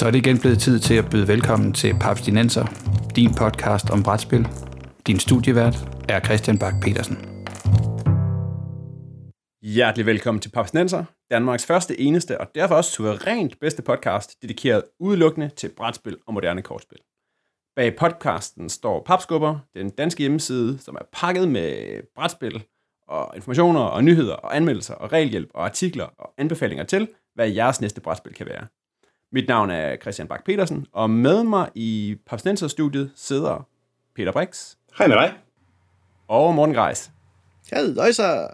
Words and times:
Så 0.00 0.06
er 0.06 0.10
det 0.10 0.18
igen 0.26 0.40
blevet 0.40 0.58
tid 0.58 0.78
til 0.78 0.94
at 0.94 1.10
byde 1.10 1.28
velkommen 1.28 1.72
til 1.72 1.94
Papstinenser, 2.00 2.64
din 3.16 3.34
podcast 3.34 3.90
om 3.90 4.02
brætspil. 4.02 4.48
Din 5.06 5.18
studievært 5.18 5.76
er 6.08 6.20
Christian 6.20 6.58
Bak 6.58 6.74
petersen 6.82 7.16
Hjertelig 9.62 10.06
velkommen 10.06 10.40
til 10.40 10.50
Papstinenser, 10.50 11.04
Danmarks 11.30 11.66
første, 11.66 12.00
eneste 12.00 12.40
og 12.40 12.46
derfor 12.54 12.74
også 12.74 12.90
suverænt 12.90 13.60
bedste 13.60 13.82
podcast, 13.82 14.42
dedikeret 14.42 14.82
udelukkende 15.00 15.48
til 15.48 15.70
brætspil 15.76 16.16
og 16.26 16.34
moderne 16.34 16.62
kortspil. 16.62 16.98
Bag 17.76 17.96
podcasten 17.96 18.68
står 18.68 19.02
Papskubber, 19.06 19.58
den 19.74 19.90
danske 19.90 20.20
hjemmeside, 20.20 20.78
som 20.78 20.94
er 20.94 21.04
pakket 21.12 21.48
med 21.48 22.00
brætspil 22.14 22.62
og 23.08 23.32
informationer 23.36 23.80
og 23.80 24.04
nyheder 24.04 24.34
og 24.34 24.56
anmeldelser 24.56 24.94
og 24.94 25.12
regelhjælp 25.12 25.50
og 25.54 25.64
artikler 25.64 26.06
og 26.18 26.34
anbefalinger 26.38 26.84
til, 26.84 27.08
hvad 27.34 27.48
jeres 27.48 27.80
næste 27.80 28.00
brætspil 28.00 28.34
kan 28.34 28.46
være. 28.46 28.66
Mit 29.32 29.48
navn 29.48 29.70
er 29.70 29.96
Christian 29.96 30.28
Bak 30.28 30.44
petersen 30.44 30.86
og 30.92 31.10
med 31.10 31.44
mig 31.44 31.68
i 31.74 32.16
Papstinenser-studiet 32.26 33.10
sidder 33.16 33.66
Peter 34.16 34.32
Brix. 34.32 34.74
Hej 34.98 35.06
med 35.08 35.16
dig. 35.16 35.34
Og 36.28 36.54
Morten 36.54 36.74
Greis. 36.74 37.10
Hej 37.70 38.12
så. 38.12 38.48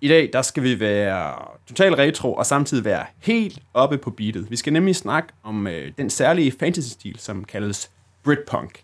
I 0.00 0.08
dag 0.08 0.30
der 0.32 0.42
skal 0.42 0.62
vi 0.62 0.80
være 0.80 1.34
total 1.66 1.94
retro 1.94 2.34
og 2.34 2.46
samtidig 2.46 2.84
være 2.84 3.06
helt 3.18 3.58
oppe 3.74 3.98
på 3.98 4.10
beatet. 4.10 4.50
Vi 4.50 4.56
skal 4.56 4.72
nemlig 4.72 4.96
snakke 4.96 5.28
om 5.42 5.66
øh, 5.66 5.92
den 5.98 6.10
særlige 6.10 6.52
fantasy-stil, 6.58 7.18
som 7.18 7.44
kaldes 7.44 7.90
Britpunk. 8.24 8.82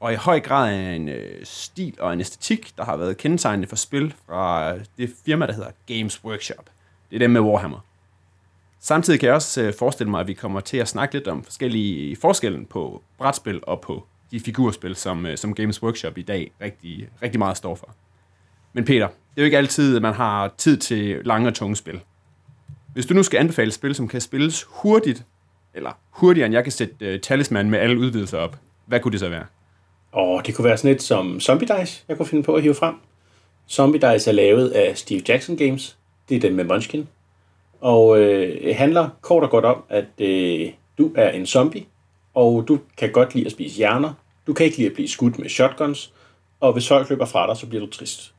Og 0.00 0.12
i 0.12 0.16
høj 0.16 0.40
grad 0.40 0.74
er 0.74 0.90
en 0.90 1.08
øh, 1.08 1.44
stil 1.44 1.96
og 2.00 2.12
en 2.12 2.20
æstetik, 2.20 2.72
der 2.76 2.84
har 2.84 2.96
været 2.96 3.16
kendetegnende 3.16 3.68
for 3.68 3.76
spil 3.76 4.14
fra 4.26 4.74
det 4.98 5.14
firma, 5.26 5.46
der 5.46 5.52
hedder 5.52 5.70
Games 5.86 6.24
Workshop. 6.24 6.70
Det 7.10 7.16
er 7.16 7.20
dem 7.20 7.30
med 7.30 7.40
Warhammer. 7.40 7.87
Samtidig 8.80 9.20
kan 9.20 9.26
jeg 9.26 9.34
også 9.34 9.62
øh, 9.62 9.74
forestille 9.78 10.10
mig, 10.10 10.20
at 10.20 10.28
vi 10.28 10.34
kommer 10.34 10.60
til 10.60 10.76
at 10.76 10.88
snakke 10.88 11.14
lidt 11.14 11.28
om 11.28 11.44
forskellige 11.44 12.10
øh, 12.10 12.16
forskellen 12.16 12.66
på 12.66 13.02
brætspil 13.18 13.60
og 13.62 13.80
på 13.80 14.06
de 14.30 14.40
figurspil, 14.40 14.96
som, 14.96 15.26
øh, 15.26 15.36
som 15.36 15.54
Games 15.54 15.82
Workshop 15.82 16.18
i 16.18 16.22
dag 16.22 16.52
rigtig, 16.60 17.08
rigtig 17.22 17.38
meget 17.38 17.56
står 17.56 17.74
for. 17.74 17.94
Men 18.72 18.84
Peter, 18.84 19.06
det 19.06 19.14
er 19.36 19.42
jo 19.42 19.44
ikke 19.44 19.58
altid, 19.58 19.96
at 19.96 20.02
man 20.02 20.14
har 20.14 20.54
tid 20.58 20.76
til 20.76 21.20
lange 21.24 21.48
og 21.48 21.54
tunge 21.54 21.76
spil. 21.76 22.00
Hvis 22.92 23.06
du 23.06 23.14
nu 23.14 23.22
skal 23.22 23.38
anbefale 23.38 23.72
spil, 23.72 23.94
som 23.94 24.08
kan 24.08 24.20
spilles 24.20 24.66
hurtigt, 24.68 25.24
eller 25.74 25.92
hurtigere 26.10 26.46
end 26.46 26.54
jeg 26.54 26.62
kan 26.62 26.72
sætte 26.72 27.14
uh, 27.14 27.20
talisman 27.20 27.70
med 27.70 27.78
alle 27.78 27.98
udvidelser 27.98 28.38
op, 28.38 28.56
hvad 28.86 29.00
kunne 29.00 29.12
det 29.12 29.20
så 29.20 29.28
være? 29.28 29.44
Åh, 30.12 30.42
det 30.46 30.54
kunne 30.54 30.64
være 30.64 30.76
sådan 30.76 30.90
et 30.90 31.02
som 31.02 31.40
Zombie 31.40 31.68
Dice, 31.68 32.04
jeg 32.08 32.16
kunne 32.16 32.26
finde 32.26 32.42
på 32.42 32.54
at 32.54 32.62
hive 32.62 32.74
frem. 32.74 32.94
Zombie 33.68 34.00
Dice 34.00 34.30
er 34.30 34.34
lavet 34.34 34.68
af 34.68 34.98
Steve 34.98 35.22
Jackson 35.28 35.56
Games. 35.56 35.96
Det 36.28 36.36
er 36.36 36.40
den 36.40 36.56
med 36.56 36.64
Munchkin. 36.64 37.08
Og 37.80 38.20
øh, 38.20 38.76
handler 38.76 39.08
kort 39.20 39.42
og 39.42 39.50
godt 39.50 39.64
om, 39.64 39.82
at 39.88 40.04
øh, 40.18 40.72
du 40.98 41.12
er 41.16 41.30
en 41.30 41.46
zombie, 41.46 41.84
og 42.34 42.64
du 42.68 42.78
kan 42.96 43.12
godt 43.12 43.34
lide 43.34 43.46
at 43.46 43.52
spise 43.52 43.76
hjerner. 43.76 44.12
Du 44.46 44.52
kan 44.52 44.66
ikke 44.66 44.76
lide 44.76 44.88
at 44.88 44.94
blive 44.94 45.08
skudt 45.08 45.38
med 45.38 45.48
shotguns, 45.48 46.12
og 46.60 46.72
hvis 46.72 46.88
folk 46.88 47.10
løber 47.10 47.24
fra 47.24 47.46
dig, 47.46 47.56
så 47.56 47.66
bliver 47.66 47.84
du 47.84 47.90
trist. 47.90 48.34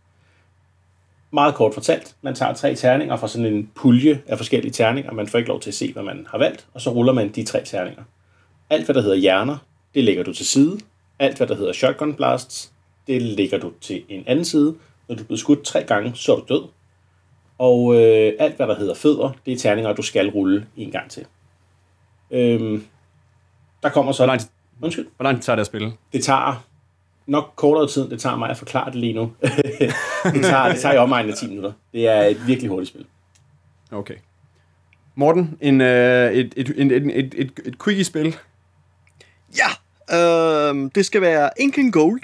Meget 1.31 1.55
kort 1.55 1.73
fortalt, 1.73 2.15
man 2.21 2.35
tager 2.35 2.53
tre 2.53 2.75
terninger 2.75 3.17
fra 3.17 3.27
sådan 3.27 3.53
en 3.53 3.69
pulje 3.75 4.21
af 4.27 4.37
forskellige 4.37 4.71
terninger. 4.71 5.11
Man 5.11 5.27
får 5.27 5.37
ikke 5.37 5.49
lov 5.49 5.59
til 5.59 5.69
at 5.69 5.73
se, 5.73 5.93
hvad 5.93 6.03
man 6.03 6.27
har 6.31 6.37
valgt, 6.37 6.67
og 6.73 6.81
så 6.81 6.89
ruller 6.89 7.13
man 7.13 7.29
de 7.29 7.43
tre 7.43 7.63
terninger. 7.65 8.03
Alt, 8.69 8.85
hvad 8.85 8.95
der 8.95 9.01
hedder 9.01 9.15
hjerner, 9.15 9.57
det 9.95 10.03
lægger 10.03 10.23
du 10.23 10.33
til 10.33 10.45
side. 10.45 10.79
Alt, 11.19 11.37
hvad 11.37 11.47
der 11.47 11.55
hedder 11.55 11.73
shotgun 11.73 12.13
blasts, 12.13 12.71
det 13.07 13.21
lægger 13.21 13.57
du 13.57 13.71
til 13.81 14.03
en 14.09 14.23
anden 14.27 14.45
side. 14.45 14.75
Når 15.07 15.15
du 15.15 15.23
bliver 15.23 15.37
skudt 15.37 15.63
tre 15.63 15.83
gange, 15.83 16.11
så 16.15 16.35
er 16.35 16.39
du 16.39 16.45
død. 16.49 16.63
Og 17.59 17.95
øh, 17.95 18.33
alt, 18.39 18.55
hvad 18.55 18.67
der 18.67 18.75
hedder 18.75 18.93
fødder, 18.93 19.31
det 19.45 19.53
er 19.53 19.57
terninger, 19.57 19.93
du 19.93 20.01
skal 20.01 20.29
rulle 20.29 20.65
en 20.77 20.91
gang 20.91 21.09
til. 21.09 21.25
Øhm, 22.31 22.85
der 23.83 23.89
kommer 23.89 24.11
så... 24.11 24.23
Hvor 24.23 24.27
lang, 24.27 24.41
Undskyld. 24.81 25.07
hvor 25.15 25.23
lang 25.23 25.37
tid 25.37 25.43
tager 25.43 25.55
det 25.55 25.61
at 25.61 25.67
spille? 25.67 25.93
Det 26.13 26.23
tager 26.23 26.65
nok 27.25 27.53
kortere 27.55 27.87
tid, 27.87 28.09
det 28.09 28.21
tager 28.21 28.35
mig 28.35 28.49
at 28.49 28.57
forklare 28.57 28.91
det 28.91 28.95
lige 28.95 29.13
nu. 29.13 29.31
det, 30.33 30.43
tager, 30.43 30.69
det 30.69 30.79
tager 30.79 30.93
i 30.93 30.97
omegnen 30.97 31.31
af 31.31 31.37
10 31.37 31.47
minutter. 31.47 31.71
Det 31.93 32.07
er 32.07 32.21
et 32.21 32.47
virkelig 32.47 32.69
hurtigt 32.69 32.89
spil. 32.89 33.05
Okay. 33.91 34.15
Morten, 35.15 35.57
en, 35.61 35.81
øh, 35.81 36.31
et, 36.31 36.53
et, 36.57 36.69
et, 36.77 36.91
et, 36.91 37.17
et, 37.17 37.33
et, 37.37 37.51
et 37.65 37.83
quickie-spil. 37.83 38.35
Ja, 39.57 39.69
øh, 40.17 40.91
det 40.95 41.05
skal 41.05 41.21
være 41.21 41.49
Ink 41.59 41.93
Gold. 41.93 42.21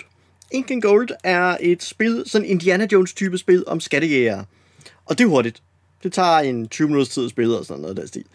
Ink 0.52 0.84
Gold 0.84 1.10
er 1.24 1.58
et 1.60 1.84
spil, 1.84 2.24
sådan 2.26 2.48
Indiana 2.48 2.88
Jones 2.92 3.14
type 3.14 3.38
spil 3.38 3.64
om 3.68 3.80
skattejæger. 3.80 4.44
Og 5.06 5.18
det 5.18 5.24
er 5.24 5.28
hurtigt. 5.28 5.62
Det 6.04 6.14
tager 6.14 6.38
en 6.38 6.68
20 6.68 6.88
minutters 6.88 7.10
tid 7.10 7.26
at 7.26 7.30
spille 7.30 7.58
og 7.58 7.66
sådan 7.66 7.82
noget 7.82 7.98
der 7.98 8.06
stil. 8.06 8.26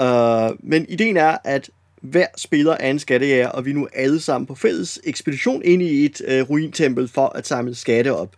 Uh, 0.00 0.70
men 0.70 0.86
ideen 0.88 1.16
er, 1.16 1.36
at 1.44 1.70
hver 2.00 2.26
spiller 2.36 2.72
er 2.72 2.90
en 2.90 2.98
skattejæger, 2.98 3.48
og 3.48 3.64
vi 3.64 3.70
er 3.70 3.74
nu 3.74 3.88
alle 3.92 4.20
sammen 4.20 4.46
på 4.46 4.54
fælles 4.54 5.00
ekspedition 5.04 5.62
ind 5.64 5.82
i 5.82 6.04
et 6.04 6.20
uh, 6.20 6.50
ruintempel 6.50 7.08
for 7.08 7.26
at 7.26 7.46
samle 7.46 7.74
skatte 7.74 8.14
op. 8.14 8.36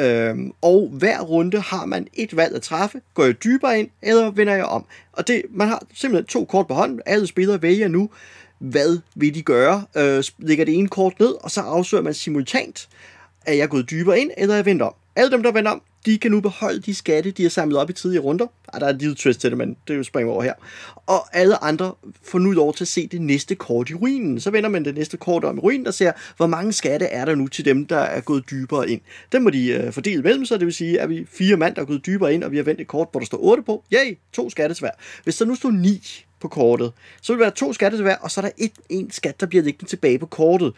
Øhm, 0.00 0.52
og 0.62 0.90
hver 0.92 1.20
runde 1.20 1.60
har 1.60 1.86
man 1.86 2.06
et 2.14 2.36
valg 2.36 2.54
at 2.54 2.62
træffe. 2.62 3.00
Går 3.14 3.24
jeg 3.24 3.44
dybere 3.44 3.78
ind, 3.78 3.88
eller 4.02 4.30
vender 4.30 4.54
jeg 4.54 4.64
om? 4.64 4.84
Og 5.12 5.28
det, 5.28 5.42
man 5.50 5.68
har 5.68 5.82
simpelthen 5.94 6.26
to 6.26 6.44
kort 6.44 6.66
på 6.66 6.74
hånden. 6.74 7.00
Alle 7.06 7.26
spillere 7.26 7.62
vælger 7.62 7.88
nu, 7.88 8.10
hvad 8.58 8.98
vil 9.14 9.34
de 9.34 9.42
gøre? 9.42 9.84
Øh, 9.96 10.24
lægger 10.38 10.64
det 10.64 10.74
ene 10.74 10.88
kort 10.88 11.20
ned, 11.20 11.34
og 11.44 11.50
så 11.50 11.60
afsøger 11.60 12.02
man 12.02 12.14
simultant, 12.14 12.88
er 13.46 13.52
jeg 13.52 13.68
gået 13.68 13.90
dybere 13.90 14.20
ind, 14.20 14.30
eller 14.36 14.54
er 14.54 14.58
jeg 14.58 14.66
vendt 14.66 14.82
om? 14.82 14.94
Alle 15.16 15.30
dem, 15.30 15.42
der 15.42 15.52
vender 15.52 15.70
om, 15.70 15.82
de 16.06 16.18
kan 16.18 16.30
nu 16.30 16.40
beholde 16.40 16.80
de 16.80 16.94
skatte, 16.94 17.30
de 17.30 17.42
har 17.42 17.50
samlet 17.50 17.78
op 17.78 17.90
i 17.90 17.92
tidligere 17.92 18.24
runder. 18.24 18.46
Ej, 18.72 18.78
der 18.78 18.86
er 18.86 18.90
et 18.90 18.98
lille 18.98 19.14
twist 19.14 19.40
til 19.40 19.50
det, 19.50 19.58
men 19.58 19.76
det 19.88 20.06
springer 20.06 20.32
over 20.32 20.42
her. 20.42 20.54
Og 21.06 21.36
alle 21.36 21.64
andre 21.64 21.94
får 22.22 22.38
nu 22.38 22.50
lov 22.50 22.74
til 22.74 22.84
at 22.84 22.88
se 22.88 23.06
det 23.06 23.20
næste 23.20 23.54
kort 23.54 23.90
i 23.90 23.94
ruinen. 23.94 24.40
Så 24.40 24.50
vender 24.50 24.70
man 24.70 24.84
det 24.84 24.94
næste 24.94 25.16
kort 25.16 25.44
om 25.44 25.56
i 25.56 25.60
ruinen 25.60 25.86
og 25.86 25.94
ser, 25.94 26.12
hvor 26.36 26.46
mange 26.46 26.72
skatte 26.72 27.06
er 27.06 27.24
der 27.24 27.34
nu 27.34 27.48
til 27.48 27.64
dem, 27.64 27.86
der 27.86 27.98
er 27.98 28.20
gået 28.20 28.50
dybere 28.50 28.90
ind. 28.90 29.00
Dem 29.32 29.42
må 29.42 29.50
de 29.50 29.68
øh, 29.68 29.92
fordele 29.92 30.22
mellem 30.22 30.44
sig, 30.44 30.60
det 30.60 30.66
vil 30.66 30.74
sige, 30.74 31.00
at 31.00 31.08
vi 31.08 31.26
fire 31.32 31.56
mand, 31.56 31.74
der 31.74 31.82
er 31.82 31.86
gået 31.86 32.06
dybere 32.06 32.34
ind, 32.34 32.44
og 32.44 32.50
vi 32.50 32.56
har 32.56 32.64
vendt 32.64 32.80
et 32.80 32.86
kort, 32.86 33.08
hvor 33.10 33.20
der 33.20 33.26
står 33.26 33.38
8 33.38 33.62
på. 33.62 33.84
Yay, 33.92 34.18
to 34.32 34.50
skattesvær. 34.50 34.90
Hvis 35.24 35.36
der 35.36 35.44
nu 35.44 35.54
står 35.54 35.70
9 35.70 36.25
på 36.40 36.48
kortet, 36.48 36.92
så 37.22 37.32
vil 37.32 37.38
der 37.38 37.44
være 37.44 37.54
to 37.54 37.72
skatte 37.72 37.98
tilbage, 37.98 38.18
og 38.18 38.30
så 38.30 38.40
er 38.40 38.42
der 38.42 38.50
et, 38.58 38.72
en 38.88 39.10
skat, 39.10 39.40
der 39.40 39.46
bliver 39.46 39.64
liggende 39.64 39.90
tilbage 39.90 40.18
på 40.18 40.26
kortet. 40.26 40.72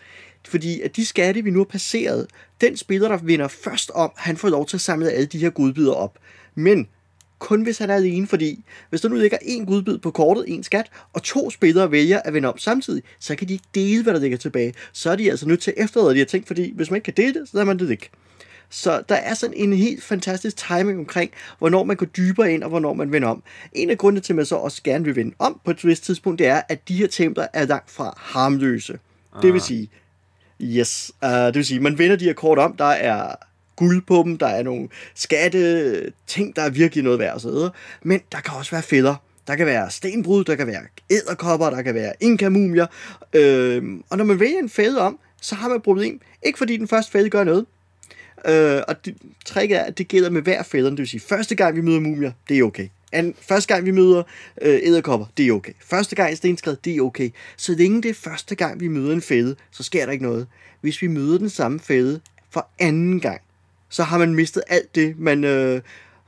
Fordi 0.48 0.80
at 0.80 0.96
de 0.96 1.06
skatte, 1.06 1.44
vi 1.44 1.50
nu 1.50 1.58
har 1.58 1.64
passeret, 1.64 2.26
den 2.60 2.76
spiller, 2.76 3.08
der 3.08 3.16
vinder 3.16 3.48
først 3.48 3.91
om, 3.91 4.12
han 4.16 4.36
får 4.36 4.48
lov 4.48 4.66
til 4.66 4.76
at 4.76 4.80
samle 4.80 5.10
alle 5.10 5.26
de 5.26 5.38
her 5.38 5.50
godbidder 5.50 5.92
op. 5.92 6.19
Men 6.54 6.88
kun 7.38 7.62
hvis 7.62 7.78
han 7.78 7.91
er 7.91 7.94
alene, 7.94 8.26
fordi 8.26 8.64
hvis 8.91 9.00
der 9.00 9.08
nu 9.08 9.16
ligger 9.16 9.38
en 9.42 9.66
gudbid 9.66 9.98
på 9.98 10.10
kortet, 10.10 10.44
en 10.48 10.62
skat, 10.62 10.91
og 11.12 11.22
to 11.22 11.50
spillere 11.50 11.90
vælger 11.90 12.20
at 12.25 12.34
vende 12.34 12.48
om 12.48 12.58
samtidig, 12.58 13.02
så 13.19 13.36
kan 13.36 13.48
de 13.48 13.52
ikke 13.52 13.69
dele, 13.75 14.02
hvad 14.02 14.14
der 14.14 14.20
ligger 14.20 14.38
tilbage. 14.38 14.75
Så 14.92 15.10
er 15.10 15.16
de 15.16 15.30
altså 15.30 15.48
nødt 15.48 15.60
til 15.60 15.75
at 15.76 15.84
efterlade 15.84 16.14
de 16.14 16.19
her 16.19 16.25
ting, 16.25 16.46
fordi 16.46 16.72
hvis 16.75 16.90
man 16.90 16.96
ikke 16.96 17.04
kan 17.04 17.14
dele 17.25 17.40
det, 17.40 17.48
så 17.48 17.56
lader 17.56 17.66
man 17.66 17.78
det 17.78 17.90
ikke. 17.90 18.10
Så 18.70 19.02
der 19.08 19.14
er 19.14 19.34
sådan 19.34 19.56
en 19.56 19.72
helt 19.72 20.04
fantastisk 20.04 20.56
timing 20.56 20.98
omkring, 20.98 21.30
hvornår 21.58 21.84
man 21.84 21.96
går 21.96 22.06
dybere 22.06 22.52
ind, 22.52 22.62
og 22.62 22.68
hvornår 22.68 22.94
man 22.94 23.12
vender 23.12 23.28
om. 23.28 23.42
En 23.72 23.90
af 23.90 23.98
grundene 23.98 24.20
til, 24.20 24.32
at 24.32 24.36
man 24.36 24.46
så 24.46 24.56
også 24.56 24.82
gerne 24.84 25.04
vil 25.04 25.16
vende 25.16 25.34
om 25.38 25.60
på 25.64 25.70
et 25.70 25.86
vist 25.86 26.04
tidspunkt, 26.04 26.38
det 26.38 26.46
er, 26.46 26.62
at 26.68 26.88
de 26.88 26.94
her 26.94 27.06
templer 27.06 27.46
er 27.52 27.66
langt 27.66 27.90
fra 27.90 28.14
harmløse. 28.16 28.98
Ah. 29.36 29.42
Det 29.42 29.52
vil 29.52 29.60
sige, 29.60 29.90
yes, 30.60 31.12
uh, 31.22 31.30
det 31.30 31.54
vil 31.54 31.64
sige, 31.64 31.80
man 31.80 31.98
vender 31.98 32.16
de 32.16 32.24
her 32.24 32.32
kort 32.32 32.58
om, 32.58 32.76
der 32.76 32.84
er 32.84 33.34
guld 33.76 34.02
på 34.06 34.22
dem, 34.26 34.38
der 34.38 34.46
er 34.46 34.62
nogle 34.62 34.88
skatte, 35.14 36.12
ting, 36.26 36.56
der 36.56 36.62
er 36.62 36.70
virkelig 36.70 37.04
noget 37.04 37.18
værd 37.18 37.34
og 37.34 37.40
så 37.40 37.50
videre. 37.50 37.70
Men 38.02 38.20
der 38.32 38.40
kan 38.40 38.54
også 38.54 38.70
være 38.70 38.82
fælder. 38.82 39.14
Der 39.46 39.56
kan 39.56 39.66
være 39.66 39.90
stenbrud, 39.90 40.44
der 40.44 40.54
kan 40.54 40.66
være 40.66 40.82
æderkopper, 41.10 41.70
der 41.70 41.82
kan 41.82 41.94
være 41.94 42.12
inkamumier. 42.20 42.86
Øh, 43.32 43.82
og 44.10 44.18
når 44.18 44.24
man 44.24 44.40
vælger 44.40 44.58
en 44.58 44.68
fælde 44.68 45.00
om, 45.00 45.18
så 45.40 45.54
har 45.54 45.68
man 45.68 45.76
et 45.76 45.82
problem. 45.82 46.20
Ikke 46.42 46.58
fordi 46.58 46.76
den 46.76 46.88
første 46.88 47.12
fælde 47.12 47.30
gør 47.30 47.44
noget, 47.44 47.66
Øh, 48.47 48.82
og 48.88 49.04
det, 49.04 49.17
tricket 49.44 49.79
er, 49.79 49.82
at 49.82 49.99
det 49.99 50.08
gælder 50.08 50.31
med 50.31 50.43
hver 50.43 50.62
fælderen. 50.62 50.96
Det 50.96 51.00
vil 51.00 51.08
sige, 51.08 51.20
første 51.20 51.55
gang 51.55 51.76
vi 51.76 51.81
møder 51.81 52.00
mumier, 52.00 52.32
det 52.49 52.58
er 52.58 52.62
okay. 52.62 52.88
An, 53.12 53.35
første 53.40 53.75
gang 53.75 53.87
vi 53.87 53.90
møder 53.90 54.23
øh, 54.62 54.81
æderkopper, 54.82 55.26
det 55.37 55.46
er 55.46 55.52
okay. 55.52 55.73
Første 55.81 56.17
gang 56.17 56.32
i 56.32 56.37
stenskred, 56.37 56.76
det 56.85 56.96
er 56.96 57.00
okay. 57.00 57.31
Så 57.56 57.75
længe 57.75 58.02
det 58.02 58.08
er 58.08 58.14
første 58.14 58.55
gang, 58.55 58.81
vi 58.81 58.88
møder 58.88 59.12
en 59.12 59.23
fælde, 59.23 59.56
så 59.70 59.82
sker 59.82 60.05
der 60.05 60.12
ikke 60.12 60.25
noget. 60.25 60.46
Hvis 60.81 61.02
vi 61.02 61.06
møder 61.06 61.38
den 61.38 61.50
samme 61.50 61.81
fælde 61.81 62.20
for 62.50 62.69
anden 62.79 63.20
gang, 63.20 63.40
så 63.88 64.02
har 64.02 64.19
man 64.19 64.35
mistet 64.35 64.62
alt 64.69 64.94
det, 64.94 65.19
man 65.19 65.44
øh, 65.44 65.81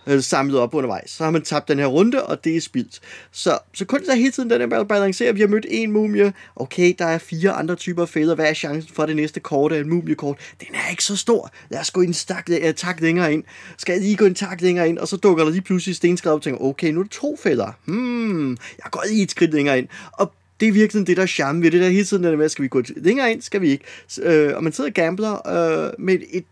havde 0.06 0.22
samlet 0.22 0.58
op 0.58 0.74
undervejs. 0.74 1.10
Så 1.10 1.24
har 1.24 1.30
man 1.30 1.42
tabt 1.42 1.68
den 1.68 1.78
her 1.78 1.86
runde, 1.86 2.26
og 2.26 2.44
det 2.44 2.56
er 2.56 2.60
spildt. 2.60 3.00
Så, 3.32 3.58
så 3.74 3.84
kun 3.84 4.04
så 4.04 4.14
hele 4.14 4.30
tiden 4.30 4.50
den 4.50 4.70
der 4.70 4.84
balancerer. 4.84 5.32
Vi 5.32 5.40
har 5.40 5.48
mødt 5.48 5.66
en 5.68 5.92
mumie. 5.92 6.32
Okay, 6.56 6.94
der 6.98 7.04
er 7.04 7.18
fire 7.18 7.52
andre 7.52 7.74
typer 7.74 8.06
fælder. 8.06 8.34
Hvad 8.34 8.48
er 8.48 8.54
chancen 8.54 8.94
for, 8.94 9.02
at 9.02 9.08
det 9.08 9.16
næste 9.16 9.40
kort 9.40 9.72
er 9.72 9.80
en 9.80 9.88
mumiekort? 9.88 10.38
Den 10.60 10.68
er 10.74 10.90
ikke 10.90 11.04
så 11.04 11.16
stor. 11.16 11.50
Lad 11.70 11.80
os 11.80 11.90
gå 11.90 12.00
en 12.00 12.14
stak, 12.14 12.48
uh, 12.50 12.70
tak 12.76 13.00
længere 13.00 13.32
ind. 13.32 13.44
Skal 13.78 13.92
jeg 13.92 14.02
lige 14.02 14.16
gå 14.16 14.24
en 14.24 14.34
tak 14.34 14.60
længere 14.60 14.88
ind? 14.88 14.98
Og 14.98 15.08
så 15.08 15.16
dukker 15.16 15.44
der 15.44 15.50
lige 15.50 15.62
pludselig 15.62 15.96
stenskred 15.96 16.32
op 16.32 16.36
og 16.36 16.42
tænker, 16.42 16.64
okay, 16.64 16.92
nu 16.92 17.00
er 17.00 17.04
det 17.04 17.12
to 17.12 17.38
fælder. 17.42 17.72
Hmm, 17.84 18.50
jeg 18.50 18.90
går 18.90 19.04
lige 19.08 19.22
et 19.22 19.30
skridt 19.30 19.54
længere 19.54 19.78
ind. 19.78 19.88
Og 20.12 20.32
det 20.60 20.68
er 20.68 20.72
virkelig 20.72 21.06
det, 21.06 21.16
der 21.16 21.22
er 21.22 21.26
charme 21.26 21.62
ved 21.62 21.70
det 21.70 21.80
der 21.80 21.88
hele 21.88 22.04
tiden, 22.04 22.24
der 22.24 22.36
med, 22.36 22.48
skal 22.48 22.62
vi 22.62 22.68
gå 22.68 22.82
længere 22.96 23.32
ind, 23.32 23.42
skal 23.42 23.60
vi 23.60 23.70
ikke. 23.70 23.84
Øh, 24.22 24.56
og 24.56 24.64
man 24.64 24.72
sidder 24.72 24.90
og 24.90 24.94
gambler 24.94 25.48
øh, 25.48 25.92
med 25.98 26.18
et, 26.32 26.44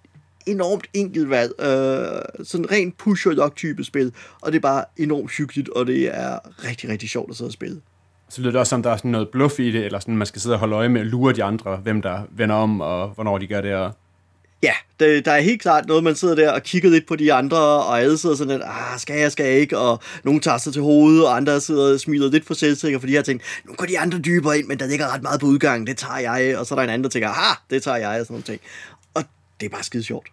enormt 0.51 0.87
enkelt 0.95 1.31
valg. 1.31 1.53
Øh, 1.61 2.45
sådan 2.45 2.71
rent 2.71 2.99
push 2.99 3.27
lock 3.27 3.57
type 3.57 3.85
spil. 3.85 4.13
Og 4.41 4.53
det 4.53 4.59
er 4.59 4.63
bare 4.63 4.85
enormt 4.97 5.31
hyggeligt, 5.31 5.69
og 5.69 5.87
det 5.87 6.17
er 6.19 6.39
rigtig, 6.65 6.91
rigtig 6.91 7.09
sjovt 7.09 7.31
at 7.31 7.37
sidde 7.37 7.49
og 7.49 7.53
spille. 7.53 7.81
Så 8.31 8.41
lyder 8.41 8.51
det 8.51 8.61
også 8.61 8.71
som, 8.71 8.83
der 8.83 8.91
er 8.91 8.97
sådan 8.97 9.11
noget 9.11 9.29
bluff 9.29 9.61
i 9.61 9.73
det, 9.73 9.85
eller 9.85 9.99
sådan, 9.99 10.17
man 10.17 10.27
skal 10.27 10.41
sidde 10.41 10.55
og 10.55 10.59
holde 10.59 10.77
øje 10.77 10.89
med 10.89 11.01
og 11.01 11.07
lure 11.07 11.33
de 11.33 11.45
andre, 11.45 11.77
hvem 11.77 12.03
der 12.03 12.21
vender 12.31 12.57
om, 12.57 12.81
og 12.81 13.09
hvornår 13.09 13.39
de 13.39 13.47
gør 13.47 13.61
det. 13.61 13.75
Og... 13.75 13.93
Ja, 14.63 14.73
det, 15.01 15.25
der 15.25 15.33
er 15.33 15.41
helt 15.41 15.63
klart 15.63 15.87
noget, 15.87 16.05
man 16.05 16.15
sidder 16.15 16.35
der 16.35 16.53
og 16.53 16.63
kigger 16.63 16.91
lidt 16.91 17.07
på 17.07 17.17
de 17.17 17.33
andre, 17.33 17.59
og 17.59 18.01
alle 18.01 18.19
sidder 18.19 18.37
sådan 18.37 18.53
lidt, 18.53 18.63
ah, 18.65 18.99
skal 18.99 19.19
jeg, 19.19 19.33
skal 19.33 19.47
jeg 19.47 19.55
ikke, 19.55 19.79
og 19.79 20.01
nogle 20.25 20.41
tager 20.41 20.59
sig 20.59 20.73
til 20.73 20.83
hovedet, 20.83 21.27
og 21.27 21.37
andre 21.37 21.61
sidder 21.61 21.93
og 21.93 22.01
smiler 22.01 22.31
lidt 22.31 22.47
for 22.47 22.55
selvsikker, 22.55 22.99
fordi 22.99 23.13
de 23.13 23.17
har 23.17 23.23
tænkt, 23.23 23.43
nu 23.65 23.75
går 23.75 23.87
de 23.87 23.99
andre 23.99 24.19
dybere 24.19 24.59
ind, 24.59 24.67
men 24.67 24.79
der 24.79 24.87
ligger 24.87 25.15
ret 25.15 25.23
meget 25.23 25.41
på 25.41 25.47
udgangen, 25.47 25.87
det 25.87 25.97
tager 25.97 26.19
jeg, 26.19 26.59
og 26.59 26.67
så 26.67 26.75
er 26.75 26.77
der 26.77 26.85
en 26.85 26.91
anden, 26.91 27.05
der 27.05 27.11
tænker, 27.11 27.29
ah, 27.29 27.57
det 27.71 27.83
tager 27.83 27.97
jeg, 27.97 28.21
og 28.21 28.27
sådan 28.27 28.35
nogle 28.35 28.45
ting. 28.45 28.61
Og 29.15 29.23
det 29.61 29.67
er 29.67 29.71
bare 29.71 29.83
skide 29.83 30.03
sjovt. 30.03 30.29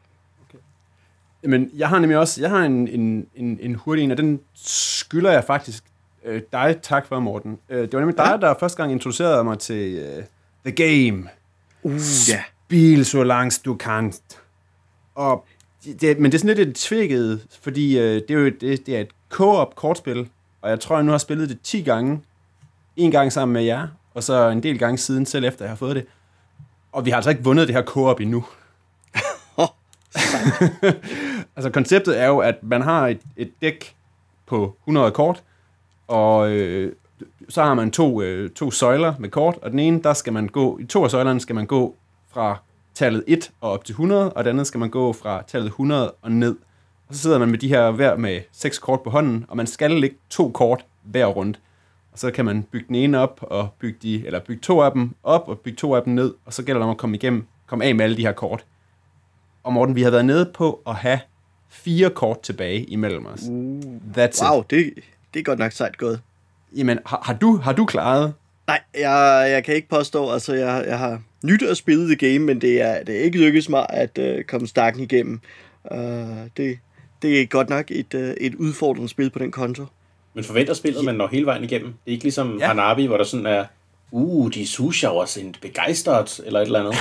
Men 1.48 1.70
jeg 1.76 1.90
har 1.90 2.00
nemlig 2.00 2.18
også, 2.18 2.42
jeg 2.42 2.50
har 2.50 2.64
en, 2.64 2.88
en, 2.88 3.28
en, 3.36 3.60
en 3.62 3.76
hurtig 3.76 4.04
en, 4.04 4.12
og 4.12 4.18
den 4.18 4.40
skylder 4.56 5.32
jeg 5.32 5.44
faktisk 5.44 5.84
øh, 6.26 6.42
dig 6.52 6.78
tak 6.82 7.08
for, 7.08 7.20
Morten. 7.20 7.58
Øh, 7.70 7.82
det 7.82 7.94
var 7.94 8.00
nemlig 8.00 8.18
dig, 8.18 8.38
der 8.42 8.54
første 8.60 8.78
gang 8.78 8.92
introducerede 8.92 9.44
mig 9.44 9.60
til 9.60 9.96
øh, 9.96 10.24
The 10.66 10.72
Game. 10.72 11.30
Uh, 11.84 11.94
ja. 12.30 12.44
Spil 12.66 13.06
så 13.06 13.24
langt 13.24 13.62
du 13.66 13.76
kan. 13.76 14.14
Og 15.16 15.46
det, 16.02 16.20
men 16.20 16.32
det 16.32 16.38
er 16.38 16.40
sådan 16.40 16.58
lidt 16.58 16.70
et 16.70 16.76
tvækket, 16.76 17.48
fordi 17.62 18.00
øh, 18.00 18.22
det 18.28 18.32
er 18.32 18.40
jo 18.40 18.46
det, 18.46 18.86
det 18.86 18.96
er 18.96 19.02
et 19.02 19.12
co-op 19.30 19.76
kortspil, 19.76 20.30
og 20.62 20.70
jeg 20.70 20.80
tror, 20.80 20.96
jeg 20.96 21.04
nu 21.04 21.12
har 21.12 21.18
spillet 21.18 21.50
det 21.50 21.62
10 21.64 21.82
gange. 21.82 22.22
En 22.96 23.12
gang 23.12 23.34
sammen 23.34 23.54
med 23.54 23.64
jer, 23.64 23.88
og 24.14 24.24
så 24.24 24.50
en 24.50 24.64
del 24.64 24.80
gange 24.80 24.98
siden, 24.98 25.26
selv 25.26 25.46
efter 25.46 25.66
jeg 25.66 25.72
har 25.72 25.76
fået 25.76 25.96
det. 25.96 26.06
Og 26.92 27.06
vi 27.06 27.10
har 27.10 27.16
altså 27.16 27.30
ikke 27.30 27.44
vundet 27.44 27.68
det 27.68 27.76
her 27.76 27.84
co-op 27.84 28.20
endnu. 28.20 28.46
altså 31.56 31.70
konceptet 31.70 32.22
er 32.22 32.28
jo, 32.28 32.38
at 32.40 32.56
man 32.64 32.82
har 32.82 33.08
et, 33.08 33.22
et 33.38 33.52
dæk 33.62 33.96
på 34.46 34.76
100 34.82 35.12
kort, 35.12 35.44
og 36.08 36.52
øh, 36.52 36.94
så 37.50 37.64
har 37.64 37.74
man 37.74 37.92
to, 37.92 38.22
øh, 38.22 38.50
to 38.50 38.72
søjler 38.72 39.14
med 39.20 39.30
kort, 39.30 39.58
og 39.62 39.72
den 39.72 39.80
ene, 39.80 40.04
der 40.04 40.14
skal 40.14 40.34
man 40.34 40.48
gå, 40.48 40.78
i 40.78 40.86
to 40.86 41.04
af 41.04 41.12
søjlerne 41.12 41.40
skal 41.40 41.56
man 41.56 41.66
gå 41.66 41.96
fra 42.34 42.58
tallet 42.94 43.24
1 43.28 43.52
og 43.62 43.72
op 43.72 43.86
til 43.86 43.94
100, 43.94 44.34
og 44.34 44.44
den 44.44 44.50
anden 44.50 44.66
skal 44.66 44.80
man 44.80 44.90
gå 44.90 45.14
fra 45.14 45.44
tallet 45.48 45.68
100 45.68 46.12
og 46.12 46.32
ned. 46.32 46.56
Og 47.08 47.16
så 47.16 47.22
sidder 47.22 47.40
man 47.40 47.50
med 47.50 47.58
de 47.58 47.68
her 47.68 47.92
hver 47.92 48.18
med 48.18 48.42
seks 48.52 48.80
kort 48.80 49.02
på 49.02 49.10
hånden, 49.10 49.46
og 49.48 49.58
man 49.58 49.68
skal 49.68 49.92
lægge 49.92 50.18
to 50.30 50.50
kort 50.50 50.86
hver 51.04 51.26
rundt. 51.26 51.60
Og 52.12 52.20
så 52.20 52.32
kan 52.32 52.46
man 52.46 52.64
bygge 52.64 52.88
den 52.88 52.96
ene 52.96 53.20
op, 53.20 53.40
og 53.42 53.70
bygge, 53.80 54.00
de, 54.02 54.26
eller 54.26 54.40
bygge 54.40 54.62
to 54.62 54.82
af 54.82 54.92
dem 54.92 55.16
op, 55.24 55.48
og 55.48 55.60
bygge 55.60 55.78
to 55.78 55.96
af 55.96 56.04
dem 56.04 56.14
ned, 56.14 56.34
og 56.46 56.54
så 56.54 56.64
gælder 56.64 56.80
det 56.80 56.86
om 56.86 56.92
at 56.92 56.98
komme 56.98 57.16
igennem, 57.16 57.46
komme 57.66 57.86
af 57.86 57.96
med 57.96 58.04
alle 58.04 58.18
de 58.18 58.22
her 58.22 58.32
kort. 58.32 58.66
Og 59.64 59.74
Morten, 59.74 59.96
vi 59.96 60.02
har 60.02 60.12
været 60.12 60.26
nede 60.26 60.52
på 60.54 60.82
at 60.88 60.96
have 60.96 61.20
fire 61.70 62.10
kort 62.10 62.42
tilbage 62.42 62.84
imellem 62.84 63.26
os. 63.26 63.40
That's 64.18 64.50
Wow, 64.52 64.62
it. 64.62 64.70
det, 64.70 64.94
det 65.34 65.40
er 65.40 65.44
godt 65.44 65.60
nok 65.60 65.72
sejt 65.72 65.98
gået. 65.98 66.22
Jamen, 66.76 67.00
har, 67.06 67.22
har, 67.26 67.34
du, 67.34 67.56
har 67.58 67.74
du 67.74 67.86
klaret? 67.86 68.34
Nej, 68.68 68.80
jeg, 69.00 69.48
jeg 69.52 69.64
kan 69.64 69.76
ikke 69.76 69.90
påstå, 69.90 70.32
altså 70.32 70.54
jeg, 70.54 70.84
jeg 70.88 71.00
har 71.00 71.22
nyt 71.44 71.64
at 71.64 71.78
spille 71.78 72.16
the 72.16 72.16
game, 72.16 72.40
men 72.46 72.62
det 72.62 72.82
er, 72.82 73.04
det 73.04 73.16
er 73.16 73.20
ikke 73.24 73.38
lykkedes 73.40 73.70
mig 73.70 73.86
at 73.90 74.20
uh, 74.22 74.44
komme 74.48 74.68
stakken 74.68 75.04
igennem. 75.04 75.40
Uh, 75.92 75.98
det, 76.58 76.78
det 77.22 77.42
er 77.42 77.46
godt 77.46 77.70
nok 77.70 77.92
et, 77.92 78.14
uh, 78.14 78.20
et 78.22 78.56
udfordrende 78.56 79.10
spil 79.10 79.30
på 79.30 79.40
den 79.40 79.52
konto. 79.52 79.86
Men 80.34 80.44
forventer 80.44 80.74
spillet, 80.74 81.00
at 81.00 81.06
man 81.06 81.16
når 81.16 81.28
hele 81.28 81.46
vejen 81.46 81.64
igennem? 81.64 81.88
Det 81.88 82.12
er 82.12 82.12
ikke 82.12 82.24
ligesom 82.24 82.58
Ja. 82.60 82.64
ja. 82.64 82.68
Hanabi, 82.68 83.06
hvor 83.06 83.18
der 83.18 83.24
sådan 83.24 83.46
er, 83.46 83.66
uh, 84.12 84.52
de 84.54 84.68
sushower 84.68 85.26
sind 85.26 85.54
begejstret, 85.62 86.42
eller 86.46 86.60
et 86.60 86.66
eller 86.66 86.80
andet. 86.80 86.96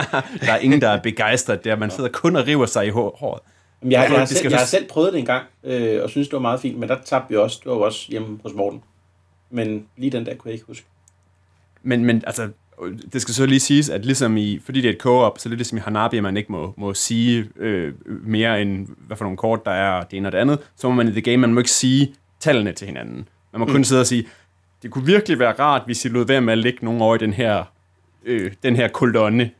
Der 0.46 0.52
er 0.52 0.58
ingen, 0.58 0.80
der 0.80 0.88
er 0.88 1.00
begejstret 1.02 1.64
der. 1.64 1.76
Man 1.76 1.90
sidder 1.90 2.10
kun 2.10 2.36
og 2.36 2.46
river 2.46 2.66
sig 2.66 2.86
i 2.86 2.90
hår- 2.90 3.16
håret. 3.20 3.40
Jamen, 3.82 3.92
jeg, 3.92 3.98
Ja, 3.98 4.10
jeg, 4.10 4.18
har 4.18 4.24
selv, 4.24 4.50
jeg 4.50 4.58
har 4.58 4.66
selv 4.66 4.88
prøvet 4.88 5.12
det 5.12 5.18
en 5.18 5.26
gang, 5.26 5.46
øh, 5.64 6.02
og 6.02 6.10
synes 6.10 6.28
det 6.28 6.32
var 6.32 6.40
meget 6.40 6.60
fint, 6.60 6.78
men 6.78 6.88
der 6.88 6.98
tabte 7.04 7.28
vi 7.28 7.36
også. 7.36 7.60
Det 7.64 7.70
var 7.70 7.76
også 7.76 8.06
hjemme 8.08 8.38
hos 8.42 8.52
Morten. 8.54 8.82
Men 9.50 9.86
lige 9.96 10.10
den 10.10 10.26
der 10.26 10.34
kunne 10.34 10.48
jeg 10.48 10.54
ikke 10.54 10.66
huske. 10.66 10.86
Men, 11.82 12.04
men 12.04 12.22
altså, 12.26 12.48
det 13.12 13.22
skal 13.22 13.34
så 13.34 13.46
lige 13.46 13.60
siges, 13.60 13.88
at 13.88 14.04
ligesom 14.04 14.36
i, 14.36 14.60
fordi 14.64 14.80
det 14.80 14.88
er 14.88 14.92
et 14.92 15.00
co-op, 15.00 15.38
så 15.38 15.48
er 15.48 15.50
det 15.50 15.58
ligesom 15.58 15.78
i 15.78 15.80
Hanabi, 15.80 16.16
at 16.16 16.22
man 16.22 16.36
ikke 16.36 16.52
må, 16.52 16.74
må 16.76 16.94
sige 16.94 17.48
øh, 17.56 17.94
mere 18.06 18.62
end, 18.62 18.88
hvad 19.06 19.16
for 19.16 19.24
nogle 19.24 19.36
kort 19.36 19.64
der 19.64 19.70
er, 19.70 20.04
det 20.04 20.16
ene 20.16 20.28
og 20.28 20.32
det 20.32 20.38
andet. 20.38 20.58
Så 20.76 20.88
må 20.88 20.94
man 20.94 21.08
i 21.08 21.10
The 21.10 21.20
Game, 21.20 21.36
man 21.36 21.54
må 21.54 21.60
ikke 21.60 21.70
sige 21.70 22.14
tallene 22.40 22.72
til 22.72 22.86
hinanden. 22.86 23.28
Man 23.52 23.60
må 23.60 23.66
kun 23.66 23.76
mm. 23.76 23.84
sidde 23.84 24.00
og 24.00 24.06
sige, 24.06 24.28
det 24.82 24.90
kunne 24.90 25.06
virkelig 25.06 25.38
være 25.38 25.52
rart, 25.52 25.82
hvis 25.86 26.04
I 26.04 26.08
lod 26.08 26.26
være 26.26 26.40
med 26.40 26.52
at 26.52 26.58
lægge 26.58 26.84
nogen 26.84 27.00
over 27.00 27.14
i 27.14 27.18
den 27.18 27.32
her, 27.32 27.64
øh, 28.24 28.52
den 28.62 28.76
her 28.76 28.88
kolonne. 28.88 29.50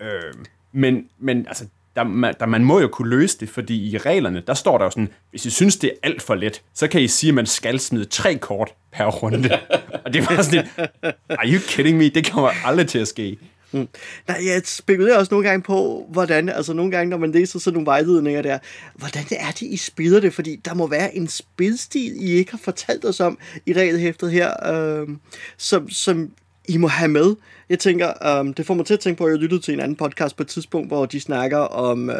Øh, 0.00 0.34
men, 0.72 1.08
men 1.18 1.46
altså, 1.46 1.66
der, 1.98 2.04
man, 2.04 2.34
der, 2.40 2.46
man 2.46 2.64
må 2.64 2.80
jo 2.80 2.88
kunne 2.88 3.10
løse 3.10 3.38
det, 3.40 3.48
fordi 3.48 3.90
i 3.90 3.98
reglerne, 3.98 4.42
der 4.46 4.54
står 4.54 4.78
der 4.78 4.84
jo 4.84 4.90
sådan, 4.90 5.08
hvis 5.30 5.46
I 5.46 5.50
synes, 5.50 5.76
det 5.76 5.90
er 5.90 5.94
alt 6.02 6.22
for 6.22 6.34
let, 6.34 6.62
så 6.74 6.88
kan 6.88 7.00
I 7.00 7.08
sige, 7.08 7.28
at 7.28 7.34
man 7.34 7.46
skal 7.46 7.80
smide 7.80 8.04
tre 8.04 8.34
kort 8.34 8.74
per 8.92 9.06
runde. 9.06 9.58
og 10.04 10.12
det 10.12 10.30
var 10.30 10.42
sådan 10.42 10.64
lidt, 10.64 10.90
are 11.30 11.48
you 11.48 11.60
kidding 11.68 11.98
me? 11.98 12.08
Det 12.08 12.30
kommer 12.30 12.50
aldrig 12.64 12.88
til 12.88 12.98
at 12.98 13.08
ske. 13.08 13.38
Nej, 13.72 13.86
jeg 14.28 14.62
spekulerer 14.64 15.18
også 15.18 15.34
nogle 15.34 15.48
gange 15.48 15.62
på, 15.62 16.06
hvordan, 16.10 16.48
altså 16.48 16.72
nogle 16.72 16.90
gange, 16.90 17.10
når 17.10 17.16
man 17.16 17.32
læser 17.32 17.58
sådan 17.58 17.74
nogle 17.74 17.86
vejledninger 17.86 18.42
der, 18.42 18.58
hvordan 18.94 19.24
det 19.28 19.36
er 19.40 19.50
det, 19.50 19.62
I 19.62 19.76
spiller 19.76 20.20
det, 20.20 20.34
fordi 20.34 20.56
der 20.64 20.74
må 20.74 20.86
være 20.86 21.16
en 21.16 21.28
spilstil, 21.28 22.28
I 22.28 22.30
ikke 22.30 22.50
har 22.50 22.58
fortalt 22.58 23.04
os 23.04 23.20
om 23.20 23.38
i 23.66 23.72
regelhæftet 23.72 24.32
her, 24.32 24.74
øh, 24.74 25.08
som, 25.56 25.90
som 25.90 26.30
I 26.68 26.76
må 26.76 26.88
have 26.88 27.08
med. 27.08 27.34
Jeg 27.68 27.78
tænker, 27.78 28.38
øh, 28.40 28.54
det 28.56 28.66
får 28.66 28.74
mig 28.74 28.86
til 28.86 28.94
at 28.94 29.00
tænke 29.00 29.18
på, 29.18 29.24
at 29.24 29.32
jeg 29.32 29.38
lyttede 29.38 29.60
til 29.60 29.74
en 29.74 29.80
anden 29.80 29.96
podcast 29.96 30.36
på 30.36 30.42
et 30.42 30.48
tidspunkt, 30.48 30.88
hvor 30.88 31.06
de 31.06 31.20
snakker 31.20 31.58
om 31.58 32.10
øh, 32.10 32.16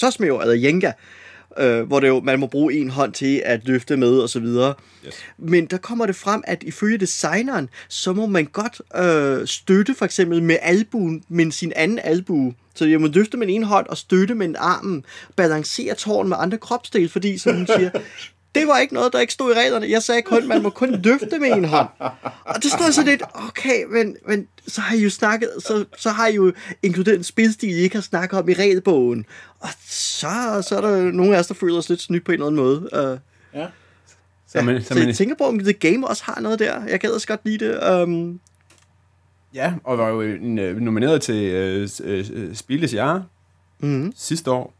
Xosmeo, 0.00 0.40
eller 0.40 0.54
Jenga, 0.54 0.92
øh, 1.58 1.82
hvor 1.82 2.00
det 2.00 2.08
jo, 2.08 2.20
man 2.20 2.40
må 2.40 2.46
bruge 2.46 2.74
en 2.74 2.90
hånd 2.90 3.12
til 3.12 3.42
at 3.44 3.60
løfte 3.64 3.96
med 3.96 4.18
og 4.18 4.28
så 4.28 4.40
videre. 4.40 4.74
Yes. 5.06 5.14
Men 5.38 5.66
der 5.66 5.76
kommer 5.76 6.06
det 6.06 6.16
frem, 6.16 6.42
at 6.46 6.62
ifølge 6.62 6.98
designeren, 6.98 7.68
så 7.88 8.12
må 8.12 8.26
man 8.26 8.44
godt 8.44 8.80
øh, 8.96 9.46
støtte 9.46 9.94
for 9.94 10.04
eksempel 10.04 10.42
med 10.42 10.56
albuen, 10.62 11.22
men 11.28 11.52
sin 11.52 11.72
anden 11.76 11.98
albue. 11.98 12.54
Så 12.74 12.84
jeg 12.84 13.00
må 13.00 13.06
løfte 13.06 13.36
med 13.36 13.46
en 13.50 13.62
hånd 13.62 13.86
og 13.86 13.96
støtte 13.96 14.34
med 14.34 14.46
en 14.46 14.56
arm, 14.58 15.04
balancere 15.36 15.94
tårn 15.94 16.28
med 16.28 16.36
andre 16.40 16.58
kropsdele, 16.58 17.08
fordi 17.08 17.38
som 17.38 17.56
hun 17.56 17.66
siger, 17.66 17.90
det 18.60 18.68
var 18.68 18.78
ikke 18.78 18.94
noget, 18.94 19.12
der 19.12 19.20
ikke 19.20 19.32
stod 19.32 19.54
i 19.54 19.58
reglerne. 19.58 19.86
Jeg 19.90 20.02
sagde 20.02 20.22
kun, 20.22 20.48
man 20.48 20.62
må 20.62 20.70
kun 20.70 20.90
løfte 21.02 21.38
med 21.38 21.52
en 21.52 21.64
hånd. 21.64 21.88
Og 22.44 22.62
det 22.62 22.72
står 22.72 22.90
så 22.90 23.02
lidt, 23.02 23.22
okay, 23.34 23.84
men, 23.90 24.16
men 24.28 24.48
så 24.66 24.80
har 24.80 24.96
I 24.96 25.00
jo 25.00 25.10
snakket, 25.10 25.50
så, 25.58 25.84
så 25.96 26.10
har 26.10 26.26
I 26.26 26.34
jo 26.34 26.52
inkluderet 26.82 27.16
en 27.18 27.24
spilstil, 27.24 27.68
I 27.68 27.72
ikke 27.72 27.96
har 27.96 28.02
snakket 28.02 28.38
om 28.38 28.48
i 28.48 28.52
regelbogen. 28.54 29.26
Og 29.60 29.68
så, 29.88 30.62
så 30.68 30.76
er 30.76 30.80
der 30.80 30.96
jo 30.96 31.10
nogle 31.10 31.36
af 31.36 31.40
os, 31.40 31.46
der 31.46 31.54
føler 31.54 31.78
os 31.78 31.88
lidt 31.88 32.00
snydt 32.00 32.24
på 32.24 32.32
en 32.32 32.34
eller 32.34 32.46
anden 32.46 32.62
måde. 32.62 33.12
Uh, 33.12 33.18
Ja. 33.56 33.66
Så, 34.46 34.62
man, 34.62 34.80
så, 34.80 34.88
så 34.88 34.94
så 34.94 34.98
man, 34.98 35.08
jeg 35.08 35.16
tænker 35.16 35.34
på, 35.36 35.44
om 35.44 35.58
The 35.58 35.72
Game 35.72 36.08
også 36.08 36.24
har 36.24 36.40
noget 36.40 36.58
der. 36.58 36.84
Jeg 36.84 37.00
gad 37.00 37.10
også 37.10 37.26
godt 37.26 37.40
lide 37.44 37.64
det. 37.64 38.02
Um, 38.02 38.40
ja, 39.54 39.74
og 39.84 39.98
var 39.98 40.08
jo 40.08 40.20
en, 40.20 40.58
øh, 40.58 40.76
nomineret 40.76 41.22
til 41.22 41.44
øh, 41.44 41.88
øh, 42.04 42.24
øh, 42.32 42.54
Spilles 42.54 42.94
Jahre 42.94 43.24
mm, 43.78 44.12
sidste 44.16 44.50
år. 44.50 44.74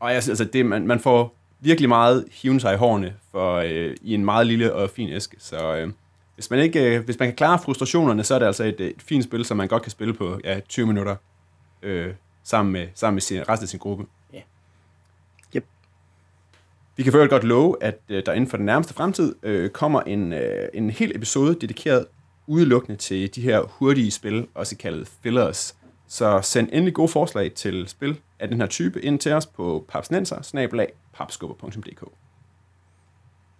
Og 0.00 0.12
jeg, 0.12 0.22
synes, 0.22 0.40
altså, 0.40 0.52
det, 0.52 0.66
man, 0.66 0.86
man 0.86 1.00
får 1.00 1.36
virkelig 1.62 1.88
meget 1.88 2.24
hiven 2.30 2.60
sig 2.60 2.74
i 2.74 2.76
hårene 2.76 3.14
for, 3.30 3.56
øh, 3.56 3.96
i 4.02 4.14
en 4.14 4.24
meget 4.24 4.46
lille 4.46 4.74
og 4.74 4.90
fin 4.90 5.08
æske. 5.08 5.36
Så 5.38 5.76
øh, 5.76 5.92
hvis, 6.34 6.50
man 6.50 6.58
ikke, 6.58 6.96
øh, 6.96 7.04
hvis 7.04 7.18
man 7.18 7.28
kan 7.28 7.36
klare 7.36 7.58
frustrationerne, 7.58 8.24
så 8.24 8.34
er 8.34 8.38
det 8.38 8.46
altså 8.46 8.64
et, 8.64 8.80
et 8.80 9.02
fint 9.02 9.24
spil, 9.24 9.44
som 9.44 9.56
man 9.56 9.68
godt 9.68 9.82
kan 9.82 9.90
spille 9.90 10.14
på 10.14 10.40
ja, 10.44 10.60
20 10.60 10.86
minutter 10.86 11.16
øh, 11.82 12.14
sammen 12.44 12.72
med, 12.72 12.88
sammen 12.94 13.14
med 13.14 13.22
sin, 13.22 13.48
resten 13.48 13.64
af 13.64 13.68
sin 13.68 13.78
gruppe. 13.78 14.04
Ja. 14.32 14.40
Yep. 15.56 15.64
Vi 16.96 17.02
kan 17.02 17.14
øvrigt 17.14 17.30
godt 17.30 17.44
love, 17.44 17.76
at 17.80 17.98
øh, 18.08 18.22
der 18.26 18.32
inden 18.32 18.50
for 18.50 18.56
den 18.56 18.66
nærmeste 18.66 18.94
fremtid 18.94 19.34
øh, 19.42 19.70
kommer 19.70 20.00
en, 20.00 20.32
øh, 20.32 20.68
en 20.74 20.90
hel 20.90 21.16
episode 21.16 21.54
dedikeret 21.54 22.06
udelukkende 22.46 22.96
til 22.96 23.34
de 23.34 23.40
her 23.40 23.60
hurtige 23.60 24.10
spil, 24.10 24.46
også 24.54 24.76
kaldet 24.76 25.10
fillers. 25.22 25.76
Så 26.08 26.40
send 26.42 26.68
endelig 26.72 26.94
gode 26.94 27.08
forslag 27.08 27.52
til 27.52 27.88
spil 27.88 28.20
af 28.38 28.48
den 28.48 28.60
her 28.60 28.66
type 28.66 29.00
ind 29.00 29.18
til 29.18 29.32
os 29.32 29.46
på 29.46 29.84
papsnenser 29.88 30.42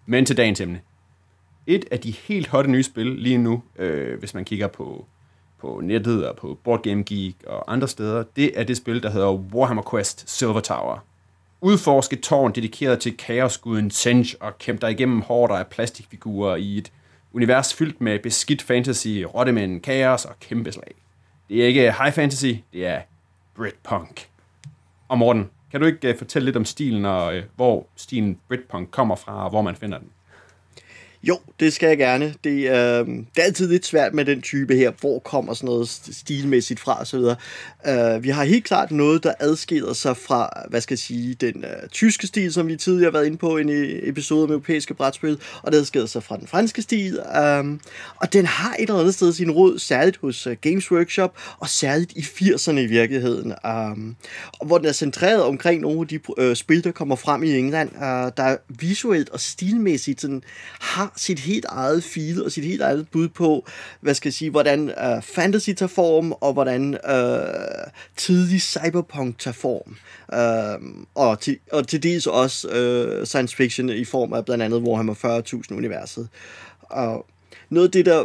men 0.06 0.26
til 0.26 0.36
dagens 0.36 0.60
emne. 0.60 0.80
Et 1.66 1.84
af 1.90 2.00
de 2.00 2.10
helt 2.10 2.46
hotte 2.46 2.70
nye 2.70 2.82
spil 2.82 3.06
lige 3.06 3.38
nu, 3.38 3.62
øh, 3.76 4.18
hvis 4.18 4.34
man 4.34 4.44
kigger 4.44 4.66
på, 4.66 5.06
på 5.58 5.80
nettet 5.84 6.28
og 6.28 6.36
på 6.36 6.58
Board 6.64 6.82
Game 6.82 7.02
Geek 7.02 7.36
og 7.46 7.72
andre 7.72 7.88
steder, 7.88 8.24
det 8.36 8.60
er 8.60 8.64
det 8.64 8.76
spil, 8.76 9.02
der 9.02 9.10
hedder 9.10 9.32
Warhammer 9.32 9.82
Quest 9.90 10.30
Silver 10.30 10.60
Tower. 10.60 11.04
Udforsk 11.60 12.12
et 12.12 12.20
tårn 12.20 12.52
dedikeret 12.52 13.00
til 13.00 13.16
kaosguden 13.16 13.90
Senj 13.90 14.26
og 14.40 14.58
kæmpe 14.58 14.80
dig 14.86 14.90
igennem 14.90 15.20
hårder 15.20 15.54
af 15.54 15.66
plastikfigurer 15.66 16.56
i 16.56 16.78
et 16.78 16.92
univers 17.32 17.74
fyldt 17.74 18.00
med 18.00 18.18
beskidt 18.18 18.62
fantasy, 18.62 19.08
rottemænd, 19.08 19.80
kaos 19.80 20.24
og 20.24 20.40
kæmpe 20.40 20.72
slag. 20.72 20.94
Det 21.48 21.62
er 21.62 21.66
ikke 21.66 21.80
high 21.80 22.12
fantasy, 22.12 22.54
det 22.72 22.86
er 22.86 23.00
Britpunk. 23.54 24.28
Og 25.08 25.18
Morten, 25.18 25.50
kan 25.72 25.80
du 25.80 25.86
ikke 25.86 26.10
uh, 26.10 26.18
fortælle 26.18 26.46
lidt 26.46 26.56
om 26.56 26.64
stilen 26.64 27.04
og 27.04 27.36
uh, 27.36 27.42
hvor 27.56 27.86
stilen 27.96 28.38
Britpunk 28.48 28.90
kommer 28.90 29.14
fra 29.16 29.44
og 29.44 29.50
hvor 29.50 29.62
man 29.62 29.76
finder 29.76 29.98
den? 29.98 30.08
Jo, 31.24 31.38
det 31.60 31.72
skal 31.72 31.88
jeg 31.88 31.98
gerne. 31.98 32.34
Det, 32.44 32.50
øh, 32.50 33.06
det 33.06 33.38
er 33.38 33.42
altid 33.42 33.68
lidt 33.68 33.86
svært 33.86 34.14
med 34.14 34.24
den 34.24 34.42
type 34.42 34.76
her. 34.76 34.92
Hvor 35.00 35.18
kommer 35.18 35.54
sådan 35.54 35.66
noget 35.66 35.88
stilmæssigt 35.88 36.80
fra 36.80 37.00
osv. 37.00 37.18
Øh, 37.88 38.22
vi 38.22 38.28
har 38.28 38.44
helt 38.44 38.64
klart 38.64 38.90
noget, 38.90 39.22
der 39.22 39.32
adskiller 39.40 39.92
sig 39.92 40.16
fra, 40.16 40.48
hvad 40.68 40.80
skal 40.80 40.94
jeg 40.94 40.98
sige, 40.98 41.34
den 41.34 41.64
øh, 41.64 41.88
tyske 41.88 42.26
stil, 42.26 42.52
som 42.52 42.68
vi 42.68 42.76
tidligere 42.76 43.06
har 43.06 43.12
været 43.12 43.26
inde 43.26 43.36
på 43.36 43.56
i 43.56 43.60
en 43.60 43.68
øh, 43.68 44.08
episode 44.08 44.44
om 44.44 44.50
europæiske 44.50 44.94
brætspil, 44.94 45.38
og 45.62 45.72
det 45.72 45.78
adskiller 45.78 46.06
sig 46.06 46.22
fra 46.22 46.36
den 46.36 46.46
franske 46.46 46.82
stil. 46.82 47.18
Øh, 47.36 47.64
og 48.16 48.32
den 48.32 48.46
har 48.46 48.74
et 48.74 48.80
eller 48.80 49.00
andet 49.00 49.14
sted 49.14 49.32
sin 49.32 49.50
rod, 49.50 49.78
særligt 49.78 50.16
hos 50.16 50.46
øh, 50.46 50.56
Games 50.60 50.92
Workshop, 50.92 51.38
og 51.58 51.68
særligt 51.68 52.12
i 52.12 52.20
80'erne 52.20 52.78
i 52.78 52.86
virkeligheden. 52.86 53.50
Øh, 53.50 54.14
og 54.60 54.66
hvor 54.66 54.78
den 54.78 54.86
er 54.86 54.92
centreret 54.92 55.42
omkring 55.42 55.80
nogle 55.80 56.00
af 56.00 56.08
de 56.08 56.20
øh, 56.38 56.56
spil, 56.56 56.84
der 56.84 56.92
kommer 56.92 57.16
frem 57.16 57.42
i 57.42 57.58
England, 57.58 57.90
øh, 57.96 58.32
der 58.36 58.56
visuelt 58.68 59.28
og 59.28 59.40
stilmæssigt 59.40 60.20
sådan, 60.20 60.42
har 60.80 61.11
sit 61.16 61.38
helt 61.38 61.64
eget 61.68 62.04
feel 62.04 62.44
og 62.44 62.52
sit 62.52 62.64
helt 62.64 62.82
eget 62.82 63.08
bud 63.08 63.28
på, 63.28 63.66
hvad 64.00 64.14
skal 64.14 64.28
jeg 64.28 64.34
sige, 64.34 64.50
hvordan 64.50 64.88
øh, 64.88 65.22
fantasy 65.22 65.70
tager 65.70 65.88
form, 65.88 66.32
og 66.32 66.52
hvordan 66.52 66.94
øh, 66.94 67.90
tidlig 68.16 68.62
cyberpunk 68.62 69.38
tager 69.38 69.54
form. 69.54 69.96
Øh, 70.34 71.04
og, 71.14 71.40
til, 71.40 71.58
og 71.72 71.88
til 71.88 72.02
dels 72.02 72.26
også 72.26 72.68
øh, 72.68 73.26
science 73.26 73.56
fiction 73.56 73.88
i 73.88 74.04
form 74.04 74.32
af 74.32 74.44
blandt 74.44 74.64
andet 74.64 74.82
Warhammer 74.82 75.14
40.000 75.70 75.76
universet. 75.76 76.28
Og 76.80 77.26
noget 77.70 77.88
af 77.88 77.92
det, 77.92 78.06
der 78.06 78.24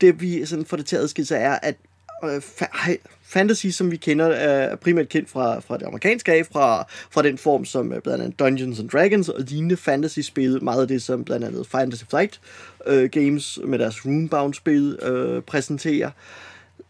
det 0.00 0.20
vi 0.20 0.46
sådan 0.46 0.64
får 0.64 0.76
det 0.76 0.86
til 0.86 0.96
at 0.96 1.02
adskille 1.02 1.26
sig, 1.26 1.38
er, 1.38 1.58
at 1.62 1.76
øh, 2.24 2.42
fantasy, 3.28 3.66
som 3.66 3.90
vi 3.90 3.96
kender, 3.96 4.26
er 4.26 4.76
primært 4.76 5.08
kendt 5.08 5.30
fra, 5.30 5.60
fra 5.60 5.78
det 5.78 5.86
amerikanske 5.86 6.32
af, 6.32 6.46
fra, 6.52 6.86
fra 7.10 7.22
den 7.22 7.38
form, 7.38 7.64
som 7.64 7.92
øh, 7.92 8.02
blandt 8.02 8.22
andet 8.22 8.38
Dungeons 8.38 8.80
and 8.80 8.88
Dragons 8.88 9.28
og 9.28 9.40
lignende 9.40 9.76
fantasy-spil, 9.76 10.64
meget 10.64 10.82
af 10.82 10.88
det, 10.88 11.02
som 11.02 11.24
blandt 11.24 11.46
andet 11.46 11.66
Fantasy 11.66 12.04
Flight 12.10 12.40
øh, 12.86 13.10
Games 13.10 13.58
med 13.64 13.78
deres 13.78 14.06
Runebound-spil 14.06 14.98
øh, 15.02 15.42
præsenterer. 15.42 16.10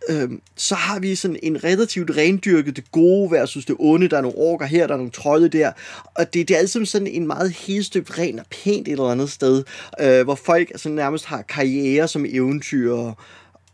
Øh, 0.08 0.30
så 0.56 0.74
har 0.74 0.98
vi 0.98 1.14
sådan 1.14 1.38
en 1.42 1.64
relativt 1.64 2.10
rendyrket 2.16 2.76
det 2.76 2.92
gode 2.92 3.30
versus 3.30 3.64
det 3.64 3.76
onde. 3.78 4.08
Der 4.08 4.16
er 4.16 4.22
nogle 4.22 4.38
orker 4.38 4.66
her, 4.66 4.86
der 4.86 4.94
er 4.94 4.98
nogle 4.98 5.12
trolde 5.12 5.48
der. 5.48 5.72
Og 6.14 6.34
det, 6.34 6.48
det 6.48 6.54
er 6.54 6.58
altid 6.58 6.86
sådan 6.86 7.06
en 7.06 7.26
meget 7.26 7.50
helstøbt 7.50 8.18
ren 8.18 8.38
og 8.38 8.44
pænt 8.50 8.88
et 8.88 8.92
eller 8.92 9.04
andet 9.04 9.30
sted, 9.30 9.64
øh, 10.00 10.24
hvor 10.24 10.34
folk 10.34 10.70
altså 10.70 10.88
nærmest 10.88 11.24
har 11.24 11.42
karriere 11.42 12.08
som 12.08 12.26
eventyrer 12.28 13.12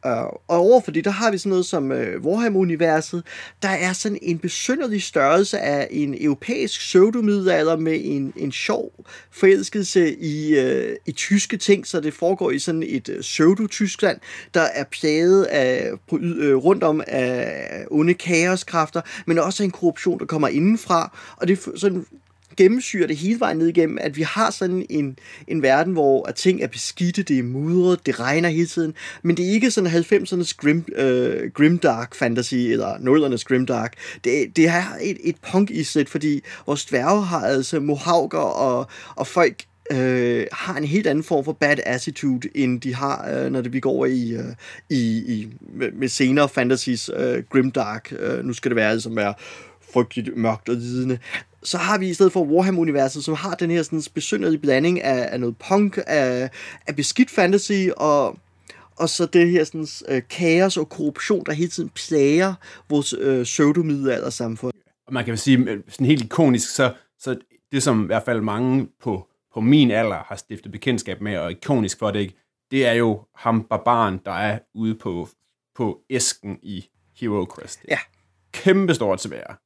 Øh, 0.06 0.12
og 0.48 0.58
overfor 0.58 0.90
det, 0.90 1.04
der 1.04 1.10
har 1.10 1.30
vi 1.30 1.38
sådan 1.38 1.50
noget 1.50 1.66
som 1.66 1.92
øh, 1.92 2.24
Warhammer-universet, 2.24 3.22
der 3.62 3.68
er 3.68 3.92
sådan 3.92 4.18
en 4.22 4.38
besynderlig 4.38 5.02
størrelse 5.02 5.58
af 5.58 5.88
en 5.90 6.16
europæisk 6.20 6.80
pseudomiddelalder 6.80 7.76
med 7.76 8.00
en, 8.04 8.32
en 8.36 8.52
sjov 8.52 9.04
forelskelse 9.30 10.14
i, 10.14 10.58
øh, 10.58 10.96
i 11.06 11.12
tyske 11.12 11.56
ting, 11.56 11.86
så 11.86 12.00
det 12.00 12.14
foregår 12.14 12.50
i 12.50 12.58
sådan 12.58 12.82
et 12.86 13.08
øh, 13.08 13.20
pseudo-Tyskland, 13.20 14.18
der 14.54 14.60
er 14.60 14.84
plaget 14.84 15.44
af, 15.44 15.90
øh, 16.12 16.56
rundt 16.56 16.82
om 16.82 17.02
af 17.06 17.84
onde 17.90 18.14
kaoskræfter, 18.14 19.00
men 19.26 19.38
også 19.38 19.64
en 19.64 19.70
korruption, 19.70 20.18
der 20.18 20.26
kommer 20.26 20.48
indenfra, 20.48 21.18
og 21.36 21.48
det 21.48 21.58
sådan 21.76 22.06
gennemsyrer 22.56 23.06
det 23.06 23.16
hele 23.16 23.40
vejen 23.40 23.56
ned 23.58 23.68
igennem, 23.68 23.98
at 24.00 24.16
vi 24.16 24.22
har 24.22 24.50
sådan 24.50 24.86
en, 24.90 25.18
en 25.48 25.62
verden, 25.62 25.92
hvor 25.92 26.28
at 26.28 26.34
ting 26.34 26.62
er 26.62 26.66
beskidte, 26.66 27.22
det 27.22 27.38
er 27.38 27.42
mudret, 27.42 28.06
det 28.06 28.20
regner 28.20 28.48
hele 28.48 28.66
tiden, 28.66 28.94
men 29.22 29.36
det 29.36 29.48
er 29.48 29.50
ikke 29.50 29.70
sådan 29.70 29.90
90'ernes 29.90 30.54
grim, 30.56 30.84
øh, 30.96 31.50
grimdark 31.50 32.14
fantasy, 32.14 32.54
eller 32.54 32.94
0'ernes 32.94 33.44
grimdark. 33.44 33.94
Det, 34.24 34.56
det 34.56 34.68
er 34.68 34.82
et, 35.02 35.16
et 35.24 35.36
punk 35.52 35.70
i 35.70 35.84
set, 35.84 36.08
fordi 36.08 36.42
vores 36.66 36.84
dværge 36.84 37.24
har 37.24 37.40
altså 37.40 37.80
mohawker 37.80 38.38
og, 38.38 38.86
og 39.16 39.26
folk 39.26 39.64
øh, 39.90 40.46
har 40.52 40.76
en 40.76 40.84
helt 40.84 41.06
anden 41.06 41.24
form 41.24 41.44
for 41.44 41.52
bad 41.52 41.76
attitude, 41.86 42.48
end 42.54 42.80
de 42.80 42.94
har, 42.94 43.28
øh, 43.30 43.52
når 43.52 43.60
det, 43.60 43.72
vi 43.72 43.80
går 43.80 43.90
over 43.90 44.06
i, 44.06 44.30
øh, 44.30 44.54
i, 44.90 45.16
i 45.34 45.48
med, 45.60 45.92
med 45.92 46.08
senere 46.08 46.48
fantasies 46.48 47.10
øh, 47.16 47.42
grimdark. 47.50 48.12
Øh, 48.18 48.44
nu 48.44 48.52
skal 48.52 48.70
det 48.70 48.76
være, 48.76 49.00
som 49.00 49.16
være 49.16 49.34
frygteligt 49.92 50.36
mørkt 50.36 50.68
og 50.68 50.76
lidende 50.76 51.18
så 51.64 51.78
har 51.78 51.98
vi 51.98 52.08
i 52.08 52.14
stedet 52.14 52.32
for 52.32 52.44
Warhammer-universet, 52.44 53.24
som 53.24 53.34
har 53.34 53.54
den 53.54 53.70
her 53.70 53.82
sådan 53.82 54.02
besynderlige 54.14 54.60
blanding 54.60 55.00
af, 55.02 55.28
af 55.32 55.40
noget 55.40 55.56
punk, 55.68 55.98
af, 56.06 56.50
af 56.86 56.96
beskidt 56.96 57.30
fantasy, 57.30 57.88
og, 57.96 58.38
og 58.96 59.08
så 59.08 59.26
det 59.26 59.50
her 59.50 59.64
sådan, 59.64 59.86
øh, 60.08 60.22
kaos 60.30 60.76
og 60.76 60.88
korruption, 60.88 61.46
der 61.46 61.52
hele 61.52 61.70
tiden 61.70 61.90
plager 61.90 62.54
vores 62.90 63.14
øh, 63.18 63.44
pseudo-middelalder-samfund. 63.44 64.72
Og 65.06 65.12
man 65.12 65.24
kan 65.24 65.30
vel 65.30 65.38
sige, 65.38 65.58
øh, 65.58 65.80
sådan 65.88 66.06
helt 66.06 66.24
ikonisk, 66.24 66.74
så, 66.74 66.92
så 67.18 67.36
det 67.72 67.82
som 67.82 68.02
i 68.02 68.06
hvert 68.06 68.24
fald 68.24 68.40
mange 68.40 68.88
på, 69.02 69.28
på 69.54 69.60
min 69.60 69.90
alder 69.90 70.22
har 70.26 70.36
stiftet 70.36 70.72
bekendtskab 70.72 71.20
med, 71.20 71.38
og 71.38 71.50
ikonisk 71.50 71.98
for 71.98 72.10
det 72.10 72.20
ikke, 72.20 72.34
det 72.70 72.86
er 72.86 72.92
jo 72.92 73.22
ham 73.36 73.66
barbaren, 73.70 74.20
der 74.24 74.32
er 74.32 74.58
ude 74.74 74.94
på, 74.94 75.28
på 75.76 76.00
æsken 76.10 76.58
i 76.62 76.84
Hero 77.20 77.46
Quest. 77.56 77.80
Ja. 77.88 77.98
Kæmpe 78.52 78.94
stort 78.94 79.18
til 79.18 79.30
være. 79.30 79.63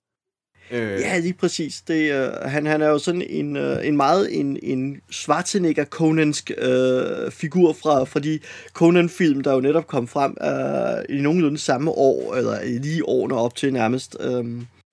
Øh. 0.71 1.01
Ja, 1.01 1.19
lige 1.19 1.35
præcis. 1.35 1.81
Det, 1.81 2.13
øh, 2.13 2.33
han, 2.33 2.67
han 2.67 2.83
er 2.83 2.89
jo 2.89 2.99
sådan 2.99 3.23
en, 3.23 3.57
øh, 3.57 3.87
en 3.87 3.97
meget 3.97 4.41
en, 4.41 4.59
en 4.63 5.01
Schwarzenegger 5.11 5.85
Conansk 5.85 6.51
øh, 6.59 7.31
figur 7.31 7.73
fra, 7.73 8.05
fra 8.05 8.21
de 8.21 8.39
Conan-film, 8.73 9.43
der 9.43 9.53
jo 9.55 9.61
netop 9.61 9.87
kom 9.87 10.09
frem 10.09 10.37
øh, 10.43 11.17
i 11.17 11.21
nogenlunde 11.21 11.59
samme 11.59 11.91
år, 11.91 12.35
eller 12.35 12.65
lige 12.65 13.09
årene 13.09 13.35
op 13.35 13.55
til 13.55 13.73
nærmest. 13.73 14.17
Øh. 14.21 14.45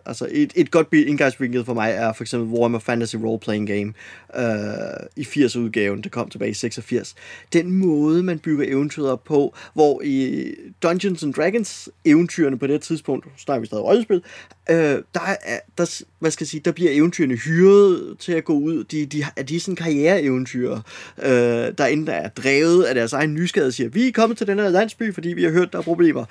Altså 0.05 0.27
et, 0.31 0.53
et 0.55 0.71
godt 0.71 0.87
indgangsvinkel 0.93 1.65
for 1.65 1.73
mig 1.73 1.91
er 1.91 2.13
for 2.13 2.23
eksempel 2.23 2.49
Warhammer 2.49 2.79
Fantasy 2.79 3.15
Role 3.15 3.39
Playing 3.39 3.67
Game 3.67 3.93
øh, 4.37 5.07
i 5.15 5.23
80 5.23 5.55
udgaven, 5.55 6.01
der 6.01 6.09
kom 6.09 6.29
tilbage 6.29 6.51
i 6.51 6.53
86. 6.53 7.15
Den 7.53 7.71
måde, 7.71 8.23
man 8.23 8.39
bygger 8.39 8.65
eventyret 8.67 9.09
op 9.09 9.23
på, 9.23 9.55
hvor 9.73 10.01
i 10.03 10.45
Dungeons 10.83 11.23
and 11.23 11.33
Dragons 11.33 11.89
eventyrene 12.05 12.59
på 12.59 12.67
det 12.67 12.81
tidspunkt, 12.81 13.27
snakker 13.37 13.59
vi 13.59 13.65
stadig 13.65 13.83
rollespil, 13.83 14.21
øh, 14.69 14.75
der, 15.13 15.35
er, 15.43 15.59
der, 15.77 16.01
hvad 16.19 16.31
skal 16.31 16.43
jeg 16.43 16.49
sige, 16.49 16.61
der 16.65 16.71
bliver 16.71 16.91
eventyrene 16.91 17.35
hyret 17.35 18.15
til 18.19 18.31
at 18.31 18.45
gå 18.45 18.53
ud. 18.53 18.83
De, 18.83 19.05
de, 19.05 19.23
er 19.35 19.43
de 19.43 19.59
sådan 19.59 19.75
karriereeventyr, 19.75 20.71
øh, 21.23 21.29
der 21.77 21.85
enten 21.85 22.07
er 22.07 22.27
drevet 22.27 22.83
af 22.83 22.95
deres 22.95 23.13
egen 23.13 23.33
nysgerrighed 23.33 23.67
og 23.67 23.73
siger, 23.73 23.89
vi 23.89 24.07
er 24.07 24.11
kommet 24.11 24.37
til 24.37 24.47
den 24.47 24.59
her 24.59 24.69
landsby, 24.69 25.13
fordi 25.13 25.29
vi 25.29 25.43
har 25.43 25.51
hørt, 25.51 25.73
der 25.73 25.79
er 25.79 25.83
problemer. 25.83 26.25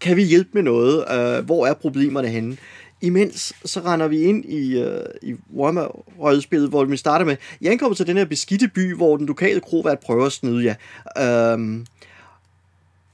Kan 0.00 0.16
vi 0.16 0.22
hjælpe 0.22 0.50
med 0.52 0.62
noget? 0.62 1.04
Øh, 1.12 1.44
hvor 1.44 1.66
er 1.66 1.74
problemerne 1.74 2.28
henne? 2.28 2.56
Imens 3.02 3.52
så 3.64 3.80
render 3.80 4.08
vi 4.08 4.22
ind 4.22 4.44
i, 4.44 4.80
øh, 4.80 5.04
i 5.22 5.34
Warhammer-rødspillet, 5.56 6.68
hvor 6.68 6.84
vi 6.84 6.96
starter 6.96 7.24
med, 7.24 7.36
jeg 7.60 7.72
ankommer 7.72 7.94
til 7.94 8.06
den 8.06 8.16
her 8.16 8.24
beskidte 8.24 8.68
by, 8.68 8.94
hvor 8.94 9.16
den 9.16 9.26
lokale 9.26 9.60
krovært 9.60 10.00
prøver 10.00 10.26
at 10.26 10.32
snyde 10.32 10.64
jer. 10.64 10.74
Øhm, 11.52 11.86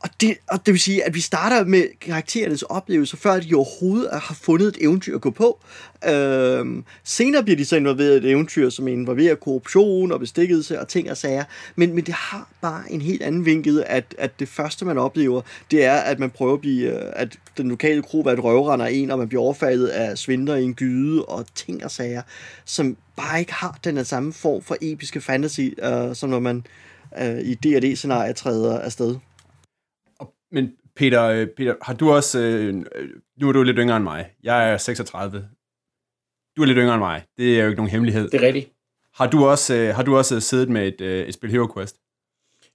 og 0.06 0.12
det, 0.20 0.36
og 0.50 0.66
det 0.66 0.72
vil 0.72 0.80
sige, 0.80 1.04
at 1.04 1.14
vi 1.14 1.20
starter 1.20 1.64
med 1.64 1.84
karakterernes 2.00 2.62
oplevelser, 2.62 3.16
før 3.16 3.40
de 3.40 3.54
overhovedet 3.54 4.10
har 4.12 4.34
fundet 4.34 4.68
et 4.68 4.76
eventyr 4.80 5.14
at 5.14 5.20
gå 5.20 5.30
på. 5.30 5.60
Øhm, 6.08 6.84
senere 7.04 7.42
bliver 7.42 7.56
de 7.56 7.64
så 7.64 7.76
involveret 7.76 8.14
i 8.14 8.16
et 8.16 8.30
eventyr, 8.30 8.70
som 8.70 8.88
involverer 8.88 9.34
korruption 9.34 10.12
og 10.12 10.20
bestikkelse 10.20 10.80
og 10.80 10.88
ting 10.88 11.10
og 11.10 11.16
sager. 11.16 11.44
Men, 11.76 11.94
men 11.94 12.06
det 12.06 12.14
har 12.14 12.48
bare 12.60 12.92
en 12.92 13.00
helt 13.00 13.22
anden 13.22 13.44
vinkel, 13.44 13.84
at, 13.86 14.14
at 14.18 14.40
det 14.40 14.48
første, 14.48 14.84
man 14.84 14.98
oplever, 14.98 15.42
det 15.70 15.84
er, 15.84 15.96
at 15.96 16.18
man 16.18 16.30
prøver 16.30 16.54
at 16.54 16.60
blive, 16.60 17.06
øh, 17.06 17.12
at 17.16 17.36
den 17.56 17.68
lokale 17.68 18.02
kro 18.02 18.22
er 18.22 18.32
et 18.32 18.44
røvrender 18.44 18.86
en, 18.86 19.10
og 19.10 19.18
man 19.18 19.28
bliver 19.28 19.42
overfaldet 19.42 19.86
af 19.86 20.18
svinder 20.18 20.56
i 20.56 20.62
en 20.62 20.74
gyde 20.74 21.24
og 21.24 21.46
ting 21.54 21.84
og 21.84 21.90
sager, 21.90 22.22
som 22.64 22.96
bare 23.16 23.40
ikke 23.40 23.54
har 23.54 23.78
den 23.84 24.04
samme 24.04 24.32
form 24.32 24.62
for 24.62 24.76
episke 24.80 25.20
fantasy, 25.20 25.68
øh, 25.82 26.14
som 26.14 26.30
når 26.30 26.40
man 26.40 26.66
øh, 27.20 27.40
i 27.40 27.54
D&D-scenarier 27.54 28.32
træder 28.32 28.78
afsted. 28.78 29.16
Men 30.56 30.72
Peter, 30.96 31.22
øh, 31.24 31.46
Peter, 31.56 31.74
har 31.82 31.94
du 31.94 32.12
også... 32.12 32.38
Øh, 32.38 32.74
nu 33.40 33.48
er 33.48 33.52
du 33.52 33.62
lidt 33.62 33.76
yngre 33.80 33.96
end 33.96 34.04
mig. 34.04 34.30
Jeg 34.42 34.72
er 34.72 34.76
36. 34.76 35.48
Du 36.56 36.62
er 36.62 36.66
lidt 36.66 36.78
yngre 36.78 36.94
end 36.94 37.02
mig. 37.02 37.22
Det 37.38 37.58
er 37.58 37.62
jo 37.62 37.68
ikke 37.68 37.76
nogen 37.76 37.90
hemmelighed. 37.90 38.30
Det 38.30 38.42
er 38.42 38.46
rigtigt. 38.46 38.72
Har 39.14 39.26
du 39.26 39.46
også, 39.46 39.74
øh, 39.74 39.94
har 39.94 40.02
du 40.02 40.16
også 40.16 40.40
siddet 40.40 40.68
med 40.68 40.88
et, 40.88 41.00
øh, 41.00 41.26
et 41.26 41.34
spil 41.34 41.50
Hero 41.50 41.72
Quest? 41.74 41.96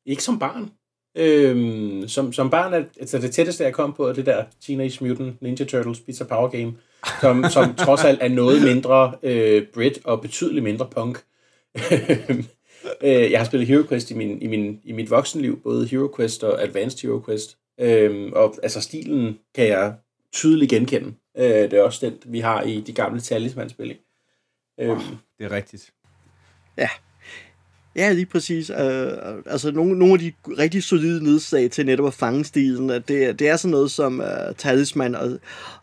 Ikke 0.06 0.24
som 0.24 0.40
barn. 0.40 0.72
Øhm, 1.18 2.08
som, 2.08 2.34
som 2.34 2.50
barn, 2.50 2.74
er, 2.74 2.84
altså 3.00 3.18
det 3.18 3.32
tætteste, 3.32 3.64
jeg 3.64 3.74
kom 3.74 3.94
på, 3.94 4.08
er 4.08 4.14
det 4.14 4.26
der 4.26 4.44
Teenage 4.62 5.06
Mutant 5.06 5.42
Ninja 5.42 5.66
Turtles 5.66 6.00
Pizza 6.00 6.24
Power 6.24 6.50
Game, 6.50 6.74
som, 7.22 7.44
som 7.50 7.76
trods 7.86 8.04
alt 8.04 8.20
er 8.22 8.30
noget 8.30 8.64
mindre 8.64 9.14
øh, 9.24 9.68
Brit 9.74 10.00
og 10.04 10.22
betydeligt 10.22 10.64
mindre 10.64 10.88
punk. 10.96 11.24
øh, 13.04 13.32
jeg 13.32 13.40
har 13.40 13.46
spillet 13.46 13.68
Hero 13.68 13.84
Quest 13.90 14.12
i, 14.12 14.14
min, 14.14 14.42
i, 14.42 14.48
min, 14.48 14.82
i 14.84 14.92
mit 14.92 15.10
voksenliv, 15.10 15.62
både 15.64 15.88
Hero 15.88 16.14
Quest 16.16 16.44
og 16.44 16.64
Advanced 16.64 17.08
Hero 17.08 17.20
Quest. 17.20 17.58
Øhm, 17.80 18.34
og 18.34 18.56
altså 18.64 18.82
stilen 18.82 19.40
kan 19.56 19.68
jeg 19.68 19.96
tydeligt 20.32 20.70
genkende. 20.70 21.14
Øh, 21.38 21.44
det 21.46 21.74
er 21.74 21.84
også 21.84 22.06
den, 22.06 22.34
vi 22.34 22.40
har 22.40 22.62
i 22.62 22.82
de 22.82 22.94
gamle 22.94 23.22
talisman-spil. 23.22 23.98
Øhm. 24.80 24.92
Oh, 24.92 25.02
det 25.40 25.46
er 25.46 25.52
rigtigt. 25.52 25.94
Ja. 26.78 26.90
Ja, 27.96 28.12
lige 28.12 28.26
præcis. 28.26 28.70
Uh, 28.70 28.78
altså, 29.46 29.72
nogle, 29.72 30.00
nogle 30.00 30.14
af 30.14 30.20
de 30.20 30.32
rigtig 30.58 30.84
solide 30.84 31.24
nedslag 31.24 31.72
til 31.72 31.86
netop 31.86 32.08
at 32.08 32.14
fange 32.14 32.46
stilen, 32.46 32.90
at 32.90 33.08
det, 33.08 33.40
det 33.40 33.50
er 33.50 33.56
sådan 33.56 33.72
noget 33.72 33.92
som 33.92 34.20
uh, 34.20 34.56
Talisman, 34.58 35.16
og, 35.16 35.28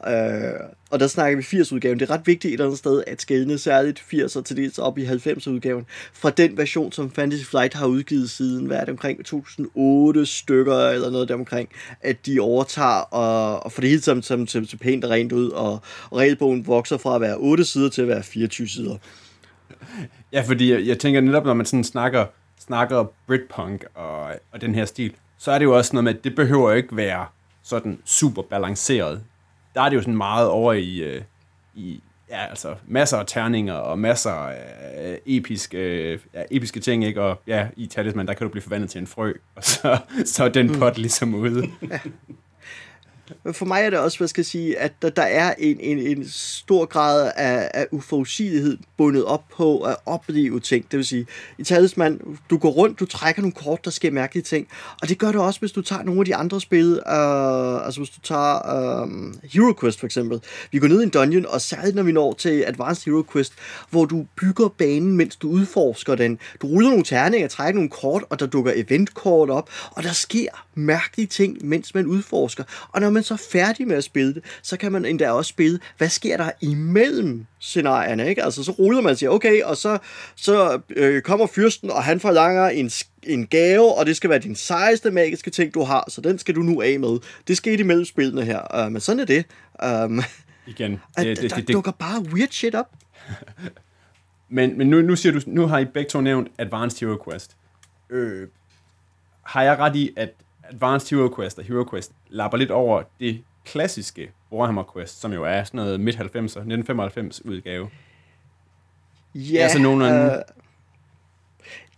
uh, 0.06 0.60
og 0.90 1.00
der 1.00 1.06
snakker 1.06 1.36
vi 1.36 1.42
80-udgaven. 1.42 1.98
Det 1.98 2.10
er 2.10 2.14
ret 2.14 2.26
vigtigt 2.26 2.44
et 2.44 2.52
eller 2.52 2.64
andet 2.64 2.78
sted 2.78 3.02
at 3.06 3.22
skælne 3.22 3.58
særligt 3.58 3.98
80'er 3.98 4.42
til 4.42 4.56
dels 4.56 4.78
op 4.78 4.98
i 4.98 5.04
90'er-udgaven 5.04 5.86
fra 6.12 6.30
den 6.30 6.56
version, 6.56 6.92
som 6.92 7.10
Fantasy 7.10 7.44
Flight 7.44 7.74
har 7.74 7.86
udgivet 7.86 8.30
siden, 8.30 8.66
hvad 8.66 8.76
er 8.76 8.80
det, 8.80 8.90
omkring 8.90 9.24
2008 9.24 10.26
stykker 10.26 10.88
eller 10.88 11.10
noget 11.10 11.28
deromkring, 11.28 11.68
at 12.00 12.26
de 12.26 12.40
overtager 12.40 13.00
og, 13.00 13.64
og 13.64 13.72
får 13.72 13.80
det 13.80 13.90
hele 13.90 14.02
sammen 14.02 14.46
til, 14.46 14.78
pænt 14.80 15.04
og 15.04 15.10
rent 15.10 15.32
ud, 15.32 15.48
og, 15.48 15.80
og 16.10 16.18
regelbogen 16.18 16.66
vokser 16.66 16.96
fra 16.96 17.14
at 17.14 17.20
være 17.20 17.36
8 17.36 17.64
sider 17.64 17.88
til 17.88 18.02
at 18.02 18.08
være 18.08 18.22
24 18.22 18.68
sider. 18.68 18.96
Ja, 20.32 20.40
fordi 20.40 20.72
jeg, 20.72 20.86
jeg 20.86 20.98
tænker 20.98 21.20
netop, 21.20 21.44
når 21.44 21.54
man 21.54 21.66
sådan 21.66 21.84
snakker, 21.84 22.26
snakker 22.58 23.04
Britpunk 23.26 23.84
og, 23.94 24.30
og 24.52 24.60
den 24.60 24.74
her 24.74 24.84
stil, 24.84 25.14
så 25.38 25.52
er 25.52 25.58
det 25.58 25.64
jo 25.64 25.76
også 25.76 25.90
noget 25.96 26.04
med, 26.04 26.14
at 26.14 26.24
det 26.24 26.34
behøver 26.34 26.72
ikke 26.72 26.96
være 26.96 27.26
sådan 27.62 27.98
super 28.04 28.42
balanceret. 28.42 29.22
Der 29.74 29.82
er 29.82 29.88
det 29.88 29.96
jo 29.96 30.00
sådan 30.00 30.16
meget 30.16 30.48
over 30.48 30.72
i, 30.72 30.98
øh, 30.98 31.22
i 31.74 32.02
ja, 32.30 32.46
altså 32.46 32.74
masser 32.86 33.16
af 33.16 33.26
terninger 33.26 33.74
og 33.74 33.98
masser 33.98 34.30
af 34.30 35.20
episke, 35.26 36.12
ja, 36.34 36.42
episke 36.50 36.80
ting, 36.80 37.04
ikke? 37.04 37.22
Og 37.22 37.40
ja, 37.46 37.68
i 37.76 37.86
Talisman, 37.86 38.26
der 38.26 38.34
kan 38.34 38.46
du 38.46 38.50
blive 38.50 38.62
forvandlet 38.62 38.90
til 38.90 39.00
en 39.00 39.06
frø, 39.06 39.32
og 39.54 39.64
så, 39.64 39.98
så 40.24 40.44
er 40.44 40.48
den 40.48 40.78
pot 40.78 40.98
ligesom 40.98 41.34
ude. 41.34 41.62
For 43.52 43.66
mig 43.66 43.82
er 43.82 43.90
det 43.90 43.98
også, 43.98 44.18
hvad 44.18 44.28
skal 44.28 44.40
jeg 44.40 44.46
sige, 44.46 44.78
at 44.78 44.92
der, 45.02 45.10
der 45.10 45.22
er 45.22 45.54
en, 45.58 45.80
en, 45.80 45.98
en 45.98 46.28
stor 46.28 46.84
grad 46.84 47.32
af, 47.36 47.70
af 47.74 47.86
uforudsigelighed 47.90 48.78
bundet 48.96 49.24
op 49.24 49.44
på 49.56 49.80
at 49.80 49.96
opleve 50.06 50.60
ting. 50.60 50.90
Det 50.90 50.96
vil 50.96 51.06
sige, 51.06 51.26
i 51.58 51.62
talisman, 51.62 52.38
du 52.50 52.58
går 52.58 52.70
rundt, 52.70 53.00
du 53.00 53.06
trækker 53.06 53.42
nogle 53.42 53.52
kort, 53.52 53.84
der 53.84 53.90
sker 53.90 54.10
mærkelige 54.10 54.44
ting. 54.44 54.68
Og 55.02 55.08
det 55.08 55.18
gør 55.18 55.32
det 55.32 55.40
også, 55.40 55.60
hvis 55.60 55.72
du 55.72 55.82
tager 55.82 56.02
nogle 56.02 56.20
af 56.20 56.24
de 56.24 56.34
andre 56.34 56.60
spil. 56.60 57.00
Øh, 57.06 57.86
altså 57.86 58.00
hvis 58.00 58.10
du 58.10 58.20
tager 58.20 58.54
øh, 58.76 59.34
Hero 59.52 59.74
Quest 59.80 60.00
for 60.00 60.06
eksempel. 60.06 60.40
Vi 60.72 60.78
går 60.78 60.88
ned 60.88 61.00
i 61.00 61.02
en 61.02 61.10
dungeon, 61.10 61.46
og 61.46 61.60
særligt 61.60 61.96
når 61.96 62.02
vi 62.02 62.12
når 62.12 62.32
til 62.32 62.64
Advanced 62.66 63.04
Hero 63.04 63.22
Quest, 63.32 63.52
hvor 63.90 64.04
du 64.04 64.26
bygger 64.36 64.68
banen, 64.68 65.16
mens 65.16 65.36
du 65.36 65.48
udforsker 65.48 66.14
den. 66.14 66.38
Du 66.62 66.66
ruller 66.66 66.90
nogle 66.90 67.04
terninger, 67.04 67.48
trækker 67.48 67.74
nogle 67.74 67.90
kort, 67.90 68.24
og 68.30 68.40
der 68.40 68.46
dukker 68.46 68.72
eventkort 68.74 69.50
op, 69.50 69.70
og 69.90 70.02
der 70.02 70.12
sker 70.12 70.48
mærkelige 70.78 71.26
ting, 71.26 71.66
mens 71.66 71.94
man 71.94 72.06
udforsker. 72.06 72.64
Og 72.88 73.00
når 73.00 73.10
man 73.10 73.22
så 73.22 73.34
er 73.34 73.38
færdig 73.52 73.88
med 73.88 73.96
at 73.96 74.04
spille 74.04 74.34
det, 74.34 74.44
så 74.62 74.76
kan 74.76 74.92
man 74.92 75.04
endda 75.04 75.30
også 75.30 75.48
spille, 75.48 75.78
hvad 75.98 76.08
sker 76.08 76.36
der 76.36 76.50
imellem 76.60 77.46
scenarierne, 77.58 78.28
ikke? 78.28 78.44
Altså, 78.44 78.64
så 78.64 78.72
ruller 78.72 79.00
man 79.00 79.16
sig, 79.16 79.30
okay, 79.30 79.62
og 79.62 79.76
så, 79.76 79.98
så 80.36 80.80
øh, 80.96 81.22
kommer 81.22 81.46
fyrsten, 81.46 81.90
og 81.90 82.04
han 82.04 82.20
forlanger 82.20 82.68
en, 82.68 82.90
en 83.22 83.46
gave, 83.46 83.94
og 83.94 84.06
det 84.06 84.16
skal 84.16 84.30
være 84.30 84.38
din 84.38 84.54
sejeste 84.54 85.10
magiske 85.10 85.50
ting, 85.50 85.74
du 85.74 85.82
har, 85.82 86.04
så 86.08 86.20
den 86.20 86.38
skal 86.38 86.54
du 86.54 86.60
nu 86.60 86.82
af 86.82 87.00
med. 87.00 87.18
Det 87.48 87.56
skete 87.56 87.78
imellem 87.78 88.04
spillene 88.04 88.44
her, 88.44 88.84
uh, 88.86 88.92
men 88.92 89.00
sådan 89.00 89.20
er 89.20 89.24
det. 89.24 89.44
Um, 90.04 90.22
Igen. 90.66 91.00
at 91.16 91.26
Det, 91.26 91.36
der 91.36 91.48
det, 91.48 91.56
det, 91.56 91.74
dukker 91.74 91.92
bare 91.92 92.22
weird 92.22 92.50
shit 92.50 92.74
op. 92.74 92.90
Men, 94.50 94.78
men 94.78 94.86
nu, 94.86 95.02
nu 95.02 95.16
siger 95.16 95.32
du, 95.32 95.40
nu 95.46 95.66
har 95.66 95.78
I 95.78 95.84
begge 95.84 96.10
to 96.10 96.20
nævnt 96.20 96.48
Advanced 96.58 97.06
Hero 97.06 97.24
Quest. 97.24 97.56
Øh, 98.10 98.48
har 99.42 99.62
jeg 99.62 99.78
ret 99.78 99.96
i, 99.96 100.10
at 100.16 100.34
Advanced 100.68 101.16
Hero 101.16 101.34
Quest 101.36 101.58
og 101.58 101.64
Hero 101.64 101.84
Quest 101.90 102.12
lapper 102.28 102.58
lidt 102.58 102.70
over 102.70 103.02
det 103.20 103.42
klassiske 103.64 104.30
Warhammer 104.52 104.84
Quest, 104.94 105.20
som 105.20 105.32
jo 105.32 105.44
er 105.44 105.64
sådan 105.64 105.78
noget 105.78 106.00
midt-90'er, 106.00 106.38
1995 106.38 107.44
udgave? 107.44 107.90
Ja, 109.34 109.68
sådan 109.68 109.82
nogenlunde- 109.82 110.32
øh, 110.36 110.42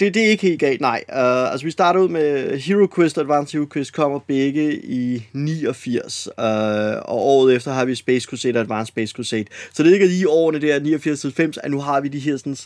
det, 0.01 0.15
det 0.15 0.27
er 0.27 0.31
ikke 0.31 0.43
helt 0.43 0.61
galt, 0.61 0.81
nej. 0.81 1.05
Uh, 1.09 1.53
altså, 1.53 1.65
vi 1.65 1.71
starter 1.71 2.01
ud 2.01 2.09
med 2.09 2.59
Hero 2.59 2.87
Quest 2.95 3.19
og 3.19 3.23
Advanced 3.23 3.59
Hero 3.59 3.67
Quest 3.73 3.93
kommer 3.93 4.19
begge 4.19 4.75
i 4.85 5.29
89, 5.33 6.29
uh, 6.39 6.45
øh, 6.45 6.51
og 6.97 7.19
året 7.19 7.55
efter 7.55 7.73
har 7.73 7.85
vi 7.85 7.95
Space 7.95 8.27
Crusade 8.27 8.57
og 8.57 8.61
Advanced 8.61 8.87
Space 8.87 9.13
Crusade. 9.13 9.45
Så 9.73 9.83
det 9.83 9.91
ligger 9.91 10.07
lige 10.07 10.21
i 10.21 10.25
årene 10.25 10.61
der, 10.61 10.81
89-90, 11.57 11.61
at 11.63 11.71
nu 11.71 11.81
har 11.81 12.01
vi 12.01 12.09
de 12.09 12.19
her 12.19 12.37
sådan, 12.37 12.57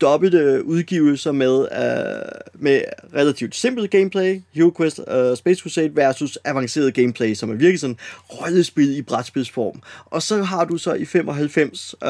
dobbelte 0.00 0.64
udgivelser 0.64 1.32
med, 1.32 1.58
uh, 1.58 2.62
med 2.62 2.82
relativt 3.14 3.56
simpelt 3.56 3.90
gameplay, 3.90 4.40
Hero 4.52 4.72
Quest 4.76 4.98
og 4.98 5.30
uh, 5.30 5.36
Space 5.36 5.60
Crusade 5.60 5.96
versus 5.96 6.38
avanceret 6.44 6.94
gameplay, 6.94 7.34
som 7.34 7.50
er 7.50 7.54
virkelig 7.54 7.80
sådan 7.80 7.96
rollespil 8.32 8.96
i 8.96 9.02
brætspilsform. 9.02 9.82
Og 10.04 10.22
så 10.22 10.42
har 10.42 10.64
du 10.64 10.78
så 10.78 10.94
i 10.94 11.04
95, 11.04 11.94
uh, 11.94 12.08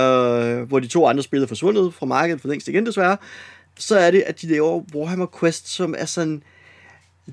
hvor 0.69 0.79
de 0.79 0.87
to 0.87 1.07
andre 1.07 1.23
spil 1.23 1.43
er 1.43 1.47
forsvundet 1.47 1.95
fra 1.95 2.07
markedet 2.07 2.41
for 2.41 2.49
længst 2.49 2.69
igen 2.69 2.87
desværre, 2.87 3.17
så 3.79 3.99
er 3.99 4.11
det, 4.11 4.21
at 4.27 4.41
de 4.43 4.47
laver 4.47 4.83
Warhammer 4.95 5.27
Quest, 5.41 5.69
som 5.69 5.95
er 5.99 6.05
sådan 6.05 6.43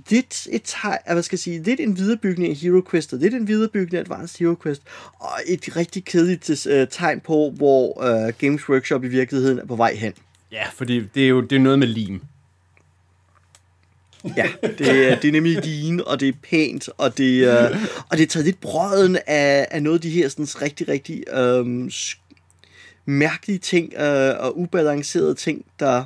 lidt 0.10 0.48
et 0.52 0.76
hvad 1.12 1.24
skal 1.24 1.36
jeg 1.36 1.40
sige, 1.40 1.64
lidt 1.64 1.80
en 1.80 1.98
viderebygning 1.98 2.50
af 2.52 2.56
Hero 2.58 2.82
Quest, 2.92 3.14
og 3.14 3.20
lidt 3.20 3.34
en 3.34 3.48
viderebygning 3.48 3.94
af 3.94 4.00
Advanced 4.00 4.40
Hero 4.40 4.56
Quest, 4.64 4.82
og 5.20 5.32
et 5.48 5.76
rigtig 5.76 6.06
kedeligt 6.06 6.50
uh, 6.50 6.74
tegn 6.92 7.20
på, 7.20 7.54
hvor 7.56 8.04
uh, 8.28 8.34
Games 8.38 8.70
Workshop 8.70 9.04
i 9.04 9.08
virkeligheden 9.08 9.60
er 9.60 9.66
på 9.66 9.76
vej 9.76 9.94
hen. 9.96 10.14
Ja, 10.52 10.64
fordi 10.76 11.04
det 11.16 11.24
er 11.24 11.28
jo 11.28 11.42
det 11.42 11.56
er 11.56 11.60
noget 11.60 11.80
med 11.80 11.88
lim. 11.88 12.22
Ja, 14.38 14.48
det, 14.62 15.12
er- 15.12 15.20
det 15.20 15.28
er 15.28 15.32
nemlig 15.32 15.64
din, 15.64 16.02
og 16.08 16.20
det 16.20 16.28
er 16.28 16.34
pænt, 16.50 16.90
og 16.98 17.18
det, 17.18 17.48
uh, 17.48 17.78
og 18.10 18.18
det 18.18 18.24
er 18.24 18.28
taget 18.28 18.46
lidt 18.46 18.62
brøden 18.62 19.18
af, 19.28 19.68
af 19.72 19.84
noget 19.84 19.98
af 19.98 20.02
de 20.02 20.10
her 20.10 20.30
sådan, 20.30 20.48
rigtig, 20.62 20.88
rigtig 20.88 21.24
um, 21.60 21.92
mærkelige 23.06 23.60
ting 23.60 23.94
uh, 23.98 24.04
og 24.46 24.60
ubalancerede 24.60 25.36
ting, 25.36 25.66
der 25.80 26.04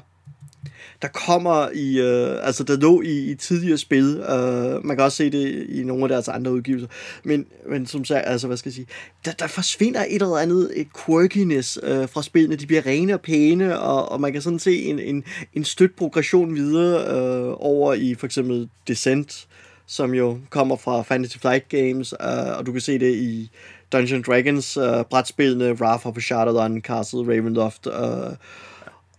der 1.01 1.07
kommer 1.07 1.69
i, 1.73 1.99
øh, 1.99 2.47
altså 2.47 2.63
der 2.63 2.77
lå 2.77 3.01
i, 3.01 3.31
i 3.31 3.35
tidligere 3.35 3.77
spil, 3.77 4.23
øh, 4.29 4.85
man 4.85 4.97
kan 4.97 5.05
også 5.05 5.15
se 5.15 5.29
det 5.29 5.65
i 5.69 5.83
nogle 5.83 6.03
af 6.03 6.09
deres 6.09 6.27
andre 6.27 6.51
udgivelser, 6.51 6.88
men, 7.23 7.45
men 7.69 7.85
som 7.85 8.05
sagt, 8.05 8.27
altså 8.27 8.47
hvad 8.47 8.57
skal 8.57 8.69
jeg 8.69 8.73
sige, 8.73 8.88
der, 9.25 9.31
der 9.31 9.47
forsvinder 9.47 10.05
et 10.09 10.21
eller 10.21 10.38
andet 10.38 10.71
et 10.75 10.88
quirkiness 11.05 11.79
øh, 11.83 12.09
fra 12.09 12.23
spillene, 12.23 12.55
de 12.55 12.67
bliver 12.67 12.85
rene 12.85 13.13
og 13.13 13.21
pæne, 13.21 13.79
og, 13.79 14.12
og 14.12 14.21
man 14.21 14.33
kan 14.33 14.41
sådan 14.41 14.59
se 14.59 14.83
en, 14.83 14.99
en, 14.99 15.23
en 15.53 15.63
støt 15.63 15.91
progression 15.97 16.55
videre 16.55 17.17
øh, 17.17 17.55
over 17.59 17.93
i 17.93 18.15
for 18.15 18.25
eksempel 18.25 18.69
Descent, 18.88 19.47
som 19.85 20.13
jo 20.13 20.39
kommer 20.49 20.75
fra 20.75 21.01
Fantasy 21.01 21.38
Flight 21.38 21.69
Games, 21.69 22.13
øh, 22.21 22.57
og 22.57 22.65
du 22.65 22.71
kan 22.71 22.81
se 22.81 22.99
det 22.99 23.15
i 23.15 23.51
Dungeons 23.91 24.25
Dragons 24.25 24.77
øh, 24.77 25.03
brætspillene, 25.09 25.73
Wrath 25.73 26.07
of 26.07 26.17
Shadowrun, 26.17 26.81
Castle 26.81 27.19
Ravenloft 27.19 27.88
øh, 27.88 28.35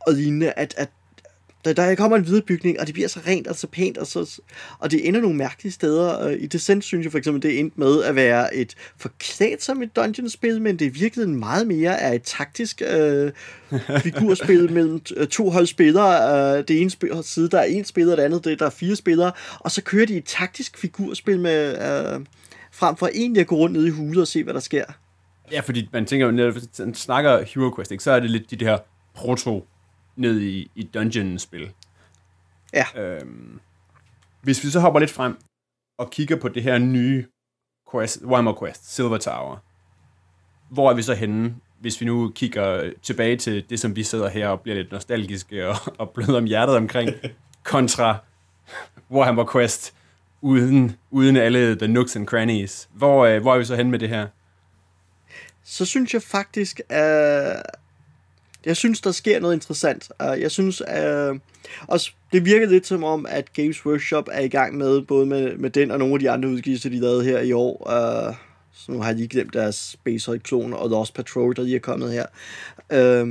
og 0.06 0.12
lignende, 0.12 0.52
at, 0.56 0.74
at 0.76 0.88
der, 1.64 1.72
der 1.72 1.94
kommer 1.94 2.16
en 2.16 2.26
viderebygning, 2.26 2.80
og 2.80 2.86
det 2.86 2.94
bliver 2.94 3.08
så 3.08 3.20
rent 3.26 3.46
og 3.46 3.56
så 3.56 3.66
pænt, 3.66 3.98
og, 3.98 4.06
så, 4.06 4.40
og 4.78 4.90
det 4.90 5.08
ender 5.08 5.20
nogle 5.20 5.36
mærkelige 5.36 5.72
steder. 5.72 6.26
Øh, 6.26 6.36
I 6.40 6.46
Descent 6.46 6.84
synes 6.84 7.04
jeg 7.04 7.10
for 7.10 7.18
eksempel, 7.18 7.42
det 7.42 7.58
endte 7.58 7.80
med 7.80 8.02
at 8.02 8.14
være 8.14 8.54
et 8.54 8.74
forklædt 8.96 9.62
som 9.62 9.82
et 9.82 9.96
dungeon-spil, 9.96 10.62
men 10.62 10.78
det 10.78 10.86
er 10.86 10.90
virkelig 10.90 11.28
meget 11.28 11.66
mere 11.66 12.00
af 12.00 12.14
et 12.14 12.22
taktisk 12.22 12.82
øh, 12.86 13.32
figurspil 14.02 14.72
mellem 14.76 15.00
to 15.30 15.50
hold 15.50 15.66
spillere. 15.66 16.58
Øh, 16.58 16.64
det 16.68 16.80
ene 16.80 16.90
spil, 16.90 17.10
side, 17.22 17.48
der 17.48 17.58
er 17.58 17.64
en 17.64 17.84
spiller, 17.84 18.16
det 18.16 18.22
andet, 18.22 18.44
det, 18.44 18.58
der 18.58 18.66
er 18.66 18.70
fire 18.70 18.96
spillere, 18.96 19.32
og 19.58 19.70
så 19.70 19.82
kører 19.82 20.06
de 20.06 20.16
et 20.16 20.24
taktisk 20.24 20.78
figurspil 20.78 21.40
med... 21.40 21.70
Øh, 22.14 22.20
frem 22.72 22.96
for 22.96 23.08
egentlig 23.14 23.40
at 23.40 23.46
gå 23.46 23.56
rundt 23.56 23.76
ned 23.76 23.86
i 23.86 23.90
huset 23.90 24.20
og 24.20 24.28
se, 24.28 24.44
hvad 24.44 24.54
der 24.54 24.60
sker. 24.60 24.84
Ja, 25.52 25.60
fordi 25.60 25.88
man 25.92 26.06
tænker 26.06 26.26
jo, 26.26 26.32
når 26.32 26.84
man 26.84 26.94
snakker 26.94 27.44
Hero 27.54 27.74
Quest, 27.76 27.90
ikke, 27.90 28.04
så 28.04 28.10
er 28.10 28.20
det 28.20 28.30
lidt 28.30 28.50
de 28.50 28.56
der 28.56 28.78
proto 29.14 29.66
ned 30.16 30.40
i, 30.40 30.70
i 30.74 30.82
dungeon-spil. 30.82 31.72
Ja. 32.72 32.84
Øhm, 32.96 33.60
hvis 34.42 34.64
vi 34.64 34.70
så 34.70 34.80
hopper 34.80 35.00
lidt 35.00 35.10
frem 35.10 35.38
og 35.98 36.10
kigger 36.10 36.36
på 36.36 36.48
det 36.48 36.62
her 36.62 36.78
nye 36.78 37.26
quest, 37.92 38.22
Warhammer 38.24 38.58
Quest, 38.58 38.94
Silver 38.94 39.18
Tower, 39.18 39.56
hvor 40.68 40.90
er 40.90 40.94
vi 40.94 41.02
så 41.02 41.14
henne, 41.14 41.56
hvis 41.80 42.00
vi 42.00 42.06
nu 42.06 42.32
kigger 42.34 42.92
tilbage 43.02 43.36
til 43.36 43.70
det, 43.70 43.80
som 43.80 43.96
vi 43.96 44.02
sidder 44.02 44.28
her 44.28 44.48
og 44.48 44.60
bliver 44.60 44.76
lidt 44.76 44.92
nostalgiske 44.92 45.68
og, 45.68 45.76
og 45.98 46.10
bløder 46.10 46.38
om 46.38 46.44
hjertet 46.44 46.76
omkring, 46.76 47.10
kontra 47.62 48.18
Warhammer 49.10 49.52
Quest, 49.52 49.94
uden, 50.40 50.96
uden 51.10 51.36
alle 51.36 51.78
the 51.78 51.88
nooks 51.88 52.16
and 52.16 52.26
crannies. 52.26 52.88
Hvor, 52.92 53.26
øh, 53.26 53.40
hvor 53.40 53.54
er 53.54 53.58
vi 53.58 53.64
så 53.64 53.76
henne 53.76 53.90
med 53.90 53.98
det 53.98 54.08
her? 54.08 54.26
så 55.70 55.84
synes 55.84 56.14
jeg 56.14 56.22
faktisk, 56.22 56.80
at 56.88 57.62
jeg 58.66 58.76
synes, 58.76 59.00
der 59.00 59.12
sker 59.12 59.40
noget 59.40 59.54
interessant. 59.54 60.08
Uh, 60.24 60.40
jeg 60.40 60.50
synes, 60.50 60.80
uh, 60.80 61.38
også, 61.86 62.12
det 62.32 62.44
virker 62.44 62.66
lidt 62.66 62.86
som 62.86 63.04
om, 63.04 63.26
at 63.28 63.52
Games 63.52 63.86
Workshop 63.86 64.28
er 64.32 64.40
i 64.40 64.48
gang 64.48 64.76
med, 64.76 65.02
både 65.02 65.26
med, 65.26 65.56
med 65.56 65.70
den 65.70 65.90
og 65.90 65.98
nogle 65.98 66.14
af 66.14 66.20
de 66.20 66.30
andre 66.30 66.48
udgivelser, 66.48 66.90
de 66.90 67.00
lavede 67.00 67.24
her 67.24 67.40
i 67.40 67.52
år. 67.52 67.86
Uh, 67.86 68.34
så 68.72 68.92
nu 68.92 68.98
har 68.98 69.08
jeg 69.08 69.16
lige 69.16 69.28
glemt 69.28 69.54
deres 69.54 69.74
Space 69.74 70.30
Hulk 70.30 70.42
klon 70.42 70.72
og 70.72 70.90
Lost 70.90 71.14
Patrol, 71.14 71.56
der 71.56 71.62
lige 71.62 71.76
er 71.76 71.80
kommet 71.80 72.12
her. 72.12 72.26
Uh, 73.22 73.28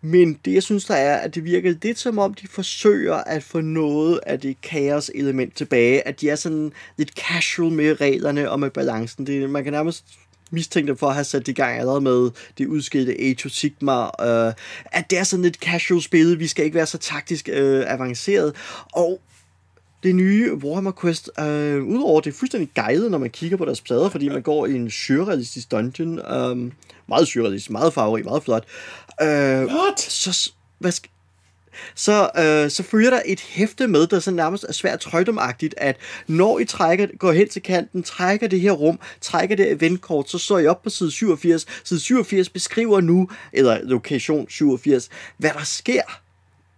men 0.00 0.38
det, 0.44 0.54
jeg 0.54 0.62
synes, 0.62 0.84
der 0.84 0.94
er, 0.94 1.16
at 1.16 1.34
det 1.34 1.44
virker 1.44 1.74
lidt 1.82 1.98
som 1.98 2.18
om, 2.18 2.34
de 2.34 2.48
forsøger 2.48 3.14
at 3.14 3.42
få 3.42 3.60
noget 3.60 4.20
af 4.26 4.40
det 4.40 4.60
kaos-element 4.60 5.56
tilbage. 5.56 6.08
At 6.08 6.20
de 6.20 6.30
er 6.30 6.36
sådan 6.36 6.72
lidt 6.96 7.10
casual 7.10 7.72
med 7.72 8.00
reglerne 8.00 8.50
og 8.50 8.60
med 8.60 8.70
balancen. 8.70 9.26
Det, 9.26 9.50
man 9.50 9.64
kan 9.64 9.72
nærmest 9.72 10.04
mistænkt 10.50 10.88
dem 10.88 10.96
for 10.96 11.06
at 11.06 11.14
have 11.14 11.24
sat 11.24 11.48
i 11.48 11.52
gang 11.52 11.78
allerede 11.78 12.00
med 12.00 12.30
det 12.58 12.66
udskilte 12.66 13.20
Age 13.20 13.46
of 13.46 13.50
Sigma, 13.50 14.02
øh, 14.02 14.52
at 14.84 15.10
det 15.10 15.18
er 15.18 15.24
sådan 15.24 15.42
lidt 15.42 15.56
casual 15.56 16.02
spil, 16.02 16.38
vi 16.38 16.46
skal 16.46 16.64
ikke 16.64 16.74
være 16.74 16.86
så 16.86 16.98
taktisk 16.98 17.48
øh, 17.52 17.84
avanceret, 17.86 18.54
og 18.92 19.20
det 20.02 20.14
nye 20.14 20.54
Warhammer 20.54 20.92
Quest, 21.00 21.30
øh, 21.40 21.84
udover 21.84 22.20
det 22.20 22.30
er 22.30 22.38
fuldstændig 22.38 22.70
guidet, 22.74 23.10
når 23.10 23.18
man 23.18 23.30
kigger 23.30 23.56
på 23.56 23.64
deres 23.64 23.80
plader, 23.80 24.08
fordi 24.08 24.28
man 24.28 24.42
går 24.42 24.66
i 24.66 24.74
en 24.74 24.90
surrealistisk 24.90 25.70
dungeon, 25.70 26.18
øh, 26.18 26.72
meget 27.08 27.28
surrealistisk, 27.28 27.70
meget 27.70 27.94
farverig, 27.94 28.24
meget 28.24 28.42
flot. 28.42 28.64
Øh, 29.22 29.64
What? 29.64 30.00
Så, 30.00 30.52
hvad 30.78 30.92
så, 31.94 32.30
øh, 32.38 32.70
så 32.70 32.82
følger 32.82 33.10
der 33.10 33.20
et 33.26 33.40
hæfte 33.40 33.86
med, 33.86 34.06
der 34.06 34.20
så 34.20 34.30
nærmest 34.30 34.64
er 34.68 34.72
svært 34.72 35.00
trøjdomagtigt, 35.00 35.74
at 35.76 35.96
når 36.26 36.58
I 36.58 36.64
trækker, 36.64 37.06
går 37.18 37.32
hen 37.32 37.48
til 37.48 37.62
kanten, 37.62 38.02
trækker 38.02 38.46
det 38.48 38.60
her 38.60 38.72
rum, 38.72 38.98
trækker 39.20 39.56
det 39.56 39.70
eventkort, 39.70 40.30
så 40.30 40.38
står 40.38 40.58
I 40.58 40.66
op 40.66 40.82
på 40.82 40.90
side 40.90 41.10
87. 41.10 41.66
Side 41.84 42.00
87 42.00 42.48
beskriver 42.48 43.00
nu, 43.00 43.28
eller 43.52 43.78
lokation 43.82 44.48
87, 44.48 45.08
hvad 45.38 45.50
der 45.50 45.64
sker 45.64 46.02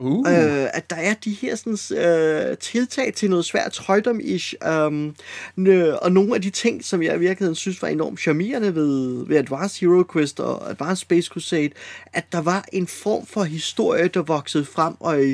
Uh. 0.00 0.18
øh, 0.18 0.66
at 0.74 0.90
der 0.90 0.96
er 0.96 1.14
de 1.14 1.30
her 1.30 1.56
sådan, 1.56 1.98
øh, 1.98 2.58
tiltag 2.58 3.14
til 3.14 3.30
noget 3.30 3.44
svært 3.44 3.72
trøjdom-ish, 3.72 4.54
um, 4.68 5.14
nø, 5.56 5.92
og 5.92 6.12
nogle 6.12 6.34
af 6.34 6.42
de 6.42 6.50
ting, 6.50 6.84
som 6.84 7.02
jeg 7.02 7.16
i 7.16 7.18
virkeligheden 7.18 7.54
synes 7.54 7.82
var 7.82 7.88
enormt 7.88 8.20
charmerende 8.20 8.74
ved, 8.74 9.26
ved 9.26 9.36
Advanced 9.36 9.80
Hero 9.80 10.04
Quest 10.12 10.40
og 10.40 10.70
Advanced 10.70 10.96
Space 10.96 11.28
Crusade, 11.28 11.70
at 12.12 12.32
der 12.32 12.40
var 12.40 12.64
en 12.72 12.86
form 12.86 13.26
for 13.26 13.42
historie, 13.42 14.08
der 14.08 14.22
voksede 14.22 14.64
frem, 14.64 14.94
og, 15.00 15.24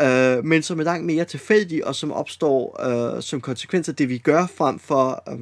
øh, 0.00 0.44
men 0.44 0.62
som 0.62 0.80
er 0.80 0.84
langt 0.84 1.06
mere 1.06 1.24
tilfældig, 1.24 1.86
og 1.86 1.94
som 1.94 2.12
opstår 2.12 2.86
øh, 3.16 3.22
som 3.22 3.40
konsekvens 3.40 3.88
af 3.88 3.96
det, 3.96 4.08
vi 4.08 4.18
gør, 4.18 4.46
frem 4.56 4.78
for... 4.78 5.22
Øh, 5.32 5.38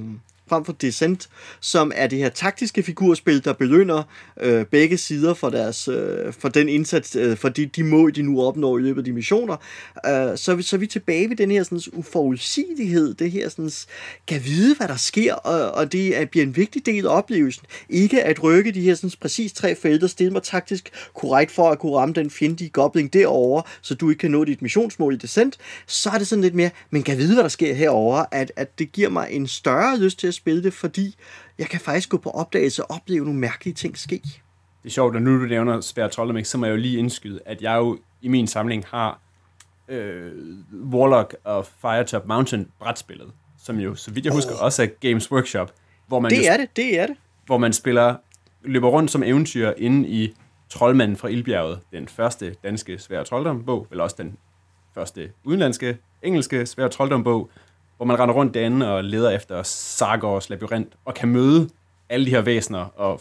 frem 0.49 0.65
for 0.65 0.73
Descent, 0.73 1.29
som 1.61 1.93
er 1.95 2.07
det 2.07 2.19
her 2.19 2.29
taktiske 2.29 2.83
figurspil, 2.83 3.45
der 3.45 3.53
belønner 3.53 4.03
øh, 4.41 4.65
begge 4.65 4.97
sider 4.99 5.35
for, 5.35 5.51
deres, 5.51 5.89
øh, 5.89 6.33
for 6.39 6.49
den 6.49 6.69
indsats, 6.69 7.17
øh, 7.17 7.37
for 7.37 7.49
de, 7.49 7.67
de 7.67 7.83
mål, 7.85 8.15
de 8.15 8.23
nu 8.23 8.43
opnår 8.43 8.79
i 8.79 8.83
løbet 8.83 9.01
af 9.01 9.05
de 9.05 9.13
missioner. 9.13 9.57
Øh, 10.07 10.39
så, 10.39 10.53
er 10.53 10.55
vi- 10.55 10.63
så 10.63 10.77
er 10.77 10.81
vi 10.81 10.87
tilbage 10.87 11.29
ved 11.31 11.37
den 11.37 11.51
her 11.51 11.63
sådan, 11.63 11.81
uforudsigelighed, 11.93 13.15
det 13.15 13.31
her 13.31 13.49
sådan, 13.49 13.71
kan 14.27 14.45
vide, 14.45 14.77
hvad 14.77 14.89
der 14.89 14.97
sker, 14.97 15.35
og, 15.35 15.71
og 15.71 15.93
det 15.93 16.17
er, 16.21 16.25
bliver 16.25 16.47
en 16.47 16.57
vigtig 16.57 16.87
del 16.87 17.07
af 17.07 17.17
oplevelsen. 17.17 17.67
Ikke 17.89 18.23
at 18.25 18.43
rykke 18.43 18.73
de 18.73 18.81
her 18.81 18.95
sådan, 18.95 19.11
præcis 19.21 19.53
tre 19.53 19.75
felter, 19.75 20.07
stille 20.07 20.33
mig 20.33 20.43
taktisk 20.43 20.91
korrekt 21.15 21.51
for 21.53 21.71
at 21.71 21.79
kunne 21.79 21.97
ramme 21.97 22.15
den 22.15 22.31
fjendtlige 22.31 22.71
gobling 22.71 23.13
derovre, 23.13 23.63
så 23.83 23.95
du 23.95 24.11
ikke 24.11 24.21
kan 24.21 24.31
nå 24.31 24.45
dit 24.45 24.63
missionsmål 24.63 25.15
i 25.15 25.17
Descent, 25.17 25.59
så 25.87 26.11
er 26.15 26.19
det 26.19 26.27
sådan 26.27 26.43
lidt 26.43 26.55
mere, 26.55 26.71
men 26.91 27.03
kan 27.03 27.19
vide, 27.19 27.35
hvad 27.35 27.43
der 27.43 27.49
sker 27.49 27.75
herovre, 27.75 28.27
at, 28.35 28.53
at 28.57 28.79
det 28.79 28.93
giver 28.93 29.09
mig 29.09 29.29
en 29.31 29.47
større 29.47 29.99
lyst 29.99 30.19
til 30.19 30.27
at 30.27 30.35
spille 30.37 30.63
det, 30.63 30.73
fordi 30.73 31.17
jeg 31.59 31.67
kan 31.67 31.81
faktisk 31.81 32.09
gå 32.09 32.17
på 32.19 32.31
opdagelse 32.31 32.85
og 32.85 32.97
opleve 32.97 33.25
nogle 33.25 33.41
mærkelige 33.41 33.75
ting 33.75 33.99
ske. 33.99 34.21
Det 34.83 34.91
er 34.91 34.91
sjovt, 34.91 35.17
at 35.17 35.23
nu 35.23 35.41
du 35.41 35.47
nævner 35.47 35.81
Svær 35.81 36.09
Troldom, 36.09 36.45
så 36.45 36.59
må 36.59 36.67
jeg 36.67 36.73
jo 36.73 36.77
lige 36.77 36.99
indskyde, 36.99 37.41
at 37.47 37.63
jeg 37.63 37.77
jo 37.77 37.99
i 38.23 38.29
min 38.29 38.47
samling 38.47 38.85
har 38.91 39.21
øh, 39.89 40.33
Warlock 40.91 41.37
og 41.45 41.67
Firetop 41.81 42.27
Mountain 42.27 42.69
brætspillet, 42.79 43.33
som 43.65 43.79
jo, 43.79 43.95
så 43.95 44.11
vidt 44.11 44.25
jeg 44.27 44.35
husker, 44.35 44.55
også 44.57 44.83
er 44.83 44.87
Games 45.01 45.33
Workshop, 45.33 45.73
hvor 46.07 46.21
man, 46.21 46.33
jo, 46.33 46.37
Det 46.39 46.49
er 46.49 46.57
det, 46.57 46.77
det 46.77 46.99
er 47.01 47.07
det. 47.07 47.17
hvor 47.47 47.59
man 47.59 47.73
spiller, 47.73 48.17
løber 48.63 48.89
rundt 48.89 49.11
som 49.11 49.23
eventyr 49.23 49.73
inde 49.77 50.09
i 50.09 50.35
Troldmanden 50.69 51.17
fra 51.17 51.29
Ildbjerget, 51.29 51.81
den 51.93 52.09
første 52.09 52.55
danske 52.65 52.99
Svær 52.99 53.23
Trolddom-bog, 53.25 53.87
eller 53.91 54.05
også 54.05 54.17
den 54.19 54.37
første 54.95 55.31
udenlandske, 55.45 55.99
engelske 56.23 56.67
Svær 56.67 56.89
Trolddom-bog, 56.89 57.51
hvor 57.97 58.07
man 58.07 58.19
render 58.19 58.35
rundt 58.35 58.55
derinde 58.55 58.95
og 58.95 59.05
leder 59.05 59.31
efter 59.31 59.63
Sargors 59.63 60.51
labyrint, 60.51 60.93
og 61.05 61.15
kan 61.15 61.29
møde 61.29 61.69
alle 62.09 62.27
de 62.27 62.31
her 62.31 62.41
væsener 62.41 62.85
og 62.97 63.21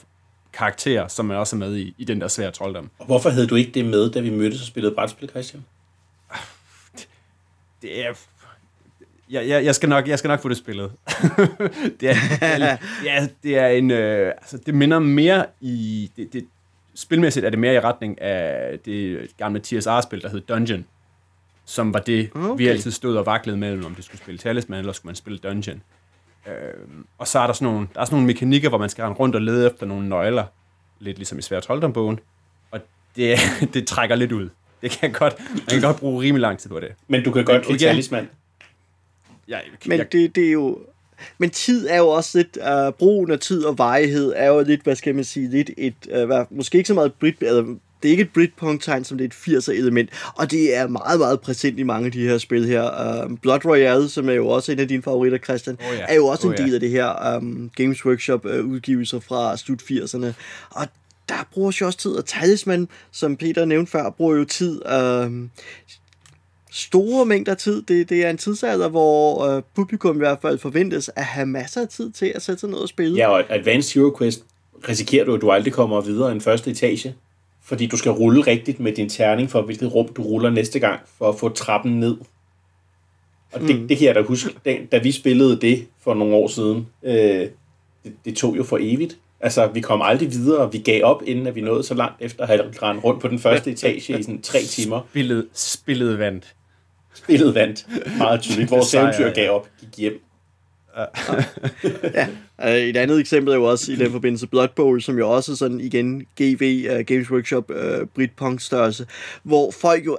karakterer, 0.54 1.08
som 1.08 1.26
man 1.26 1.38
også 1.38 1.56
er 1.56 1.60
med 1.60 1.78
i, 1.78 1.96
i 1.98 2.04
den 2.04 2.22
der 2.22 2.28
svære 2.28 2.52
trolddom. 2.52 2.90
Og 3.00 3.06
hvorfor 3.06 3.30
havde 3.30 3.48
du 3.48 3.56
ikke 3.56 3.72
det 3.72 3.86
med, 3.86 4.10
da 4.10 4.20
vi 4.20 4.30
mødtes 4.30 4.62
og 4.62 4.68
spillede 4.68 4.96
brætspil, 4.96 5.30
Christian? 5.30 5.66
Det 7.82 8.06
er... 8.06 8.14
Jeg, 9.30 9.48
jeg, 9.48 9.66
jeg, 9.66 9.76
skal 9.76 9.90
nok, 9.90 10.08
jeg 10.08 10.20
skal 10.20 10.28
nok 10.28 10.42
få 10.42 10.50
det 10.50 10.58
spillet. 10.58 10.92
det, 12.00 12.10
er, 12.10 12.78
ja, 13.04 13.28
det 13.44 13.58
er 13.58 13.68
en... 13.68 13.92
Øh, 13.92 14.28
altså, 14.28 14.58
det 14.66 14.74
minder 14.74 15.00
mere 15.00 15.46
i... 15.62 16.12
Det, 16.18 16.34
det, 16.34 16.46
spilmæssigt 16.96 17.46
er 17.46 17.50
det 17.50 17.60
mere 17.60 17.74
i 17.74 17.80
retning 17.80 18.22
af 18.22 18.80
det 18.86 19.30
gamle 19.38 19.60
TSR-spil, 19.60 20.22
der 20.22 20.30
hed 20.30 20.42
Dungeon, 20.42 20.86
som 21.65 21.93
var 21.93 21.99
det, 21.99 22.30
okay. 22.36 22.41
vi 22.45 22.51
Okay. 22.51 22.67
altid 22.69 22.91
stod 22.91 23.15
og 23.17 23.25
vaklede 23.25 23.58
mellem, 23.58 23.86
om 23.86 23.95
det 23.95 24.06
skulle 24.06 24.21
spille 24.21 24.38
Talisman, 24.38 24.80
eller 24.80 24.93
skulle 24.93 25.10
man 25.10 25.15
spille 25.15 25.39
Dungeon. 25.39 25.82
Øh, 26.47 26.54
og 27.17 27.28
så 27.28 27.39
er 27.39 27.45
der 27.47 27.54
sådan, 27.54 27.73
nogle, 27.73 27.88
der 27.93 28.01
er 28.01 28.06
sådan 28.06 28.15
nogle 28.15 28.28
mekanikker, 28.28 28.69
hvor 28.69 28.78
man 28.78 28.89
skal 28.89 29.01
rende 29.04 29.17
rundt 29.17 29.36
og 29.36 29.41
lede 29.41 29.67
efter 29.67 29.86
nogle 29.86 30.10
nøgler, 30.10 30.43
lidt 30.99 31.17
ligesom 31.17 31.39
i 31.39 31.41
Svær 31.41 31.60
Trolddombogen, 31.60 32.19
og 32.71 32.80
det, 33.15 33.38
det 33.73 33.88
trækker 33.88 34.15
lidt 34.15 34.32
ud. 34.32 34.49
Det 34.82 34.91
kan 34.91 35.12
godt, 35.12 35.36
man 35.54 35.62
kan 35.69 35.82
godt 35.82 35.97
bruge 35.99 36.21
rimelig 36.23 36.41
lang 36.41 36.60
tid 36.60 36.69
på 36.69 36.80
det. 36.80 36.89
Men 37.08 37.23
du 37.23 37.32
kan 37.32 37.45
godt 37.45 37.62
lide 37.67 37.75
igen- 37.75 37.80
talisman. 37.89 38.30
Jeg, 39.47 39.62
Men 39.86 39.97
jeg, 39.97 40.12
det, 40.12 40.36
det 40.36 40.47
er 40.47 40.51
jo... 40.51 40.80
Men 41.38 41.49
tid 41.49 41.88
er 41.88 41.97
jo 41.97 42.08
også 42.08 42.38
lidt, 42.38 42.58
uh, 42.88 42.93
brugen 42.93 43.32
af 43.32 43.39
tid 43.39 43.63
og 43.65 43.78
varighed 43.78 44.34
er 44.36 44.47
jo 44.47 44.62
lidt, 44.63 44.82
hvad 44.84 44.95
skal 44.95 45.15
man 45.15 45.23
sige, 45.23 45.49
lidt 45.49 45.69
et, 45.78 45.95
uh, 46.17 46.23
hvad, 46.23 46.45
måske 46.49 46.78
ikke 46.78 46.88
så 46.88 46.93
meget 46.93 47.13
Brit, 47.13 47.36
eller, 47.41 47.75
det 48.06 48.10
er 48.10 48.13
ikke 48.13 48.24
et 48.24 48.34
Britpunk-tegn, 48.34 49.04
som 49.04 49.18
det 49.18 49.26
er 49.26 49.54
et 49.54 49.58
80'er 49.58 49.72
element, 49.72 50.10
og 50.36 50.52
det 50.52 50.76
er 50.76 50.88
meget, 50.88 51.20
meget 51.20 51.41
præsent 51.41 51.80
i 51.80 51.84
mange 51.84 52.06
af 52.06 52.12
de 52.12 52.28
her 52.28 52.38
spil 52.38 52.65
her. 52.65 53.24
Uh, 53.26 53.38
Blood 53.41 53.65
Royale, 53.65 54.10
som 54.10 54.30
er 54.30 54.34
jo 54.34 54.48
også 54.48 54.72
en 54.72 54.80
af 54.80 54.88
dine 54.88 55.04
favoritter, 55.04 55.38
Christian, 55.38 55.78
Åh 55.80 55.98
ja. 55.98 56.06
er 56.08 56.15
jo 56.15 56.26
også 56.28 56.48
en 56.48 56.54
Åh 56.54 56.60
ja. 56.60 56.65
del 56.65 56.74
af 56.74 56.80
det 56.80 56.89
her 56.89 57.38
um, 57.38 57.72
Games 57.76 58.06
Workshop 58.06 58.46
uh, 58.46 58.52
udgivelser 58.52 59.20
fra 59.20 59.58
slut 59.58 59.82
80'erne, 59.82 60.34
og 60.70 60.88
der 61.30 61.48
bruger 61.54 61.78
jo 61.82 61.86
også 61.86 62.00
tid, 62.00 62.12
og 62.12 62.26
Talisman, 62.26 62.88
som 63.12 63.38
Peter 63.38 63.65
nævnte 63.65 63.91
før, 63.91 64.10
bruger 64.10 64.36
jo 64.36 64.46
tid. 64.46 64.82
Um, 64.86 65.52
store 66.72 67.26
mængder 67.26 67.54
tid. 67.54 67.82
Det, 67.82 68.10
det 68.10 68.26
er 68.26 68.30
en 68.30 68.38
tidsalder, 68.38 68.89
hvor 68.89 69.46
øh, 69.46 69.63
publikum 69.76 70.15
i 70.15 70.18
hvert 70.18 70.38
fald 70.41 70.58
forventes 70.58 71.10
at 71.15 71.26
have 71.26 71.46
masser 71.46 71.82
af 71.82 71.88
tid 71.88 72.12
til 72.12 72.32
at 72.36 72.41
sætte 72.41 72.60
sig 72.60 72.70
ned 72.70 72.78
og 72.78 72.89
spille. 72.89 73.18
Ja, 73.18 73.28
og 73.28 73.44
Advanced 73.50 73.94
Hero 73.94 74.18
Quest 74.18 74.44
risikerer 74.89 75.26
du, 75.26 75.36
at 75.36 75.41
du 75.41 75.52
aldrig 75.52 75.74
kommer 75.74 76.02
videre 76.02 76.32
end 76.32 76.41
første 76.41 76.72
etage. 76.72 77.15
Fordi 77.65 77.86
du 77.86 77.97
skal 77.97 78.12
rulle 78.12 78.41
rigtigt 78.41 78.80
med 78.80 78.91
din 78.91 79.10
terning 79.10 79.49
for, 79.49 79.62
hvilket 79.62 79.93
rum 79.93 80.08
du 80.08 80.21
ruller 80.21 80.49
næste 80.49 80.80
gang, 80.80 80.99
for 81.17 81.30
at 81.30 81.39
få 81.39 81.49
trappen 81.49 81.99
ned. 81.99 82.17
Og 83.54 83.62
det, 83.62 83.82
mm. 83.82 83.88
det 83.88 83.97
kan 83.97 84.08
jeg 84.08 84.15
da 84.15 84.21
huske, 84.21 84.49
da, 84.65 84.78
da 84.91 84.97
vi 84.97 85.12
spillede 85.12 85.62
det 85.62 85.88
for 86.04 86.13
nogle 86.13 86.36
år 86.36 86.47
siden. 86.47 86.88
Øh, 87.04 87.49
det, 88.04 88.13
det 88.25 88.36
tog 88.36 88.58
jo 88.58 88.63
for 88.63 88.78
evigt. 88.82 89.17
Altså, 89.39 89.67
vi 89.67 89.82
kom 89.82 90.01
aldrig 90.01 90.32
videre, 90.32 90.71
vi 90.71 90.78
gav 90.78 91.04
op, 91.04 91.23
inden 91.25 91.47
at 91.47 91.56
vi 91.56 91.62
nåede 91.62 91.84
så 91.84 91.93
langt 91.93 92.21
efter 92.21 92.43
at 92.43 92.47
have 92.47 92.62
rendt 92.62 93.04
rundt 93.04 93.21
på 93.21 93.28
den 93.28 93.39
første 93.39 93.71
etage 93.71 94.19
i 94.19 94.23
sådan 94.23 94.41
tre 94.41 94.60
timer. 94.60 95.01
spillet, 95.10 95.47
spillet 95.54 96.19
vandt. 96.19 96.56
Spillet 97.13 97.56
vandt 97.56 97.88
meget 98.17 98.41
tydeligt. 98.41 98.71
Vores 98.75 98.93
eventyr 98.93 99.34
gav 99.34 99.51
op, 99.51 99.69
gik 99.80 99.97
hjem. 99.97 100.25
Uh, 100.95 102.69
et 102.69 102.97
andet 102.97 103.19
eksempel 103.19 103.53
er 103.53 103.58
jo 103.58 103.63
også 103.63 103.91
i 103.91 103.95
den 103.95 104.12
forbindelse 104.12 104.47
Blood 104.47 104.67
Bowl, 104.75 105.01
som 105.01 105.17
jo 105.17 105.29
også 105.29 105.51
er 105.51 105.55
sådan 105.55 105.79
igen 105.79 106.25
GV, 106.41 106.86
uh, 106.89 106.97
øh, 106.97 107.05
Games 107.05 107.31
Workshop, 107.31 107.71
øh, 107.71 108.01
uh, 108.01 108.08
Britpunk 108.08 108.62
størrelse, 108.62 109.08
hvor 109.43 109.71
folk 109.71 110.05
jo, 110.05 110.17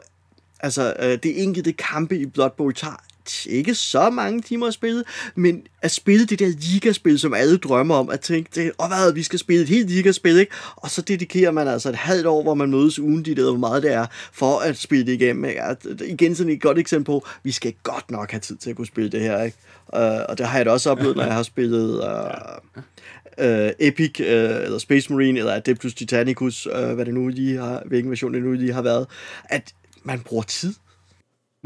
altså 0.61 0.95
uh, 0.99 1.05
det 1.05 1.43
enkelte 1.43 1.73
kampe 1.73 2.19
i 2.19 2.27
Blood 2.27 2.51
Bowl 2.51 2.75
tager 2.75 3.05
ikke 3.51 3.75
så 3.75 4.11
mange 4.11 4.43
timer 4.43 4.67
at 4.67 4.75
spille, 4.75 5.05
men 5.35 5.63
at 5.83 5.91
spille 5.91 6.27
det 6.27 6.39
der 6.39 6.53
ligaspil, 6.73 7.19
som 7.19 7.35
alle 7.35 7.57
drømmer 7.57 7.95
om, 7.95 8.11
at 8.11 8.21
tænke, 8.21 8.51
det, 8.55 8.73
oh, 8.79 8.89
hvad, 8.89 9.13
vi 9.13 9.23
skal 9.23 9.39
spille 9.39 9.63
et 9.63 9.69
helt 9.69 9.91
ligaspil, 9.91 10.39
ikke? 10.39 10.53
Og 10.77 10.91
så 10.91 11.03
dedikerer 11.03 11.51
man 11.51 11.69
altså 11.69 11.89
et 11.89 11.95
halvt 11.95 12.27
år, 12.27 12.43
hvor 12.43 12.55
man 12.55 12.71
mødes 12.71 12.99
ugentligt, 12.99 13.39
eller 13.39 13.51
hvor 13.51 13.61
meget 13.69 13.83
det 13.83 13.93
er, 13.93 14.07
for 14.33 14.59
at 14.59 14.77
spille 14.77 15.07
det 15.07 15.13
igennem. 15.13 15.45
Ikke? 15.45 15.61
Igen 16.07 16.35
sådan 16.35 16.53
et 16.53 16.61
godt 16.61 16.79
eksempel 16.79 17.07
på, 17.07 17.27
vi 17.43 17.53
skal 17.53 17.75
godt 17.83 18.11
nok 18.11 18.31
have 18.31 18.41
tid 18.41 18.57
til 18.57 18.71
at 18.71 18.77
kunne 18.77 18.87
spille 18.87 19.11
det 19.11 19.21
her, 19.21 19.43
ikke? 19.43 19.57
Uh, 19.93 20.01
og 20.29 20.39
det 20.39 20.47
har 20.47 20.59
jeg 20.59 20.67
da 20.67 20.71
også 20.71 20.91
oplevet, 20.91 21.17
når 21.17 21.25
jeg 21.25 21.35
har 21.35 21.43
spillet 21.43 22.01
uh, 22.01 23.47
uh, 23.47 23.71
Epic, 23.79 24.21
uh, 24.21 24.27
eller 24.27 24.79
Space 24.79 25.13
Marine, 25.13 25.39
eller 25.39 25.53
Adeptus 25.53 25.95
Titanicus, 25.95 26.67
uh, 26.67 26.93
hvad 26.93 27.05
det 27.05 27.15
nu 27.15 27.29
lige 27.29 27.59
har, 27.59 27.83
hvilken 27.87 28.11
version 28.11 28.35
det 28.35 28.43
nu 28.43 28.53
lige 28.53 28.73
har 28.73 28.83
været, 28.83 29.07
at 29.45 29.75
man 30.03 30.21
bruger 30.21 30.43
tid. 30.43 30.75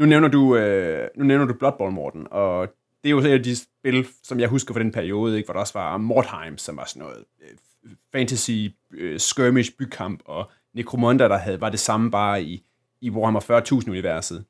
Nu 0.01 0.07
nævner 0.07 0.27
du, 0.27 0.55
øh, 0.55 1.07
nu 1.15 1.23
nævner 1.23 1.45
du 1.45 1.53
Blood 1.53 1.73
Bowl, 1.77 1.91
Morten, 1.91 2.27
og 2.31 2.67
det 3.03 3.09
er 3.09 3.11
jo 3.11 3.19
et 3.19 3.25
af 3.25 3.43
de 3.43 3.55
spil, 3.55 4.07
som 4.23 4.39
jeg 4.39 4.49
husker 4.49 4.73
fra 4.73 4.79
den 4.79 4.91
periode, 4.91 5.37
ikke, 5.37 5.47
hvor 5.47 5.53
der 5.53 5.59
også 5.59 5.73
var 5.73 5.97
Mordheim, 5.97 6.57
som 6.57 6.77
var 6.77 6.85
sådan 6.85 6.99
noget 7.01 7.25
øh, 7.41 7.91
fantasy, 8.11 8.51
øh, 8.91 9.19
skirmish, 9.19 9.71
bykamp, 9.77 10.21
og 10.25 10.51
Necromunda, 10.73 11.27
der 11.27 11.37
havde, 11.37 11.61
var 11.61 11.69
det 11.69 11.79
samme 11.79 12.11
bare 12.11 12.43
i, 12.43 12.63
i 13.01 13.09
Warhammer 13.09 13.39
40.000-universet. 13.39 14.45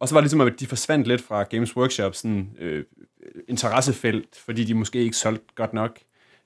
Og 0.00 0.08
så 0.08 0.14
var 0.14 0.20
det 0.20 0.24
ligesom, 0.24 0.40
at 0.40 0.60
de 0.60 0.66
forsvandt 0.66 1.06
lidt 1.06 1.22
fra 1.22 1.42
Games 1.42 1.76
Workshop 1.76 2.14
sådan, 2.14 2.56
øh, 2.58 2.84
interessefelt, 3.48 4.36
fordi 4.36 4.64
de 4.64 4.74
måske 4.74 4.98
ikke 4.98 5.16
solgte 5.16 5.54
godt 5.54 5.72
nok, 5.72 5.98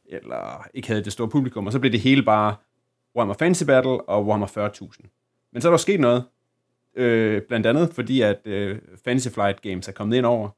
eller 0.09 0.67
ikke 0.75 0.89
havde 0.89 1.05
det 1.05 1.13
store 1.13 1.29
publikum, 1.29 1.67
og 1.67 1.73
så 1.73 1.79
blev 1.79 1.93
det 1.93 2.01
hele 2.01 2.23
bare 2.23 2.57
Warhammer 3.17 3.35
Fantasy 3.35 3.65
Battle 3.65 4.09
og 4.09 4.27
Warhammer 4.27 4.71
40.000. 4.73 5.51
Men 5.53 5.63
så 5.63 5.69
er 5.69 5.73
der 5.73 5.79
sket 5.79 6.01
noget, 6.01 6.25
øh, 6.97 7.43
blandt 7.43 7.67
andet 7.67 7.91
fordi, 7.95 8.21
at 8.21 8.41
øh, 8.45 8.79
Fantasy 9.05 9.29
Flight 9.29 9.63
Games 9.63 9.89
er 9.89 9.93
kommet 9.93 10.17
ind 10.17 10.27
over, 10.27 10.49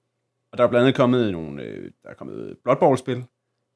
og 0.52 0.58
der 0.58 0.64
er 0.64 0.68
blandt 0.68 0.84
andet 0.84 0.96
kommet 0.96 1.32
nogle, 1.32 1.62
øh, 1.62 1.90
der 2.02 2.10
er 2.10 2.14
kommet 2.14 2.56
Blood 2.64 2.76
Bowl-spil, 2.76 3.24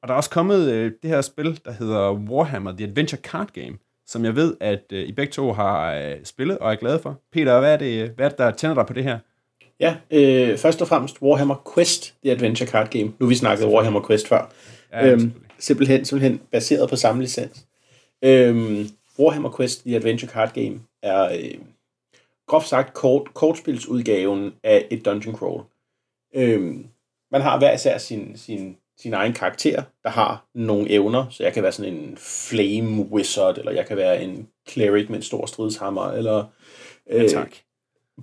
Og 0.02 0.08
der 0.08 0.14
er 0.14 0.16
også 0.16 0.30
kommet 0.30 0.72
øh, 0.72 0.92
det 1.02 1.10
her 1.10 1.20
spil, 1.20 1.60
der 1.64 1.72
hedder 1.72 2.12
Warhammer 2.12 2.72
The 2.76 2.86
Adventure 2.86 3.20
Card 3.20 3.48
Game, 3.52 3.78
som 4.06 4.24
jeg 4.24 4.36
ved, 4.36 4.54
at 4.60 4.84
øh, 4.92 5.02
I 5.08 5.12
begge 5.12 5.32
to 5.32 5.52
har 5.52 5.94
øh, 5.94 6.16
spillet 6.24 6.58
og 6.58 6.72
er 6.72 6.76
glade 6.76 6.98
for. 6.98 7.20
Peter, 7.32 7.60
hvad 7.60 7.72
er, 7.72 7.76
det, 7.76 8.10
hvad 8.10 8.26
er 8.26 8.28
det, 8.28 8.38
der 8.38 8.50
tænder 8.50 8.74
dig 8.74 8.86
på 8.86 8.92
det 8.92 9.04
her? 9.04 9.18
Ja, 9.80 9.96
øh, 10.10 10.58
først 10.58 10.82
og 10.82 10.88
fremmest 10.88 11.22
Warhammer 11.22 11.70
Quest, 11.74 12.14
The 12.22 12.32
Adventure 12.32 12.68
Card 12.68 12.90
Game. 12.90 13.12
Nu 13.20 13.26
vi 13.26 13.34
snakket 13.34 13.66
Warhammer 13.66 14.06
Quest 14.06 14.28
før. 14.28 14.52
Ja, 14.92 15.10
øhm, 15.10 15.32
simpelthen, 15.58 16.04
simpelthen 16.04 16.40
baseret 16.52 16.90
på 16.90 16.96
samme 16.96 17.22
licens. 17.22 17.66
Øhm, 18.22 18.88
Warhammer 19.18 19.56
Quest, 19.56 19.84
The 19.84 19.96
Adventure 19.96 20.30
Card 20.30 20.52
Game, 20.52 20.80
er 21.02 21.24
øh, 21.24 21.54
groft 22.46 22.68
sagt 22.68 22.94
kort, 22.94 23.34
kortspilsudgaven 23.34 24.54
af 24.62 24.86
et 24.90 25.04
dungeon 25.04 25.36
crawl. 25.36 25.62
Øhm, 26.34 26.86
man 27.30 27.40
har 27.40 27.58
hver 27.58 27.74
især 27.74 27.98
sin, 27.98 28.36
sin, 28.36 28.76
sin 28.96 29.14
egen 29.14 29.32
karakter, 29.32 29.82
der 30.02 30.10
har 30.10 30.46
nogle 30.54 30.90
evner, 30.90 31.28
så 31.30 31.42
jeg 31.42 31.52
kan 31.52 31.62
være 31.62 31.72
sådan 31.72 31.94
en 31.94 32.16
flame 32.16 33.02
wizard, 33.02 33.58
eller 33.58 33.72
jeg 33.72 33.86
kan 33.86 33.96
være 33.96 34.22
en 34.22 34.48
cleric 34.68 35.08
med 35.08 35.16
en 35.16 35.22
stor 35.22 35.46
stridshammer, 35.46 36.10
eller... 36.10 36.44
Øh, 37.10 37.22
ja, 37.22 37.28
tak. 37.28 37.54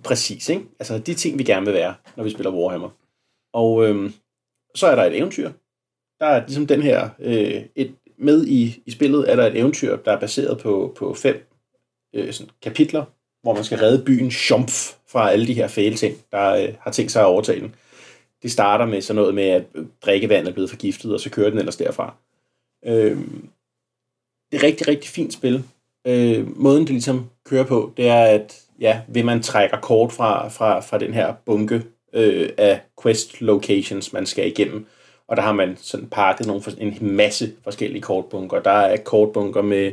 Præcis, 0.04 0.50
ikke? 0.50 0.66
Altså 0.80 1.00
de 1.00 1.14
ting, 1.14 1.40
vi 1.40 1.44
gerne 1.44 1.66
vil 1.66 1.76
være, 1.76 1.96
når 2.16 2.24
vi 2.24 2.30
spiller 2.30 2.52
Warhammer. 2.52 2.90
Og 3.54 3.88
øhm, 3.88 4.14
så 4.76 4.88
er 4.88 4.96
der 4.96 5.04
et 5.04 5.18
eventyr. 5.18 5.52
Der 6.20 6.26
er 6.26 6.46
ligesom 6.46 6.68
den 6.68 6.82
her, 6.82 7.10
øh, 7.20 7.66
et, 7.76 7.96
med 8.18 8.46
i, 8.48 8.84
i 8.86 8.92
spillet 8.92 9.32
er 9.32 9.36
der 9.36 9.48
et 9.48 9.58
eventyr, 9.58 9.96
der 9.96 10.12
er 10.12 10.20
baseret 10.20 10.60
på, 10.60 10.94
på 10.98 11.14
fem 11.14 11.48
øh, 12.14 12.34
sådan 12.34 12.52
kapitler, 12.62 13.06
hvor 13.42 13.54
man 13.54 13.64
skal 13.64 13.78
redde 13.78 14.06
byen 14.06 14.32
Schumpf 14.32 14.94
fra 15.08 15.32
alle 15.32 15.48
de 15.48 15.54
her 15.54 15.68
fæle 15.68 15.96
ting, 15.96 16.18
der 16.32 16.56
øh, 16.56 16.74
har 16.80 16.92
tænkt 16.92 17.12
sig 17.12 17.22
at 17.22 17.28
overtage 17.28 17.60
den. 17.60 17.76
Det 18.44 18.52
starter 18.52 18.86
med 18.86 19.02
sådan 19.02 19.16
noget 19.16 19.36
med, 19.36 19.44
at 19.44 19.64
øh, 19.76 19.86
drikkevand 20.06 20.48
er 20.48 20.52
blevet 20.52 20.70
forgiftet, 20.70 21.14
og 21.14 21.20
så 21.20 21.30
kører 21.30 21.50
den 21.50 21.60
ellers 21.60 21.76
derfra. 21.76 22.16
Øh, 22.86 23.18
det 24.52 24.58
er 24.58 24.64
rigtig, 24.64 24.88
rigtig 24.88 25.10
fint 25.10 25.34
spil. 25.34 25.64
Øh, 26.08 26.58
måden, 26.58 26.82
det 26.82 26.90
ligesom 26.90 27.30
kører 27.46 27.64
på, 27.64 27.94
det 27.98 28.08
er, 28.08 28.24
at 28.24 28.62
ja, 28.80 29.02
vil 29.08 29.26
man 29.26 29.44
trækker 29.44 29.78
kort 29.78 30.12
fra, 30.12 30.48
fra, 30.48 30.80
fra 30.80 30.98
den 30.98 31.14
her 31.14 31.34
bunke 31.46 31.84
øh, 32.14 32.50
af 32.58 32.82
quest 33.04 33.42
locations, 33.42 34.14
man 34.14 34.26
skal 34.26 34.48
igennem. 34.48 34.86
Og 35.28 35.38
der 35.38 35.44
har 35.44 35.54
man 35.54 35.78
sådan 35.78 36.08
pakket 36.08 36.48
nogle, 36.48 36.64
en 36.78 36.98
masse 37.16 37.54
forskellige 37.64 38.02
kortbunker. 38.02 38.60
Der 38.60 38.72
er 38.72 38.98
kortbunker 38.98 39.62
med 39.62 39.92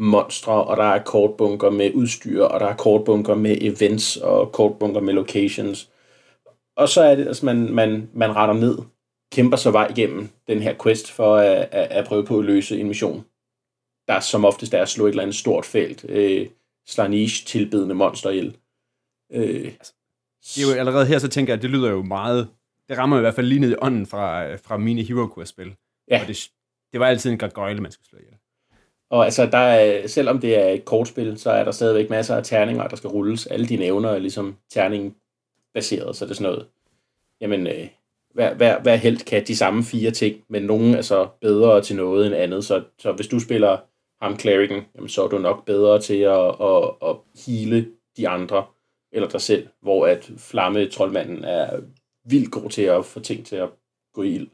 monstre, 0.00 0.64
og 0.64 0.76
der 0.76 0.84
er 0.84 1.02
kortbunker 1.02 1.70
med 1.70 1.90
udstyr, 1.94 2.42
og 2.42 2.60
der 2.60 2.66
er 2.66 2.76
kortbunker 2.76 3.34
med 3.34 3.56
events, 3.60 4.16
og 4.16 4.52
kortbunker 4.52 5.00
med 5.00 5.14
locations. 5.14 5.90
Og 6.76 6.88
så 6.88 7.02
er 7.02 7.14
det, 7.14 7.22
at 7.22 7.28
altså 7.28 7.46
man, 7.46 7.72
man, 7.74 8.10
man 8.14 8.36
retter 8.36 8.54
ned, 8.54 8.78
kæmper 9.32 9.56
sig 9.56 9.72
vej 9.72 9.86
igennem 9.90 10.28
den 10.48 10.62
her 10.62 10.74
quest 10.82 11.10
for 11.10 11.36
at, 11.36 11.68
at, 11.72 11.90
at 11.90 12.06
prøve 12.06 12.26
på 12.26 12.38
at 12.38 12.44
løse 12.44 12.80
en 12.80 12.88
mission. 12.88 13.24
Der 14.08 14.20
som 14.20 14.44
oftest 14.44 14.74
er 14.74 14.82
at 14.82 14.88
slå 14.88 15.06
et 15.06 15.10
eller 15.10 15.22
andet 15.22 15.36
stort 15.36 15.64
felt. 15.64 16.04
Øh, 16.08 16.46
Slanish 16.86 17.46
tilbedende 17.46 17.94
monster 17.94 18.30
ihjel. 18.30 18.56
Øh, 19.32 19.72
det 20.54 20.62
er 20.62 20.72
jo 20.72 20.78
allerede 20.78 21.06
her, 21.06 21.18
så 21.18 21.28
tænker 21.28 21.52
jeg, 21.52 21.58
at 21.58 21.62
det 21.62 21.70
lyder 21.70 21.90
jo 21.90 22.02
meget... 22.02 22.48
Det 22.88 22.98
rammer 22.98 23.16
i 23.16 23.20
hvert 23.20 23.34
fald 23.34 23.46
lige 23.46 23.60
ned 23.60 23.70
i 23.70 23.76
ånden 23.82 24.06
fra, 24.06 24.54
fra 24.54 24.76
mine 24.76 25.02
Hero 25.02 25.34
Quest-spil. 25.34 25.74
Ja. 26.08 26.20
Og 26.22 26.28
det, 26.28 26.50
det 26.92 27.00
var 27.00 27.06
altid 27.06 27.30
en 27.30 27.38
gargoyle, 27.38 27.80
man 27.80 27.92
skulle 27.92 28.08
slå 28.08 28.18
ihjel. 28.18 28.39
Og 29.10 29.24
altså, 29.24 29.46
der 29.46 29.58
er, 29.58 30.06
selvom 30.06 30.40
det 30.40 30.58
er 30.58 30.68
et 30.68 30.84
kortspil, 30.84 31.38
så 31.38 31.50
er 31.50 31.64
der 31.64 31.70
stadigvæk 31.70 32.10
masser 32.10 32.36
af 32.36 32.44
terninger, 32.44 32.88
der 32.88 32.96
skal 32.96 33.10
rulles. 33.10 33.46
Alle 33.46 33.66
dine 33.66 33.84
evner 33.84 34.08
er 34.08 34.18
ligesom 34.18 34.56
terningen 34.70 35.14
baseret, 35.74 36.16
så 36.16 36.24
det 36.24 36.30
er 36.30 36.34
sådan 36.34 36.52
noget. 36.52 36.66
Jamen, 37.40 37.66
øh, 37.66 37.88
hver, 38.34 38.54
hver, 38.54 38.80
hver 38.80 38.96
held 38.96 39.18
kan 39.18 39.46
de 39.46 39.56
samme 39.56 39.84
fire 39.84 40.10
ting, 40.10 40.44
men 40.48 40.62
nogen 40.62 40.94
er 40.94 41.02
så 41.02 41.28
bedre 41.40 41.82
til 41.82 41.96
noget 41.96 42.26
end 42.26 42.34
andet. 42.34 42.64
Så, 42.64 42.82
så 42.98 43.12
hvis 43.12 43.28
du 43.28 43.40
spiller 43.40 43.78
ham 44.22 44.38
clericen, 44.38 44.82
jamen, 44.94 45.08
så 45.08 45.24
er 45.24 45.28
du 45.28 45.38
nok 45.38 45.64
bedre 45.64 46.00
til 46.00 46.20
at, 46.20 46.54
at, 46.60 46.90
at 47.10 47.16
hele 47.46 47.88
de 48.16 48.28
andre, 48.28 48.64
eller 49.12 49.28
dig 49.28 49.40
selv, 49.40 49.68
hvor 49.80 50.06
at 50.06 50.30
flamme 50.38 50.88
troldmanden 50.88 51.44
er 51.44 51.80
vildt 52.24 52.50
god 52.50 52.70
til 52.70 52.82
at 52.82 53.04
få 53.04 53.20
ting 53.20 53.46
til 53.46 53.56
at 53.56 53.68
gå 54.14 54.22
i 54.22 54.34
ild. 54.34 54.48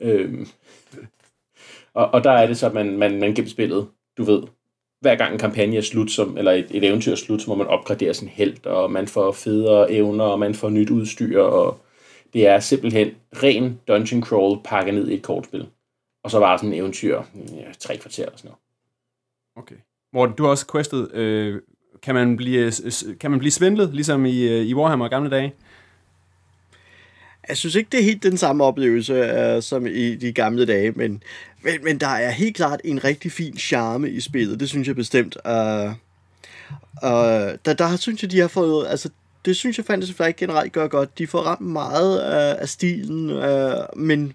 Øhm. 0.00 0.46
Og, 1.94 2.14
og 2.14 2.24
der 2.24 2.30
er 2.30 2.46
det 2.46 2.56
så, 2.56 2.66
at 2.66 2.74
man, 2.74 2.98
man, 2.98 3.20
man 3.20 3.34
gennem 3.34 3.48
spillet, 3.48 3.88
du 4.18 4.24
ved, 4.24 4.42
hver 5.00 5.16
gang 5.16 5.32
en 5.32 5.38
kampagne 5.38 5.76
er 5.76 5.80
slut, 5.80 6.10
som, 6.10 6.38
eller 6.38 6.52
et, 6.52 6.66
et 6.70 6.84
eventyr 6.84 7.12
er 7.12 7.16
slut, 7.16 7.42
så 7.42 7.50
må 7.50 7.54
man 7.54 7.66
opgradere 7.66 8.14
sin 8.14 8.28
held, 8.28 8.66
og 8.66 8.92
man 8.92 9.08
får 9.08 9.32
federe 9.32 9.92
evner, 9.92 10.24
og 10.24 10.38
man 10.38 10.54
får 10.54 10.68
nyt 10.68 10.90
udstyr, 10.90 11.40
og 11.40 11.78
det 12.32 12.46
er 12.46 12.60
simpelthen 12.60 13.10
ren 13.42 13.80
dungeon 13.88 14.22
crawl 14.22 14.60
pakket 14.64 14.94
ned 14.94 15.08
i 15.08 15.14
et 15.14 15.22
kortspil. 15.22 15.68
Og 16.24 16.30
så 16.30 16.38
var 16.38 16.56
sådan 16.56 16.72
en 16.72 16.78
eventyr, 16.78 17.22
mm, 17.34 17.54
ja, 17.54 17.72
tre 17.78 17.96
kvarter 17.96 18.22
eller 18.22 18.36
sådan 18.36 18.48
noget. 18.48 18.58
Okay. 19.56 19.76
Morten, 20.12 20.34
du 20.36 20.42
har 20.42 20.50
også 20.50 20.72
questet. 20.72 21.12
Øh, 21.14 21.60
kan, 22.02 22.14
man 22.14 22.36
blive, 22.36 22.72
kan 23.20 23.30
man 23.30 23.38
blive 23.38 23.52
svindlet, 23.52 23.94
ligesom 23.94 24.26
i, 24.26 24.42
øh, 24.42 24.66
i 24.66 24.74
Warhammer 24.74 25.08
gamle 25.08 25.30
dage? 25.30 25.54
Jeg 27.48 27.56
synes 27.56 27.74
ikke, 27.74 27.88
det 27.92 28.00
er 28.00 28.04
helt 28.04 28.22
den 28.22 28.36
samme 28.36 28.64
oplevelse 28.64 29.54
uh, 29.56 29.62
som 29.62 29.86
i 29.86 30.14
de 30.14 30.32
gamle 30.32 30.66
dage, 30.66 30.90
men, 30.90 31.22
men, 31.62 31.84
men 31.84 32.00
der 32.00 32.08
er 32.08 32.30
helt 32.30 32.56
klart 32.56 32.80
en 32.84 33.04
rigtig 33.04 33.32
fin 33.32 33.58
charme 33.58 34.10
i 34.10 34.20
spillet. 34.20 34.60
Det 34.60 34.68
synes 34.68 34.88
jeg 34.88 34.96
bestemt. 34.96 35.36
Uh, 35.44 35.52
uh, 35.52 35.94
der, 37.64 37.74
der 37.78 37.96
synes 37.96 38.22
jeg, 38.22 38.30
de 38.30 38.40
har 38.40 38.48
fået... 38.48 38.86
Altså, 38.88 39.08
det 39.44 39.56
synes 39.56 39.78
jeg 39.78 39.86
Fantasy 39.86 40.12
Flight 40.12 40.36
generelt 40.36 40.72
gør 40.72 40.86
godt. 40.86 41.18
De 41.18 41.26
får 41.26 41.38
ramt 41.38 41.66
meget 41.66 42.18
uh, 42.18 42.62
af 42.62 42.68
stilen, 42.68 43.30
uh, 43.30 43.72
men 43.96 44.32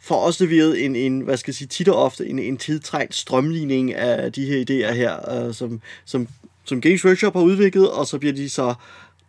får 0.00 0.16
også 0.16 0.44
leveret 0.44 0.84
en, 0.84 0.96
en 0.96 1.20
hvad 1.20 1.36
skal 1.36 1.50
jeg 1.50 1.56
sige, 1.56 1.68
tit 1.68 1.88
og 1.88 2.02
ofte 2.02 2.26
en, 2.26 2.38
en 2.38 2.56
tiltrængt 2.56 3.14
strømligning 3.14 3.94
af 3.94 4.32
de 4.32 4.44
her 4.44 4.60
idéer 4.60 4.92
her, 4.92 5.46
uh, 5.46 5.54
som, 5.54 5.80
som, 6.04 6.28
som 6.64 6.80
Games 6.80 7.04
Workshop 7.04 7.32
har 7.32 7.42
udviklet, 7.42 7.90
og 7.90 8.06
så 8.06 8.18
bliver 8.18 8.32
de 8.32 8.48
så 8.48 8.74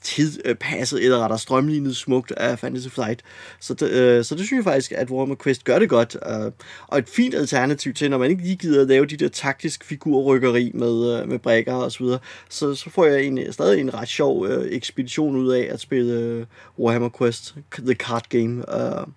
tidpasset 0.01 1.03
eller 1.03 1.19
rettere 1.19 1.39
strømlignet 1.39 1.97
smukt 1.97 2.31
af 2.31 2.59
Fantasy 2.59 2.87
Flight. 2.87 3.21
Så 3.59 3.73
det, 3.73 3.89
øh, 3.89 4.25
så 4.25 4.35
det 4.35 4.45
synes 4.45 4.57
jeg 4.57 4.63
faktisk, 4.63 4.91
at 4.91 5.09
Warhammer 5.09 5.35
Quest 5.43 5.63
gør 5.63 5.79
det 5.79 5.89
godt. 5.89 6.17
Øh, 6.29 6.51
og 6.87 6.97
et 6.97 7.09
fint 7.09 7.35
alternativ 7.35 7.93
til, 7.93 8.09
når 8.09 8.17
man 8.17 8.29
ikke 8.29 8.43
lige 8.43 8.55
gider 8.55 8.81
at 8.81 8.87
lave 8.87 9.05
de 9.05 9.17
der 9.17 9.29
taktisk 9.29 9.83
figurrykkeri 9.83 10.71
med, 10.73 11.21
øh, 11.21 11.29
med 11.29 11.39
brækker 11.39 11.73
og 11.73 11.91
så 11.91 12.03
videre, 12.03 12.19
så, 12.49 12.75
så 12.75 12.89
får 12.89 13.05
jeg 13.05 13.23
en, 13.23 13.53
stadig 13.53 13.81
en 13.81 13.93
ret 13.93 14.07
sjov 14.07 14.47
øh, 14.47 14.67
ekspedition 14.71 15.35
ud 15.35 15.51
af 15.51 15.67
at 15.71 15.79
spille 15.79 16.13
øh, 16.13 16.45
Warhammer 16.79 17.09
Quest, 17.17 17.55
The 17.85 17.93
Card 17.93 18.25
Game. 18.29 18.75
Øh, 18.75 19.07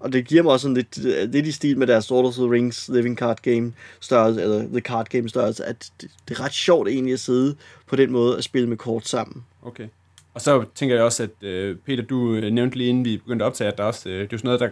og 0.00 0.12
det 0.12 0.26
giver 0.26 0.42
mig 0.42 0.52
også 0.52 0.62
sådan 0.62 0.74
lidt, 0.74 1.06
øh, 1.06 1.32
lidt 1.32 1.46
i 1.46 1.52
stil 1.52 1.78
med 1.78 1.86
deres 1.86 2.10
Lord 2.10 2.24
of 2.24 2.34
the 2.34 2.50
Rings 2.50 2.88
Living 2.88 3.18
Card 3.18 3.42
Game 3.42 3.72
størrelse, 4.00 4.42
eller 4.42 4.68
The 4.68 4.80
Card 4.80 5.06
Game 5.08 5.28
størrelse, 5.28 5.64
at 5.64 5.90
det, 6.00 6.10
det 6.28 6.38
er 6.38 6.44
ret 6.44 6.52
sjovt 6.52 6.88
egentlig 6.88 7.12
at 7.12 7.20
sidde 7.20 7.56
på 7.86 7.96
den 7.96 8.12
måde 8.12 8.38
at 8.38 8.44
spille 8.44 8.68
med 8.68 8.76
kort 8.76 9.08
sammen. 9.08 9.44
Okay. 9.62 9.88
Og 10.34 10.40
så 10.40 10.64
tænker 10.74 10.94
jeg 10.94 11.04
også, 11.04 11.22
at 11.22 11.42
øh, 11.42 11.76
Peter, 11.86 12.02
du 12.02 12.34
øh, 12.34 12.52
nævnte 12.52 12.76
lige 12.78 12.90
inden 12.90 13.04
vi 13.04 13.16
begyndte 13.16 13.44
at 13.44 13.46
optage, 13.46 13.68
at 13.72 13.78
der 13.78 13.84
også, 13.84 14.08
øh, 14.08 14.20
det 14.20 14.32
er 14.32 14.36
sådan 14.36 14.48
noget, 14.48 14.60
der 14.60 14.68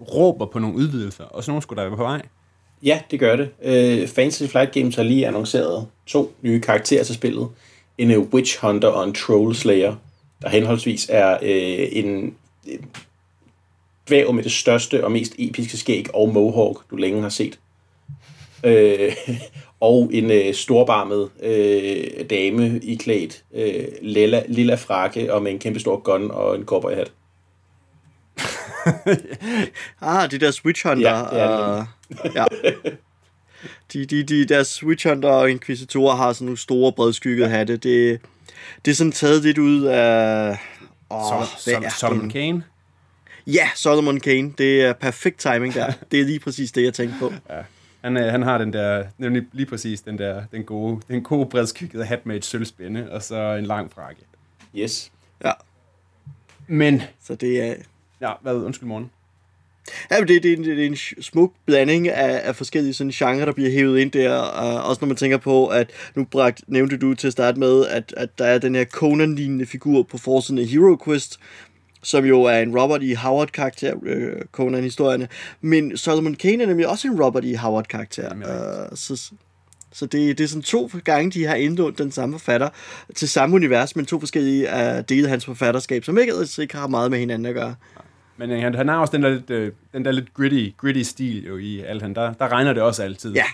råber 0.00 0.46
på 0.46 0.58
nogle 0.58 0.76
udvidelser, 0.76 1.24
og 1.24 1.44
sådan 1.44 1.50
nogle 1.50 1.62
skulle 1.62 1.82
der 1.82 1.88
være 1.88 1.96
på 1.96 2.02
vej. 2.02 2.22
Ja, 2.82 3.00
det 3.10 3.20
gør 3.20 3.36
det. 3.36 3.50
Øh, 3.62 4.08
Fantasy 4.08 4.42
Flight 4.42 4.72
Games 4.72 4.96
har 4.96 5.02
lige 5.02 5.26
annonceret 5.26 5.86
to 6.06 6.34
nye 6.42 6.60
karakterer 6.60 7.04
til 7.04 7.14
spillet. 7.14 7.48
En 7.98 8.16
uh, 8.16 8.28
Witch 8.28 8.58
Hunter 8.60 8.88
og 8.88 9.04
en 9.04 9.14
Troll 9.14 9.54
Slayer, 9.54 9.96
der 10.42 10.48
henholdsvis 10.48 11.06
er 11.10 11.38
øh, 11.42 11.88
en, 11.92 12.34
en 12.66 12.90
dværg 14.08 14.34
med 14.34 14.42
det 14.42 14.52
største 14.52 15.04
og 15.04 15.12
mest 15.12 15.34
episke 15.38 15.76
skæg 15.76 16.14
og 16.14 16.28
mohawk, 16.28 16.90
du 16.90 16.96
længe 16.96 17.22
har 17.22 17.28
set. 17.28 17.58
Øh, 18.64 19.12
og 19.80 20.10
en 20.12 20.30
øh, 20.30 20.54
storbarmet 20.54 21.30
øh, 21.42 22.30
dame 22.30 22.80
i 22.82 22.94
klædt 22.94 23.44
øh, 23.54 23.84
lilla, 24.02 24.42
lilla 24.48 24.74
frakke 24.74 25.34
og 25.34 25.42
med 25.42 25.52
en 25.52 25.58
kæmpe 25.58 25.80
stor 25.80 26.00
gun 26.00 26.30
og 26.30 26.56
en 26.56 26.64
cowboyhat. 26.64 27.12
ah, 30.00 30.30
de 30.30 30.38
der 30.38 30.50
Switch 30.50 30.86
Hunter. 30.86 31.10
Ja, 31.10 31.18
det 31.18 31.40
er 31.40 31.86
uh, 32.24 32.34
ja. 32.34 32.44
De, 33.92 34.06
de, 34.06 34.22
de 34.22 34.44
der 34.44 34.62
Switch 34.62 35.08
Hunter 35.08 35.28
og 35.28 35.50
Inquisitorer 35.50 36.16
har 36.16 36.32
sådan 36.32 36.44
nogle 36.44 36.58
store, 36.58 36.92
bredskyggede 36.92 37.48
hatte. 37.48 37.76
Det, 37.76 38.20
det 38.84 38.90
er 38.90 38.94
sådan 38.94 39.12
taget 39.12 39.42
lidt 39.42 39.58
ud 39.58 39.82
af... 39.82 40.56
Oh, 41.10 41.22
Sol- 41.22 41.58
Sol- 41.58 41.90
Solomon 41.98 42.30
Kane? 42.30 42.64
Ja, 43.46 43.68
Solomon 43.74 44.20
Kane. 44.20 44.52
Det 44.58 44.82
er 44.82 44.92
perfekt 44.92 45.40
timing 45.40 45.74
der. 45.74 45.92
Det 46.12 46.20
er 46.20 46.24
lige 46.24 46.40
præcis 46.40 46.72
det, 46.72 46.82
jeg 46.84 46.94
tænkte 46.94 47.16
på. 47.18 47.32
Ja. 47.50 47.62
Han, 48.06 48.16
øh, 48.16 48.24
han 48.24 48.42
har 48.42 48.58
den 48.58 48.72
der, 48.72 49.04
nemlig 49.18 49.42
lige 49.52 49.66
præcis 49.66 50.00
den 50.00 50.18
der, 50.18 50.42
den 50.52 50.64
gode, 50.64 51.00
den 51.08 51.22
gode 51.22 51.46
bredskyggede 51.46 52.04
hat 52.04 52.26
med 52.26 52.36
et 52.36 52.44
sølvspænde, 52.44 53.12
og 53.12 53.22
så 53.22 53.54
en 53.54 53.66
lang 53.66 53.92
frakke. 53.92 54.22
Yes. 54.76 55.12
Ja. 55.44 55.52
Men... 56.66 57.02
Så 57.22 57.34
det 57.34 57.62
er... 57.62 57.74
Ja, 58.20 58.32
hvad? 58.42 58.54
Undskyld, 58.54 58.88
morgen. 58.88 59.10
Ja, 60.10 60.20
det, 60.20 60.28
det, 60.28 60.42
det, 60.42 60.64
det 60.64 60.82
er 60.82 60.86
en 60.86 60.96
smuk 61.20 61.52
blanding 61.66 62.08
af, 62.08 62.48
af 62.48 62.56
forskellige 62.56 62.94
sådan 62.94 63.10
genre, 63.10 63.46
der 63.46 63.52
bliver 63.52 63.70
hævet 63.70 63.98
ind 63.98 64.10
der. 64.10 64.38
Uh, 64.40 64.88
også 64.88 65.00
når 65.00 65.06
man 65.06 65.16
tænker 65.16 65.38
på, 65.38 65.66
at 65.66 65.90
nu 66.14 66.24
bragt, 66.24 66.62
nævnte 66.66 66.96
du 66.96 67.14
til 67.14 67.26
at 67.26 67.32
starte 67.32 67.58
med, 67.58 67.86
at, 67.86 68.14
at 68.16 68.38
der 68.38 68.44
er 68.44 68.58
den 68.58 68.74
her 68.74 68.84
Conan-lignende 68.84 69.66
figur 69.66 70.02
på 70.02 70.18
forsiden 70.18 70.58
af 70.58 70.66
Hero 70.66 70.96
Quest, 71.04 71.40
som 72.06 72.24
jo 72.24 72.42
er 72.42 72.58
en 72.58 72.78
Robert 72.78 73.02
E. 73.02 73.16
Howard-karakter, 73.16 73.94
øh, 74.02 74.42
Conan-historierne. 74.52 75.28
Men 75.60 75.96
Solomon 75.96 76.34
Kane 76.34 76.62
er 76.62 76.66
nemlig 76.66 76.88
også 76.88 77.08
en 77.08 77.22
Robert 77.22 77.44
E. 77.44 77.56
Howard-karakter. 77.56 78.34
Uh, 78.34 78.96
så, 78.96 79.30
så 79.92 80.06
det, 80.06 80.38
det 80.38 80.44
er 80.44 80.48
sådan 80.48 80.62
to 80.62 80.90
gange, 81.04 81.30
de 81.30 81.44
har 81.44 81.54
indlånt 81.54 81.98
den 81.98 82.12
samme 82.12 82.38
forfatter 82.38 82.68
til 83.14 83.28
samme 83.28 83.56
univers, 83.56 83.96
men 83.96 84.06
to 84.06 84.20
forskellige 84.20 84.68
uh, 84.68 85.04
dele 85.08 85.24
af 85.24 85.30
hans 85.30 85.44
forfatterskab, 85.44 86.04
som 86.04 86.18
ikke, 86.18 86.32
altså 86.32 86.62
ikke 86.62 86.76
har 86.76 86.86
meget 86.86 87.10
med 87.10 87.18
hinanden 87.18 87.46
at 87.46 87.54
gøre. 87.54 87.74
Men 88.36 88.50
øh, 88.50 88.62
han, 88.62 88.74
han 88.74 88.88
har 88.88 88.96
også 88.96 89.16
den 89.16 89.22
der 89.22 89.30
lidt, 89.30 89.50
øh, 89.50 89.72
den 89.92 90.04
der 90.04 90.12
lidt 90.12 90.34
gritty, 90.34 90.68
gritty 90.76 91.02
stil 91.02 91.46
jo 91.46 91.56
i 91.56 91.80
alt 91.80 92.02
han. 92.02 92.14
Der, 92.14 92.32
der 92.32 92.48
regner 92.48 92.72
det 92.72 92.82
også 92.82 93.02
altid. 93.02 93.32
Ja, 93.32 93.46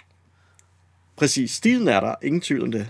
præcis. 1.16 1.50
Stilen 1.50 1.88
er 1.88 2.00
der. 2.00 2.14
Ingen 2.22 2.40
tvivl 2.40 2.62
om 2.62 2.72
det. 2.72 2.86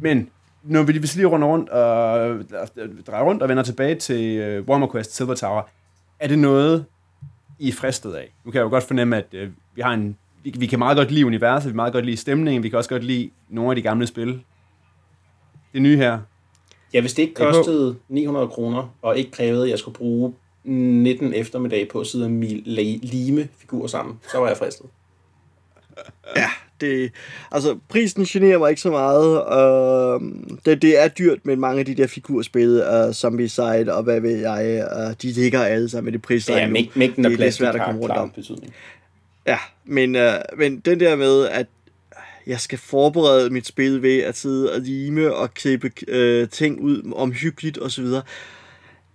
Men 0.00 0.30
når 0.68 0.82
vi 0.82 0.98
hvis 0.98 1.16
lige 1.16 1.26
runder 1.26 1.48
rundt 1.48 1.68
og 1.68 2.30
øh, 2.76 3.02
drejer 3.06 3.24
rundt 3.24 3.42
og 3.42 3.48
vender 3.48 3.62
tilbage 3.62 3.94
til 3.94 4.58
uh, 4.58 4.68
Warhammer 4.68 4.92
Quest 4.92 5.16
Silver 5.16 5.34
Tower, 5.34 5.62
er 6.20 6.28
det 6.28 6.38
noget, 6.38 6.84
I 7.58 7.68
er 7.68 7.72
fristet 7.72 8.14
af? 8.14 8.34
Nu 8.44 8.50
kan 8.50 8.58
jeg 8.58 8.64
jo 8.64 8.70
godt 8.70 8.84
fornemme, 8.84 9.16
at 9.16 9.34
uh, 9.34 9.48
vi 9.74 9.80
har 9.80 9.92
en 9.92 10.16
vi, 10.44 10.54
vi 10.58 10.66
kan 10.66 10.78
meget 10.78 10.96
godt 10.96 11.10
lide 11.10 11.26
universet, 11.26 11.68
vi 11.68 11.72
kan 11.72 11.76
meget 11.76 11.92
godt 11.92 12.04
lide 12.04 12.16
stemningen, 12.16 12.62
vi 12.62 12.68
kan 12.68 12.78
også 12.78 12.90
godt 12.90 13.04
lide 13.04 13.30
nogle 13.48 13.70
af 13.70 13.76
de 13.76 13.82
gamle 13.82 14.06
spil. 14.06 14.42
Det 15.72 15.82
nye 15.82 15.96
her. 15.96 16.18
Ja, 16.94 17.00
hvis 17.00 17.14
det 17.14 17.22
ikke 17.22 17.34
kostede 17.34 17.96
900 18.08 18.48
kroner, 18.48 18.94
og 19.02 19.18
ikke 19.18 19.30
krævede, 19.30 19.62
at 19.62 19.70
jeg 19.70 19.78
skulle 19.78 19.94
bruge 19.94 20.34
19 20.64 21.34
eftermiddag 21.34 21.88
på 21.88 22.00
at 22.00 22.06
sidde 22.06 22.24
og 22.24 22.30
lime 22.30 23.48
figurer 23.56 23.86
sammen, 23.86 24.20
så 24.32 24.38
var 24.38 24.48
jeg 24.48 24.56
fristet. 24.56 24.86
Ja, 26.36 26.50
det, 26.80 27.12
altså 27.52 27.78
prisen 27.88 28.24
generer 28.24 28.58
mig 28.58 28.70
ikke 28.70 28.82
så 28.82 28.90
meget. 28.90 29.44
Uh, 30.20 30.22
det, 30.64 30.82
det 30.82 31.02
er 31.02 31.08
dyrt 31.08 31.38
med 31.46 31.56
mange 31.56 31.80
af 31.80 31.86
de 31.86 31.94
der 31.94 32.06
figurspil, 32.06 32.82
uh, 32.82 33.12
Zombie 33.12 33.48
Side 33.48 33.94
og 33.94 34.02
hvad 34.02 34.20
ved 34.20 34.36
jeg, 34.36 34.88
uh, 34.96 35.14
de 35.22 35.32
ligger 35.32 35.62
alle 35.62 35.88
sammen 35.88 36.04
med 36.04 36.12
det 36.12 36.22
pris. 36.22 36.48
Ja, 36.48 36.68
mængden 36.94 37.24
af 37.24 37.32
plads, 37.32 37.54
svært 37.54 37.74
at 37.74 37.84
komme 37.84 38.00
rundt 38.00 38.16
om. 38.16 38.30
Betydning. 38.30 38.74
Ja, 39.46 39.58
men, 39.84 40.16
uh, 40.16 40.58
men 40.58 40.80
den 40.80 41.00
der 41.00 41.16
med, 41.16 41.46
at 41.46 41.66
jeg 42.46 42.60
skal 42.60 42.78
forberede 42.78 43.50
mit 43.50 43.66
spil 43.66 44.02
ved 44.02 44.18
at 44.18 44.36
sidde 44.36 44.72
og 44.72 44.80
lime 44.80 45.34
og 45.34 45.54
klippe 45.54 45.90
uh, 46.12 46.48
ting 46.48 46.80
ud 46.80 47.12
omhyggeligt 47.16 47.78
osv., 47.82 48.06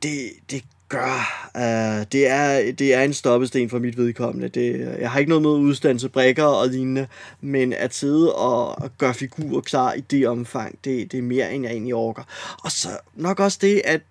det, 0.03 0.11
det 0.51 0.63
gør. 0.93 1.49
Uh, 1.55 1.61
øh, 1.61 2.05
det, 2.11 2.27
er, 2.29 2.71
det 2.71 2.93
er 2.93 3.01
en 3.01 3.13
stoppesten 3.13 3.69
for 3.69 3.79
mit 3.79 3.97
vedkommende. 3.97 4.47
Det, 4.47 4.97
jeg 4.99 5.11
har 5.11 5.19
ikke 5.19 5.29
noget 5.29 5.41
med 5.41 5.51
udstand 5.51 6.09
brækker 6.09 6.43
og 6.43 6.67
lignende, 6.67 7.07
men 7.41 7.73
at 7.73 7.95
sidde 7.95 8.35
og, 8.35 8.81
og 8.81 8.89
gøre 8.97 9.13
figurer 9.13 9.61
klar 9.61 9.93
i 9.93 10.01
det 10.01 10.27
omfang, 10.27 10.79
det, 10.83 11.11
det 11.11 11.17
er 11.17 11.21
mere, 11.21 11.53
end 11.53 11.63
jeg 11.63 11.71
egentlig 11.71 11.95
orker. 11.95 12.23
Og 12.63 12.71
så 12.71 12.89
nok 13.15 13.39
også 13.39 13.57
det, 13.61 13.81
at 13.85 14.01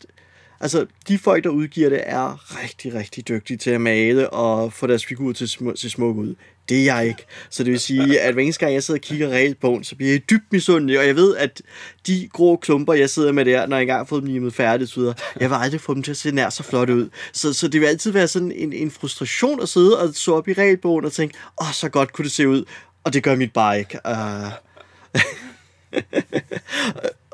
altså, 0.61 0.87
de 1.09 1.18
folk, 1.18 1.45
der 1.45 1.51
udgiver 1.51 1.88
det, 1.88 2.01
er 2.05 2.62
rigtig, 2.62 2.95
rigtig 2.95 3.29
dygtige 3.29 3.57
til 3.57 3.71
at 3.71 3.81
male 3.81 4.31
og 4.31 4.73
få 4.73 4.87
deres 4.87 5.07
figur 5.07 5.33
til, 5.33 5.45
sm- 5.45 5.75
til 5.75 5.90
smuk 5.90 6.16
ud. 6.16 6.35
Det 6.68 6.81
er 6.81 6.85
jeg 6.85 7.09
ikke. 7.09 7.27
Så 7.51 7.64
det 7.64 7.72
vil 7.72 7.81
sige, 7.81 8.20
at 8.20 8.35
hver 8.35 8.42
eneste 8.42 8.61
gang 8.61 8.75
jeg 8.75 8.83
sidder 8.83 8.98
og 8.98 9.03
kigger 9.03 9.29
reelt 9.29 9.61
på 9.61 9.81
så 9.83 9.96
bliver 9.96 10.12
jeg 10.12 10.31
dybt 10.31 10.53
misundelig, 10.53 10.98
og 10.98 11.07
jeg 11.07 11.16
ved, 11.16 11.37
at 11.37 11.62
de 12.07 12.29
grå 12.33 12.57
klumper, 12.57 12.92
jeg 12.92 13.11
sidder 13.11 13.33
med 13.33 13.44
der, 13.44 13.66
når 13.66 13.77
jeg 13.77 13.83
engang 13.83 13.98
har 13.98 14.05
fået 14.05 14.22
dem 14.22 14.33
limet 14.33 14.55
færdigt, 14.55 14.90
så 14.90 15.01
videre, 15.01 15.14
jeg 15.40 15.51
vil 15.51 15.57
aldrig 15.57 15.81
få 15.81 15.94
dem 15.94 16.03
til 16.03 16.11
at 16.11 16.16
se 16.16 16.31
nær 16.31 16.51
så 16.51 16.62
flot 16.62 16.90
ud. 16.90 17.09
Så, 17.33 17.53
så 17.53 17.68
det 17.68 17.81
vil 17.81 17.87
altid 17.87 18.11
være 18.11 18.29
sådan 18.29 18.53
en, 18.53 18.72
en 18.72 18.90
frustration 18.90 19.62
at 19.62 19.68
sidde 19.68 19.98
og 19.98 20.14
så 20.14 20.35
op 20.35 20.48
i 20.48 20.53
regelbogen 20.53 21.05
og 21.05 21.12
tænke, 21.12 21.38
åh, 21.61 21.68
oh, 21.68 21.72
så 21.72 21.88
godt 21.88 22.12
kunne 22.12 22.25
det 22.25 22.33
se 22.33 22.48
ud, 22.48 22.64
og 23.05 23.12
det 23.12 23.22
gør 23.22 23.37
mit 23.37 23.53
bare 23.53 23.79
ikke. 23.79 23.98
Uh... 24.09 24.53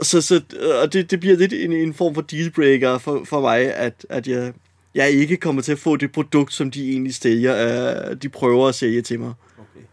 så, 0.08 0.20
så, 0.20 0.40
og 0.82 0.92
det, 0.92 1.10
det 1.10 1.20
bliver 1.20 1.36
lidt 1.36 1.52
en, 1.52 1.72
en 1.72 1.94
form 1.94 2.14
for 2.14 2.22
dealbreaker 2.22 2.98
for, 2.98 3.24
for 3.24 3.40
mig, 3.40 3.74
at, 3.74 4.06
at 4.08 4.26
jeg, 4.26 4.52
jeg 4.94 5.11
ikke 5.11 5.37
kommer 5.37 5.62
til 5.62 5.72
at 5.72 5.79
få 5.79 5.96
det 5.96 6.12
produkt, 6.12 6.53
som 6.53 6.70
de 6.70 6.90
egentlig 6.90 7.14
sælger, 7.14 8.11
uh, 8.11 8.16
de 8.16 8.29
prøver 8.29 8.68
at 8.68 8.74
sælge 8.74 9.03
til 9.03 9.20
mig. 9.20 9.33
Okay. 9.59 9.87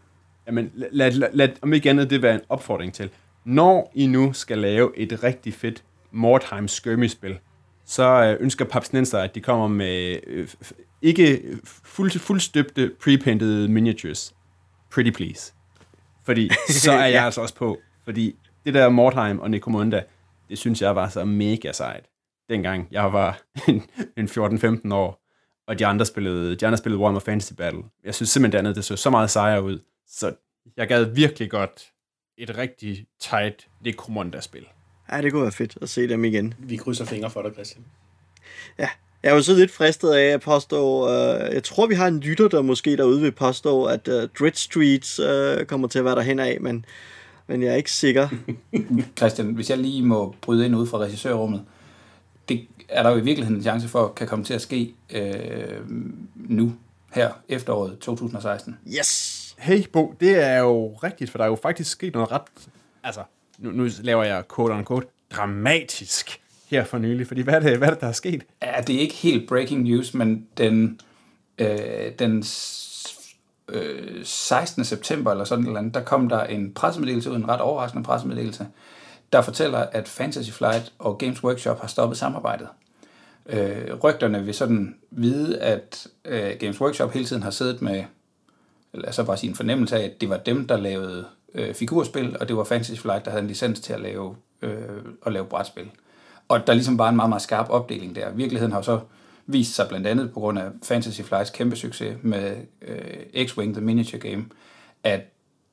Jamen, 0.46 0.70
lad, 0.74 1.10
lad, 1.10 1.28
lad 1.32 1.48
om 1.62 1.72
ikke 1.72 1.90
andet 1.90 2.10
det 2.10 2.22
være 2.22 2.34
en 2.34 2.40
opfordring 2.48 2.94
til. 2.94 3.10
Når 3.44 3.92
I 3.94 4.06
nu 4.06 4.32
skal 4.32 4.58
lave 4.58 4.98
et 4.98 5.22
rigtig 5.22 5.54
fedt 5.54 5.84
Mordheim 6.12 6.68
skirmish-spil, 6.68 7.38
så 7.84 8.04
øh, 8.04 8.36
ønsker 8.40 8.64
Papsnenser, 8.64 9.18
at 9.18 9.34
de 9.34 9.40
kommer 9.40 9.68
med 9.68 10.16
øh, 10.26 10.48
ikke 11.02 11.42
fuld, 11.64 12.18
fuldstøbte 12.18 12.90
prepainted 13.04 13.68
miniatures. 13.68 14.34
Pretty 14.90 15.10
please. 15.10 15.52
Fordi 16.24 16.50
så 16.68 16.92
er 16.92 17.04
jeg 17.04 17.12
ja. 17.12 17.24
altså 17.24 17.40
også 17.40 17.54
på. 17.54 17.78
Fordi 18.04 18.36
det 18.64 18.74
der 18.74 18.88
Mordheim 18.88 19.38
og 19.38 19.50
Necromunda, 19.50 20.02
det 20.48 20.58
synes 20.58 20.82
jeg 20.82 20.96
var 20.96 21.08
så 21.08 21.24
mega 21.24 21.72
sejt. 21.72 22.04
Dengang 22.48 22.88
jeg 22.90 23.12
var 23.12 23.42
en, 23.68 23.82
en 24.16 24.26
14-15 24.26 24.94
år, 24.94 25.22
og 25.68 25.78
de 25.78 25.86
andre 25.86 26.06
spillede, 26.06 26.56
de 26.56 26.66
andre 26.66 26.76
spillede 26.78 27.00
Warhammer 27.00 27.20
Fantasy 27.20 27.52
Battle. 27.52 27.82
Jeg 28.04 28.14
synes 28.14 28.30
simpelthen, 28.30 28.52
det 28.52 28.58
andet, 28.58 28.76
det 28.76 28.84
så 28.84 28.96
så 28.96 29.10
meget 29.10 29.30
sejere 29.30 29.62
ud. 29.62 29.78
Så 30.08 30.34
jeg 30.76 30.88
gad 30.88 31.04
virkelig 31.04 31.50
godt 31.50 31.92
et 32.38 32.58
rigtig 32.58 33.06
tight 33.20 33.68
Necromunda-spil. 33.84 34.66
Ja, 35.12 35.22
det 35.22 35.32
kunne 35.32 35.42
være 35.42 35.52
fedt 35.52 35.78
at 35.82 35.88
se 35.88 36.08
dem 36.08 36.24
igen. 36.24 36.54
Vi 36.58 36.76
krydser 36.76 37.04
fingre 37.04 37.30
for 37.30 37.42
dig, 37.42 37.52
Christian. 37.52 37.84
Ja, 38.78 38.88
jeg 39.22 39.30
er 39.30 39.34
jo 39.34 39.42
så 39.42 39.54
lidt 39.54 39.70
fristet 39.70 40.12
af 40.12 40.24
at 40.24 40.40
påstå, 40.40 41.04
uh, 41.04 41.54
jeg 41.54 41.64
tror 41.64 41.86
vi 41.86 41.94
har 41.94 42.06
en 42.06 42.20
lytter, 42.20 42.48
der 42.48 42.62
måske 42.62 42.96
derude 42.96 43.20
vil 43.20 43.32
påstå, 43.32 43.84
at 43.84 44.08
uh, 44.08 44.14
Dread 44.14 44.52
Streets 44.54 45.20
uh, 45.20 45.66
kommer 45.66 45.88
til 45.88 45.98
at 45.98 46.04
være 46.04 46.14
derhen 46.14 46.38
af, 46.38 46.58
men 46.60 46.84
men 47.48 47.62
jeg 47.62 47.72
er 47.72 47.76
ikke 47.76 47.92
sikker. 47.92 48.28
Christian, 49.18 49.54
hvis 49.54 49.70
jeg 49.70 49.78
lige 49.78 50.02
må 50.02 50.34
bryde 50.42 50.66
ind 50.66 50.76
ud 50.76 50.86
fra 50.86 50.98
regissørrummet, 50.98 51.64
det 52.48 52.66
er 52.88 53.02
der 53.02 53.10
jo 53.10 53.16
i 53.16 53.20
virkeligheden 53.20 53.56
en 53.56 53.62
chance 53.62 53.88
for, 53.88 54.08
kan 54.08 54.26
komme 54.26 54.44
til 54.44 54.54
at 54.54 54.60
ske 54.60 54.94
øh, 55.10 55.90
nu, 56.34 56.72
her, 57.12 57.30
efteråret 57.48 57.98
2016. 57.98 58.78
Yes! 58.98 59.54
Hey 59.58 59.88
Bo, 59.92 60.14
det 60.20 60.44
er 60.44 60.58
jo 60.58 60.94
rigtigt, 60.94 61.30
for 61.30 61.38
der 61.38 61.44
er 61.44 61.48
jo 61.48 61.56
faktisk 61.62 61.90
sket 61.90 62.14
noget 62.14 62.32
ret, 62.32 62.42
altså, 63.04 63.20
nu, 63.58 63.70
nu 63.70 63.88
laver 64.00 64.24
jeg 64.24 64.42
quote 64.56 64.72
on 64.72 64.84
quote, 64.84 65.06
dramatisk 65.36 66.40
her 66.70 66.84
for 66.84 66.98
nylig, 66.98 67.26
fordi 67.26 67.40
hvad 67.40 67.54
er 67.54 67.60
det, 67.60 67.78
hvad 67.78 67.88
er 67.88 67.92
det 67.92 68.00
der 68.00 68.08
er 68.08 68.12
sket? 68.12 68.42
Ja, 68.62 68.80
det 68.86 68.96
er 68.96 69.00
ikke 69.00 69.14
helt 69.14 69.48
breaking 69.48 69.82
news, 69.82 70.14
men 70.14 70.46
den, 70.58 71.00
øh, 71.58 72.12
den 72.18 72.44
øh, 73.68 74.24
16. 74.24 74.84
september 74.84 75.30
eller 75.30 75.44
sådan 75.44 75.64
noget, 75.64 75.94
der 75.94 76.02
kom 76.02 76.28
der 76.28 76.44
en 76.44 76.74
pressemeddelelse 76.74 77.30
ud, 77.30 77.36
en 77.36 77.48
ret 77.48 77.60
overraskende 77.60 78.04
pressemeddelelse, 78.04 78.66
der 79.32 79.42
fortæller, 79.42 79.78
at 79.78 80.08
Fantasy 80.08 80.50
Flight 80.50 80.92
og 80.98 81.18
Games 81.18 81.44
Workshop 81.44 81.80
har 81.80 81.88
stoppet 81.88 82.18
samarbejdet. 82.18 82.68
Øh, 83.46 83.94
rygterne 84.04 84.44
vil 84.44 84.54
sådan 84.54 84.96
vide, 85.10 85.58
at 85.60 86.06
øh, 86.24 86.52
Games 86.60 86.80
Workshop 86.80 87.12
hele 87.12 87.26
tiden 87.26 87.42
har 87.42 87.50
siddet 87.50 87.82
med, 87.82 88.04
eller 88.92 89.10
så 89.10 89.24
bare 89.24 89.36
sin 89.36 89.54
fornemmelse 89.54 89.96
af, 89.96 90.04
at 90.04 90.20
det 90.20 90.28
var 90.28 90.36
dem, 90.36 90.66
der 90.66 90.76
lavede 90.76 91.26
øh, 91.54 91.74
figurspil, 91.74 92.36
og 92.40 92.48
det 92.48 92.56
var 92.56 92.64
Fantasy 92.64 93.00
Flight, 93.00 93.24
der 93.24 93.30
havde 93.30 93.42
en 93.42 93.48
licens 93.48 93.80
til 93.80 93.92
at 93.92 94.00
lave, 94.00 94.36
øh, 94.62 95.02
at 95.26 95.32
lave 95.32 95.46
brætspil. 95.46 95.90
Og 96.48 96.66
der 96.66 96.72
ligesom 96.72 96.96
bare 96.96 97.08
en 97.08 97.16
meget, 97.16 97.28
meget 97.28 97.42
skarp 97.42 97.70
opdeling 97.70 98.16
der. 98.16 98.30
Virkeligheden 98.30 98.72
har 98.72 98.78
jo 98.78 98.82
så 98.82 99.00
vist 99.46 99.74
sig 99.74 99.88
blandt 99.88 100.06
andet 100.06 100.32
på 100.32 100.40
grund 100.40 100.58
af 100.58 100.70
Fantasy 100.82 101.20
Flights 101.20 101.50
kæmpe 101.50 101.76
succes 101.76 102.16
med 102.22 102.56
øh, 102.82 103.44
X-Wing, 103.46 103.72
The 103.72 103.80
Miniature 103.80 104.30
Game, 104.30 104.44
at 105.04 105.20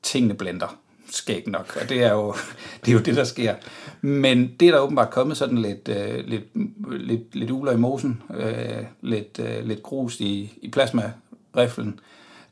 tingene 0.02 0.34
blender 0.34 0.78
skægt 1.10 1.46
nok, 1.46 1.78
og 1.82 1.88
det 1.88 2.02
er 2.02 2.12
jo 2.12 2.34
det, 2.84 2.88
er 2.88 2.92
jo 2.92 2.98
det 2.98 3.16
der 3.16 3.24
sker. 3.24 3.54
Men 4.00 4.54
det 4.60 4.68
er 4.68 4.72
der 4.72 4.78
åbenbart 4.78 5.10
kommet 5.10 5.36
sådan 5.36 5.58
lidt, 5.58 5.88
øh, 5.88 6.24
lidt, 6.26 6.44
lidt, 6.90 7.34
lidt 7.34 7.50
uler 7.50 7.72
i 7.72 7.76
mosen, 7.76 8.22
øh, 8.34 8.84
lidt, 9.00 9.38
øh, 9.38 9.66
lidt 9.66 9.82
grus 9.82 10.20
i, 10.20 10.58
i 10.62 10.70
plasma-riflen, 10.70 12.00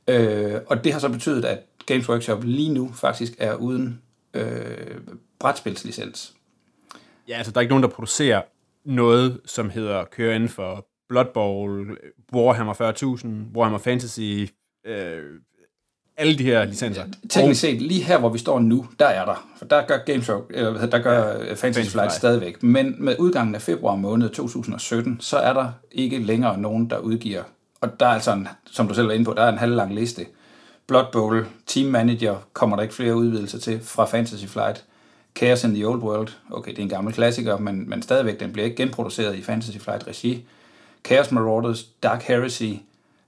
øh, 0.08 0.54
og 0.66 0.84
det 0.84 0.92
har 0.92 1.00
så 1.00 1.08
betydet, 1.08 1.44
at 1.44 1.58
Games 1.86 2.08
Workshop 2.08 2.44
lige 2.44 2.74
nu 2.74 2.92
faktisk 2.92 3.32
er 3.38 3.54
uden 3.54 4.02
øh, 4.34 5.00
brætspilslicens. 5.38 6.34
Ja, 7.28 7.36
altså 7.36 7.52
der 7.52 7.58
er 7.58 7.60
ikke 7.60 7.72
nogen, 7.72 7.82
der 7.82 7.88
producerer 7.88 8.42
noget, 8.84 9.40
som 9.44 9.70
hedder 9.70 10.04
køre 10.04 10.34
inden 10.34 10.48
for 10.48 10.86
Blood 11.08 11.26
Bowl, 11.34 11.98
Warhammer 12.32 12.74
40.000, 13.52 13.56
Warhammer 13.56 13.78
Fantasy, 13.78 14.46
øh, 14.86 15.22
alle 16.16 16.38
de 16.38 16.44
her 16.44 16.64
licenser. 16.64 17.04
Teknisk 17.30 17.60
set, 17.60 17.82
lige 17.82 18.02
her, 18.02 18.18
hvor 18.18 18.28
vi 18.28 18.38
står 18.38 18.60
nu, 18.60 18.86
der 18.98 19.06
er 19.06 19.24
der. 19.24 19.48
For 19.58 19.64
der 19.64 19.82
gør 19.86 19.98
Games 20.06 20.30
eller 20.50 20.86
der 20.86 20.98
gør 20.98 21.18
ja, 21.18 21.34
Fantasy, 21.34 21.60
Fantasy 21.60 21.74
Flight, 21.74 21.92
Flight 21.92 22.12
stadigvæk. 22.12 22.62
Men 22.62 22.94
med 22.98 23.16
udgangen 23.18 23.54
af 23.54 23.62
februar 23.62 23.96
måned 23.96 24.28
2017, 24.28 25.16
så 25.20 25.36
er 25.36 25.52
der 25.52 25.72
ikke 25.92 26.18
længere 26.18 26.58
nogen, 26.58 26.90
der 26.90 26.98
udgiver. 26.98 27.42
Og 27.80 28.00
der 28.00 28.06
er 28.06 28.10
altså, 28.10 28.32
en, 28.32 28.48
som 28.66 28.88
du 28.88 28.94
selv 28.94 29.06
var 29.06 29.12
inde 29.12 29.24
på, 29.24 29.34
der 29.36 29.42
er 29.42 29.48
en 29.48 29.58
halv 29.58 29.74
lang 29.74 29.94
liste. 29.94 30.26
Blood 30.86 31.04
Bowl, 31.12 31.46
Team 31.66 31.90
Manager, 31.90 32.36
kommer 32.52 32.76
der 32.76 32.82
ikke 32.82 32.94
flere 32.94 33.16
udvidelser 33.16 33.58
til 33.58 33.80
fra 33.82 34.04
Fantasy 34.04 34.44
Flight. 34.44 34.84
Chaos 35.36 35.64
in 35.64 35.74
the 35.74 35.88
Old 35.88 36.02
World, 36.02 36.28
okay, 36.50 36.70
det 36.70 36.78
er 36.78 36.82
en 36.82 36.88
gammel 36.88 37.14
klassiker, 37.14 37.58
men, 37.58 37.90
men 37.90 38.02
stadigvæk, 38.02 38.40
den 38.40 38.52
bliver 38.52 38.64
ikke 38.64 38.76
genproduceret 38.76 39.36
i 39.36 39.42
Fantasy 39.42 39.76
Flight 39.78 40.06
regi. 40.06 40.44
Chaos 41.04 41.30
Marauders, 41.32 41.82
Dark 42.02 42.22
Heresy, 42.22 42.72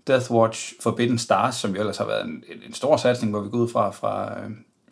Death 0.06 0.30
Watch, 0.30 0.72
Forbidden 0.80 1.18
Stars, 1.18 1.56
som 1.56 1.74
jo 1.74 1.80
ellers 1.80 1.96
har 1.96 2.06
været 2.06 2.24
en, 2.24 2.44
en 2.66 2.74
stor 2.74 2.96
satsning, 2.96 3.32
hvor 3.32 3.40
vi 3.40 3.50
går 3.50 3.58
ud 3.58 3.68
fra, 3.68 3.90
fra, 3.90 4.34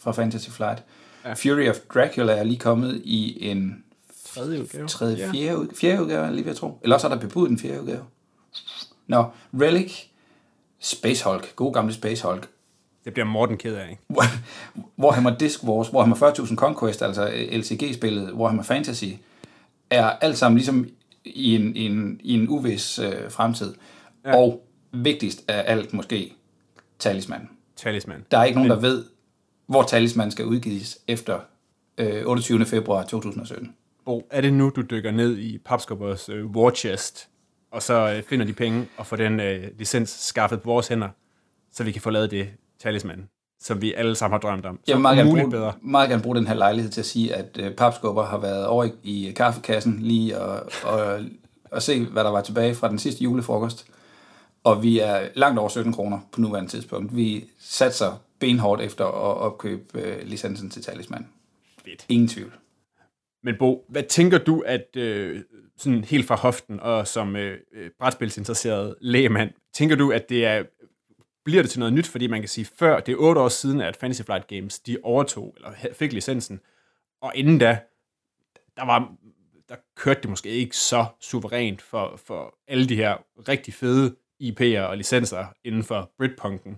fra 0.01 0.13
Fantasy 0.13 0.51
Flight. 0.51 0.83
Ja. 1.25 1.33
Fury 1.33 1.69
of 1.69 1.77
Dracula 1.95 2.33
er 2.33 2.43
lige 2.43 2.59
kommet 2.59 3.03
i 3.05 3.51
en 3.51 3.85
tredje 4.25 4.61
udgave. 4.61 4.89
tredje, 4.89 5.31
fjerde, 5.33 5.59
ud, 5.59 5.69
fjerde 5.81 6.03
udgave, 6.03 6.33
lige 6.33 6.45
ved 6.45 6.51
at 6.51 6.57
tro. 6.57 6.79
Eller 6.83 6.97
også 6.97 7.07
er 7.07 7.15
der 7.15 7.21
bebudt 7.21 7.51
den 7.51 7.59
fjerde 7.59 7.81
udgave. 7.81 8.03
Nå, 9.07 9.25
Relic, 9.61 10.03
Space 10.81 11.25
Hulk, 11.25 11.57
god 11.57 11.73
gamle 11.73 11.93
Space 11.93 12.27
Hulk, 12.27 12.49
Det 13.05 13.13
bliver 13.13 13.27
Morten 13.27 13.57
ked 13.57 13.75
af, 13.75 13.91
ikke? 13.91 14.03
var 14.97 15.37
Disc 15.41 15.65
Wars, 15.65 15.93
var 15.93 16.05
40.000 16.05 16.57
Conquest, 16.57 17.03
altså 17.03 17.31
LCG-spillet, 17.53 18.31
var 18.35 18.63
Fantasy, 18.63 19.05
er 19.91 20.05
alt 20.05 20.39
sammen 20.39 20.57
ligesom 20.57 20.89
i 21.25 21.55
en, 21.55 21.77
en, 21.77 22.21
i 22.23 22.35
en 22.35 22.49
uvis 22.49 22.99
øh, 22.99 23.31
fremtid. 23.31 23.75
Ja. 24.25 24.37
Og 24.37 24.65
vigtigst 24.93 25.45
af 25.49 25.65
alt 25.67 25.93
måske, 25.93 26.33
Talisman. 26.99 27.49
Talisman. 27.77 28.25
Der 28.31 28.39
er 28.39 28.45
ikke 28.45 28.59
nogen, 28.59 28.71
der 28.71 28.81
ved, 28.81 29.05
hvor 29.67 29.83
Talisman 29.83 30.31
skal 30.31 30.45
udgives 30.45 30.99
efter 31.09 31.41
øh, 31.99 32.27
28. 32.27 32.65
februar 32.65 33.03
2017. 33.03 33.75
Bo, 34.05 34.29
er 34.31 34.41
det 34.41 34.53
nu, 34.53 34.73
du 34.77 34.83
dykker 34.91 35.11
ned 35.11 35.39
i 35.39 35.59
Papskubbers 35.59 36.29
øh, 36.29 36.47
war 36.47 36.71
chest, 36.71 37.29
og 37.71 37.83
så 37.83 38.15
øh, 38.17 38.23
finder 38.23 38.47
de 38.47 38.53
penge 38.53 38.89
og 38.97 39.07
får 39.07 39.17
den 39.17 39.41
øh, 39.41 39.65
licens 39.79 40.11
skaffet 40.11 40.63
på 40.63 40.71
vores 40.71 40.89
hænder, 40.89 41.09
så 41.73 41.85
vi 41.85 41.93
kan 41.93 42.03
få 42.03 42.11
lavet 42.11 42.31
det 42.31 42.49
talisman, 42.83 43.29
som 43.61 43.83
vi 43.83 43.93
alle 43.93 44.15
sammen 44.15 44.33
har 44.33 44.41
drømt 44.41 44.67
om. 44.67 44.81
Jeg 44.87 44.97
vil 44.97 45.03
meget 45.03 45.17
gerne, 45.17 45.31
bruge, 45.31 45.51
bedre. 45.51 45.73
meget 45.83 46.09
gerne 46.09 46.23
bruge 46.23 46.37
den 46.37 46.47
her 46.47 46.55
lejlighed 46.55 46.91
til 46.91 47.01
at 47.01 47.07
sige, 47.07 47.35
at 47.35 47.59
øh, 47.61 47.75
Papskubber 47.75 48.25
har 48.25 48.39
været 48.39 48.67
over 48.67 48.85
i, 48.85 49.29
i 49.29 49.33
kaffekassen 49.33 49.99
lige 50.01 50.41
og, 50.41 50.71
og, 50.85 51.21
og 51.71 51.83
se, 51.83 52.05
hvad 52.05 52.25
der 52.25 52.31
var 52.31 52.41
tilbage 52.41 52.75
fra 52.75 52.89
den 52.89 52.99
sidste 52.99 53.25
julefrokost. 53.25 53.92
Og 54.65 54.83
vi 54.83 54.99
er 54.99 55.29
langt 55.35 55.59
over 55.59 55.69
17 55.69 55.93
kroner 55.93 56.19
på 56.33 56.41
nuværende 56.41 56.71
tidspunkt. 56.71 57.17
Vi 57.17 57.45
satser 57.59 58.23
benhårdt 58.39 58.83
efter 58.83 59.05
at 59.05 59.37
opkøbe 59.37 60.01
øh, 60.01 60.27
licensen 60.27 60.71
til 60.71 60.83
Talisman. 60.83 61.27
Fedt. 61.85 62.07
Ingen 62.09 62.29
tvivl. 62.29 62.53
Men 63.43 63.55
Bo, 63.59 63.85
hvad 63.89 64.03
tænker 64.03 64.39
du, 64.39 64.61
at 64.67 64.97
øh, 64.97 65.41
sådan 65.77 66.05
helt 66.05 66.27
fra 66.27 66.37
hoften 66.37 66.81
og 66.81 67.07
som 67.07 67.37
øh, 67.37 67.59
øh, 67.73 67.91
brætspilsinteresseret 67.99 68.95
lægemand, 69.01 69.51
tænker 69.75 69.97
du, 69.97 70.13
at 70.13 70.29
det 70.29 70.47
er, 70.47 70.65
bliver 71.45 71.63
det 71.63 71.71
til 71.71 71.79
noget 71.79 71.93
nyt, 71.93 72.07
fordi 72.07 72.27
man 72.27 72.41
kan 72.41 72.49
sige, 72.49 72.65
før, 72.79 73.01
det 73.01 73.13
er 73.13 73.17
otte 73.17 73.41
år 73.41 73.49
siden, 73.49 73.81
at 73.81 73.97
Fantasy 73.97 74.23
Flight 74.23 74.47
Games, 74.47 74.79
de 74.81 74.99
overtog, 75.03 75.55
eller 75.57 75.71
fik 75.93 76.13
licensen, 76.13 76.61
og 77.21 77.33
inden 77.35 77.59
da, 77.59 77.79
der 78.77 78.85
var 78.87 79.13
der 79.69 79.77
kørte 79.97 80.21
det 80.21 80.31
måske 80.31 80.49
ikke 80.49 80.77
så 80.77 81.07
suverænt 81.21 81.83
for, 81.83 82.21
for 82.27 82.59
alle 82.69 82.89
de 82.89 82.97
her 82.97 83.17
rigtig 83.49 83.75
fede 83.75 84.17
IP'er 84.43 84.81
og 84.81 84.97
licenser 84.97 85.45
inden 85.65 85.85
for 85.85 86.11
Britpunken. 86.19 86.77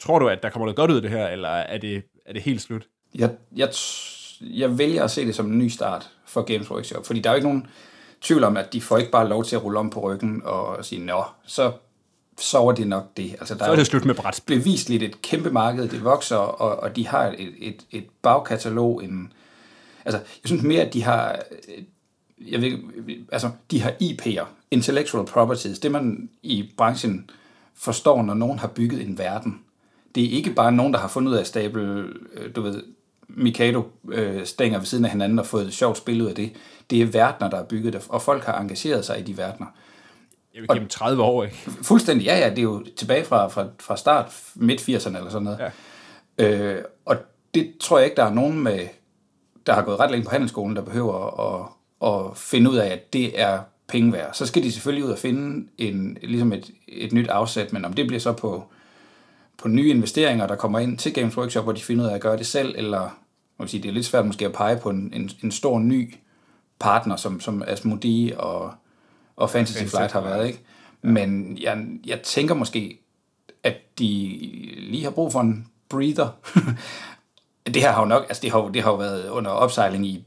Tror 0.00 0.18
du, 0.18 0.28
at 0.28 0.42
der 0.42 0.50
kommer 0.50 0.66
noget 0.66 0.76
godt 0.76 0.90
ud 0.90 0.96
af 0.96 1.02
det 1.02 1.10
her, 1.10 1.28
eller 1.28 1.48
er 1.48 1.78
det, 1.78 2.02
er 2.26 2.32
det 2.32 2.42
helt 2.42 2.62
slut? 2.62 2.88
Jeg, 3.14 3.30
jeg, 3.56 3.68
jeg 4.40 4.78
vælger 4.78 5.04
at 5.04 5.10
se 5.10 5.26
det 5.26 5.34
som 5.34 5.46
en 5.46 5.58
ny 5.58 5.68
start 5.68 6.10
for 6.26 6.42
Games 6.42 6.70
Workshop, 6.70 7.06
fordi 7.06 7.20
der 7.20 7.30
er 7.30 7.34
jo 7.34 7.36
ikke 7.36 7.48
nogen 7.48 7.66
tvivl 8.20 8.44
om, 8.44 8.56
at 8.56 8.72
de 8.72 8.80
får 8.80 8.98
ikke 8.98 9.10
bare 9.10 9.28
lov 9.28 9.44
til 9.44 9.56
at 9.56 9.64
rulle 9.64 9.78
om 9.78 9.90
på 9.90 10.00
ryggen 10.00 10.42
og 10.44 10.84
sige, 10.84 11.04
nå, 11.04 11.24
så, 11.46 11.72
så 12.38 12.58
var 12.58 12.72
det 12.72 12.86
nok 12.86 13.04
det. 13.16 13.32
Altså, 13.32 13.54
der 13.54 13.64
Så 13.64 13.70
er 13.72 13.76
det 13.76 13.86
slut 13.86 14.04
med 14.04 14.14
brætspil. 14.14 14.58
bevisligt 14.58 15.02
et 15.02 15.22
kæmpe 15.22 15.50
marked, 15.50 15.88
det 15.88 16.04
vokser, 16.04 16.36
og, 16.36 16.76
og 16.80 16.96
de 16.96 17.06
har 17.06 17.26
et, 17.38 17.54
et, 17.58 17.86
et 17.90 18.06
bagkatalog, 18.22 19.04
en, 19.04 19.32
altså, 20.04 20.18
jeg 20.18 20.46
synes 20.46 20.62
mere, 20.62 20.82
at 20.82 20.92
de 20.92 21.02
har, 21.02 21.42
øh, 21.68 21.84
jeg 22.52 22.60
ved, 22.60 22.78
altså, 23.32 23.50
de 23.70 23.80
har 23.80 23.90
IP'er, 24.02 24.44
intellectual 24.70 25.26
properties, 25.26 25.78
det 25.78 25.92
man 25.92 26.30
i 26.42 26.72
branchen 26.76 27.30
forstår, 27.74 28.22
når 28.22 28.34
nogen 28.34 28.58
har 28.58 28.68
bygget 28.68 29.02
en 29.02 29.18
verden. 29.18 29.60
Det 30.14 30.24
er 30.24 30.30
ikke 30.30 30.50
bare 30.50 30.72
nogen, 30.72 30.92
der 30.92 30.98
har 30.98 31.08
fundet 31.08 31.30
ud 31.30 31.36
af 31.36 31.40
at 31.40 31.46
stable, 31.46 32.04
øh, 32.34 32.54
du 32.56 32.62
ved, 32.62 32.82
Mikado 33.28 33.82
øh, 34.12 34.46
stænger 34.46 34.78
ved 34.78 34.86
siden 34.86 35.04
af 35.04 35.10
hinanden 35.10 35.38
og 35.38 35.46
fået 35.46 35.66
et 35.66 35.74
sjovt 35.74 35.98
spil 35.98 36.22
ud 36.22 36.26
af 36.26 36.34
det. 36.34 36.52
Det 36.90 37.02
er 37.02 37.06
verdener, 37.06 37.50
der 37.50 37.58
er 37.58 37.64
bygget 37.64 37.92
det, 37.92 38.06
og 38.08 38.22
folk 38.22 38.44
har 38.44 38.58
engageret 38.60 39.04
sig 39.04 39.20
i 39.20 39.22
de 39.22 39.36
verdener. 39.36 39.66
Jeg 40.54 40.62
vil 40.62 40.68
gennem 40.68 40.88
30 40.88 41.22
år, 41.22 41.44
ikke? 41.44 41.56
Fuldstændig, 41.82 42.24
ja, 42.24 42.38
ja, 42.38 42.50
det 42.50 42.58
er 42.58 42.62
jo 42.62 42.84
tilbage 42.96 43.24
fra, 43.24 43.48
fra, 43.48 43.66
fra 43.80 43.96
start, 43.96 44.32
midt 44.54 44.80
80'erne 44.80 45.16
eller 45.16 45.30
sådan 45.30 45.42
noget. 45.42 45.58
Ja. 46.38 46.74
Øh, 46.76 46.84
og 47.04 47.16
det 47.54 47.72
tror 47.80 47.98
jeg 47.98 48.04
ikke, 48.04 48.16
der 48.16 48.24
er 48.24 48.34
nogen 48.34 48.60
med, 48.60 48.88
der 49.66 49.72
har 49.72 49.82
gået 49.82 50.00
ret 50.00 50.10
længe 50.10 50.24
på 50.24 50.30
handelsskolen, 50.30 50.76
der 50.76 50.82
behøver 50.82 51.40
at, 51.40 51.68
at 52.08 52.36
finde 52.36 52.70
ud 52.70 52.76
af, 52.76 52.86
at 52.86 53.12
det 53.12 53.40
er 53.40 53.58
penge 53.90 54.12
værd. 54.12 54.34
Så 54.34 54.46
skal 54.46 54.62
de 54.62 54.72
selvfølgelig 54.72 55.04
ud 55.04 55.10
og 55.10 55.18
finde 55.18 55.68
en, 55.78 56.18
ligesom 56.22 56.52
et, 56.52 56.70
et 56.88 57.12
nyt 57.12 57.28
afsæt, 57.28 57.72
men 57.72 57.84
om 57.84 57.92
det 57.92 58.06
bliver 58.06 58.20
så 58.20 58.32
på, 58.32 58.64
på 59.58 59.68
nye 59.68 59.90
investeringer, 59.90 60.46
der 60.46 60.56
kommer 60.56 60.78
ind 60.78 60.98
til 60.98 61.12
Games 61.12 61.36
Workshop, 61.36 61.64
hvor 61.64 61.72
de 61.72 61.82
finder 61.82 62.04
ud 62.04 62.10
af 62.10 62.14
at 62.14 62.20
gøre 62.20 62.36
det 62.36 62.46
selv, 62.46 62.74
eller 62.78 63.00
man 63.58 63.66
kan 63.66 63.68
sige, 63.68 63.82
det 63.82 63.88
er 63.88 63.92
lidt 63.92 64.06
svært 64.06 64.26
måske 64.26 64.46
at 64.46 64.52
pege 64.52 64.76
på 64.76 64.90
en, 64.90 65.12
en, 65.14 65.30
en 65.42 65.50
stor 65.50 65.78
ny 65.78 66.14
partner, 66.78 67.16
som, 67.16 67.40
som 67.40 67.62
Asmodee 67.66 68.40
og, 68.40 68.72
og 69.36 69.50
Fantasy 69.50 69.76
Fantasy 69.78 69.96
Flight 69.96 70.12
har 70.12 70.20
været, 70.20 70.46
ikke? 70.46 70.60
Men 71.02 71.58
jeg, 71.60 71.86
jeg 72.06 72.20
tænker 72.22 72.54
måske, 72.54 73.00
at 73.62 73.76
de 73.98 74.06
lige 74.76 75.04
har 75.04 75.10
brug 75.10 75.32
for 75.32 75.40
en 75.40 75.66
breather. 75.88 76.28
det 77.74 77.82
her 77.82 77.92
har 77.92 78.00
jo 78.02 78.08
nok, 78.08 78.24
altså 78.28 78.42
det 78.42 78.50
har, 78.50 78.60
det 78.60 78.82
har 78.82 78.90
jo 78.90 78.96
været 78.96 79.28
under 79.28 79.50
opsejling 79.50 80.06
i, 80.06 80.24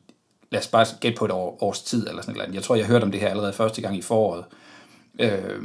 lad 0.53 0.61
os 0.61 0.67
bare 0.67 0.85
gætte 0.99 1.17
på 1.17 1.25
et 1.25 1.31
år, 1.31 1.63
års 1.63 1.81
tid, 1.81 2.07
eller 2.07 2.21
sådan 2.21 2.35
noget. 2.37 2.55
Jeg 2.55 2.63
tror, 2.63 2.75
jeg 2.75 2.85
hørte 2.85 3.03
om 3.03 3.11
det 3.11 3.19
her 3.19 3.29
allerede 3.29 3.53
første 3.53 3.81
gang 3.81 3.97
i 3.97 4.01
foråret. 4.01 4.45
Øh, 5.19 5.61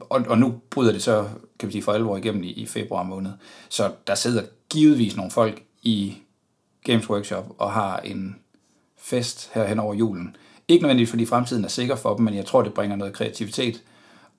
og, 0.00 0.24
og 0.28 0.38
nu 0.38 0.60
bryder 0.70 0.92
det 0.92 1.02
så, 1.02 1.28
kan 1.58 1.66
vi 1.66 1.72
sige, 1.72 1.82
for 1.82 1.92
alvor 1.92 2.16
igennem 2.16 2.42
i, 2.42 2.50
i 2.50 2.66
februar 2.66 3.02
måned. 3.02 3.32
Så 3.68 3.92
der 4.06 4.14
sidder 4.14 4.42
givetvis 4.70 5.16
nogle 5.16 5.30
folk 5.30 5.62
i 5.82 6.16
Games 6.84 7.10
Workshop 7.10 7.54
og 7.58 7.72
har 7.72 7.98
en 7.98 8.36
fest 8.98 9.50
her 9.54 9.66
hen 9.66 9.78
over 9.78 9.94
julen. 9.94 10.36
Ikke 10.68 10.82
nødvendigvis, 10.82 11.10
fordi 11.10 11.26
fremtiden 11.26 11.64
er 11.64 11.68
sikker 11.68 11.96
for 11.96 12.16
dem, 12.16 12.24
men 12.24 12.34
jeg 12.34 12.46
tror, 12.46 12.62
det 12.62 12.74
bringer 12.74 12.96
noget 12.96 13.14
kreativitet 13.14 13.82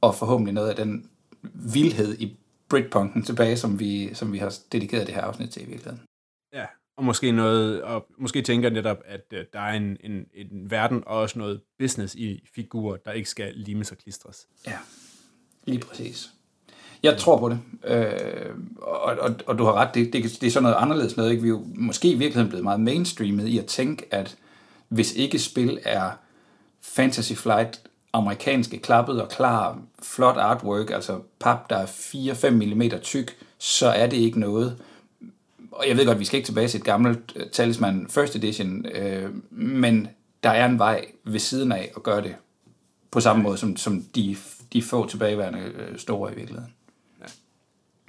og 0.01 0.15
forhåbentlig 0.15 0.53
noget 0.53 0.69
af 0.69 0.75
den 0.75 1.09
vildhed 1.53 2.19
i 2.19 2.37
Britpunken 2.69 3.23
tilbage, 3.23 3.57
som 3.57 3.79
vi, 3.79 4.13
som 4.13 4.33
vi 4.33 4.37
har 4.37 4.55
dedikeret 4.71 5.07
det 5.07 5.15
her 5.15 5.21
afsnit 5.21 5.49
til 5.49 5.61
i 5.61 5.65
virkeligheden. 5.65 6.01
Ja, 6.53 6.65
og 6.97 7.03
måske 7.03 7.31
noget, 7.31 7.81
og 7.81 8.05
måske 8.17 8.41
tænker 8.41 8.69
jeg 8.69 8.73
netop, 8.73 8.97
at 9.05 9.21
øh, 9.33 9.45
der 9.53 9.59
er 9.59 9.73
en, 9.73 9.97
en, 10.03 10.25
en 10.33 10.71
verden 10.71 11.03
og 11.05 11.19
også 11.19 11.39
noget 11.39 11.61
business 11.79 12.15
i 12.15 12.49
figurer, 12.55 12.97
der 12.97 13.11
ikke 13.11 13.29
skal 13.29 13.53
limes 13.55 13.91
og 13.91 13.97
klistres. 13.97 14.47
Ja, 14.67 14.77
lige 15.65 15.79
præcis. 15.79 16.29
Jeg 17.03 17.17
tror 17.17 17.39
på 17.39 17.49
det, 17.49 17.59
øh, 17.83 18.55
og, 18.77 19.01
og, 19.01 19.35
og 19.47 19.57
du 19.57 19.63
har 19.63 19.73
ret, 19.73 19.95
det, 19.95 20.13
det, 20.13 20.23
det 20.23 20.47
er 20.47 20.51
sådan 20.51 20.63
noget 20.63 20.75
anderledes 20.79 21.17
noget. 21.17 21.31
Ikke? 21.31 21.43
Vi 21.43 21.47
er 21.47 21.53
jo 21.53 21.65
måske 21.75 22.07
i 22.07 22.15
virkeligheden 22.15 22.49
blevet 22.49 22.63
meget 22.63 22.79
mainstreamet 22.79 23.47
i 23.47 23.57
at 23.57 23.65
tænke, 23.65 24.05
at 24.11 24.37
hvis 24.87 25.13
ikke 25.13 25.39
spil 25.39 25.79
er 25.83 26.11
Fantasy 26.81 27.33
Flight, 27.33 27.81
amerikanske, 28.13 28.77
klappet 28.77 29.21
og 29.21 29.29
klar, 29.29 29.79
flot 30.03 30.37
artwork, 30.37 30.89
altså 30.89 31.19
pap, 31.39 31.69
der 31.69 31.75
er 31.75 31.85
4-5 31.85 32.49
mm 32.49 32.99
tyk, 33.01 33.37
så 33.57 33.87
er 33.87 34.07
det 34.07 34.17
ikke 34.17 34.39
noget. 34.39 34.81
Og 35.73 35.87
jeg 35.87 35.97
ved 35.97 36.05
godt, 36.05 36.19
vi 36.19 36.25
skal 36.25 36.37
ikke 36.37 36.47
tilbage 36.47 36.67
til 36.67 36.77
et 36.77 36.85
gammelt 36.85 37.33
uh, 37.35 37.41
talisman 37.51 38.07
First 38.09 38.35
Edition, 38.35 38.85
øh, 38.85 39.33
men 39.51 40.07
der 40.43 40.49
er 40.49 40.65
en 40.65 40.79
vej 40.79 41.05
ved 41.23 41.39
siden 41.39 41.71
af 41.71 41.91
at 41.95 42.03
gøre 42.03 42.21
det 42.21 42.35
på 43.11 43.19
samme 43.19 43.43
måde, 43.43 43.57
som, 43.57 43.77
som 43.77 44.01
de, 44.15 44.35
de 44.73 44.81
få 44.81 45.07
tilbageværende 45.07 45.59
øh, 45.59 45.97
store 45.97 46.31
i 46.31 46.35
virkeligheden. 46.35 46.73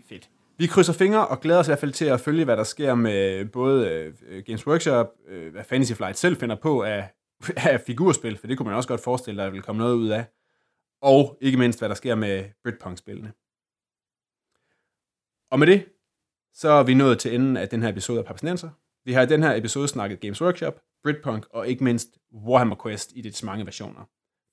Fedt. 0.08 0.28
Vi 0.58 0.66
krydser 0.66 0.92
fingre 0.92 1.28
og 1.28 1.40
glæder 1.40 1.60
os 1.60 1.66
i 1.66 1.70
hvert 1.70 1.78
fald 1.78 1.92
til 1.92 2.04
at 2.04 2.20
følge, 2.20 2.44
hvad 2.44 2.56
der 2.56 2.64
sker 2.64 2.94
med 2.94 3.44
både 3.44 3.88
øh, 4.28 4.42
Games 4.46 4.66
Workshop, 4.66 5.12
øh, 5.28 5.52
hvad 5.52 5.64
Fantasy 5.64 5.92
Flight 5.92 6.18
selv 6.18 6.36
finder 6.36 6.56
på 6.56 6.82
af, 6.82 7.08
af 7.70 7.80
figurspil, 7.80 8.38
for 8.38 8.46
det 8.46 8.58
kunne 8.58 8.66
man 8.68 8.76
også 8.76 8.88
godt 8.88 9.00
forestille 9.00 9.36
dig, 9.36 9.44
at 9.44 9.46
der 9.46 9.52
vil 9.52 9.62
komme 9.62 9.78
noget 9.78 9.94
ud 9.94 10.08
af. 10.08 10.24
Og 11.02 11.38
ikke 11.40 11.58
mindst, 11.58 11.78
hvad 11.78 11.88
der 11.88 11.94
sker 11.94 12.14
med 12.14 12.44
Britpunk-spillene. 12.64 13.32
Og 15.50 15.58
med 15.58 15.66
det, 15.66 15.84
så 16.54 16.68
er 16.68 16.82
vi 16.82 16.94
nået 16.94 17.18
til 17.18 17.34
enden 17.34 17.56
af 17.56 17.68
den 17.68 17.82
her 17.82 17.88
episode 17.88 18.18
af 18.18 18.24
Papsnenser. 18.24 18.70
Vi 19.04 19.12
har 19.12 19.22
i 19.22 19.26
den 19.26 19.42
her 19.42 19.54
episode 19.54 19.88
snakket 19.88 20.20
Games 20.20 20.42
Workshop, 20.42 20.80
Britpunk 21.02 21.46
og 21.50 21.68
ikke 21.68 21.84
mindst 21.84 22.18
Warhammer 22.46 22.76
Quest 22.82 23.12
i 23.14 23.20
dets 23.20 23.42
mange 23.42 23.66
versioner. 23.66 24.04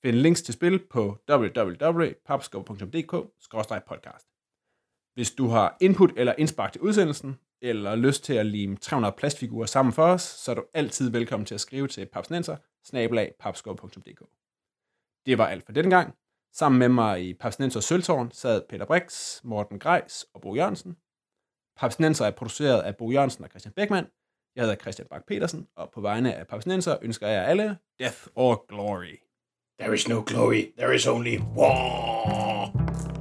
Find 0.02 0.16
links 0.16 0.42
til 0.42 0.54
spil 0.54 0.78
på 0.90 1.18
www.papskov.dk-podcast. 1.30 4.28
Hvis 5.14 5.30
du 5.30 5.46
har 5.46 5.76
input 5.80 6.12
eller 6.16 6.34
indspark 6.38 6.72
til 6.72 6.80
udsendelsen, 6.80 7.36
eller 7.62 7.96
lyst 7.96 8.24
til 8.24 8.34
at 8.34 8.46
lime 8.46 8.76
300 8.76 9.14
plastfigurer 9.18 9.66
sammen 9.66 9.92
for 9.92 10.04
os, 10.04 10.22
så 10.22 10.50
er 10.50 10.54
du 10.54 10.64
altid 10.74 11.10
velkommen 11.10 11.46
til 11.46 11.54
at 11.54 11.60
skrive 11.60 11.88
til 11.88 12.06
papsnenser, 12.06 12.56
Det 15.26 15.38
var 15.38 15.46
alt 15.46 15.64
for 15.64 15.72
denne 15.72 15.90
gang. 15.90 16.14
Sammen 16.52 16.78
med 16.78 16.88
mig 16.88 17.28
i 17.28 17.34
Papsnenser 17.34 17.80
Sølvtårn 17.80 18.30
sad 18.30 18.62
Peter 18.68 18.84
Brix, 18.84 19.40
Morten 19.44 19.78
Grejs 19.78 20.26
og 20.34 20.40
Bo 20.40 20.54
Jørgensen. 20.54 20.96
Papsnenser 21.76 22.26
er 22.26 22.30
produceret 22.30 22.82
af 22.82 22.96
Bo 22.96 23.10
Jørgensen 23.10 23.44
og 23.44 23.50
Christian 23.50 23.72
Beckmann. 23.76 24.06
Jeg 24.56 24.62
hedder 24.62 24.76
Christian 24.76 25.08
Bak 25.10 25.26
petersen 25.26 25.68
og 25.76 25.90
på 25.94 26.00
vegne 26.00 26.34
af 26.34 26.46
Papsnenser 26.46 26.96
ønsker 27.02 27.28
jeg 27.28 27.46
alle 27.46 27.78
Death 27.98 28.26
or 28.34 28.64
Glory. 28.68 29.16
There 29.80 29.94
is 29.94 30.08
no 30.08 30.22
glory, 30.26 30.72
there 30.78 30.94
is 30.94 31.06
only 31.06 31.38
war. 31.38 33.11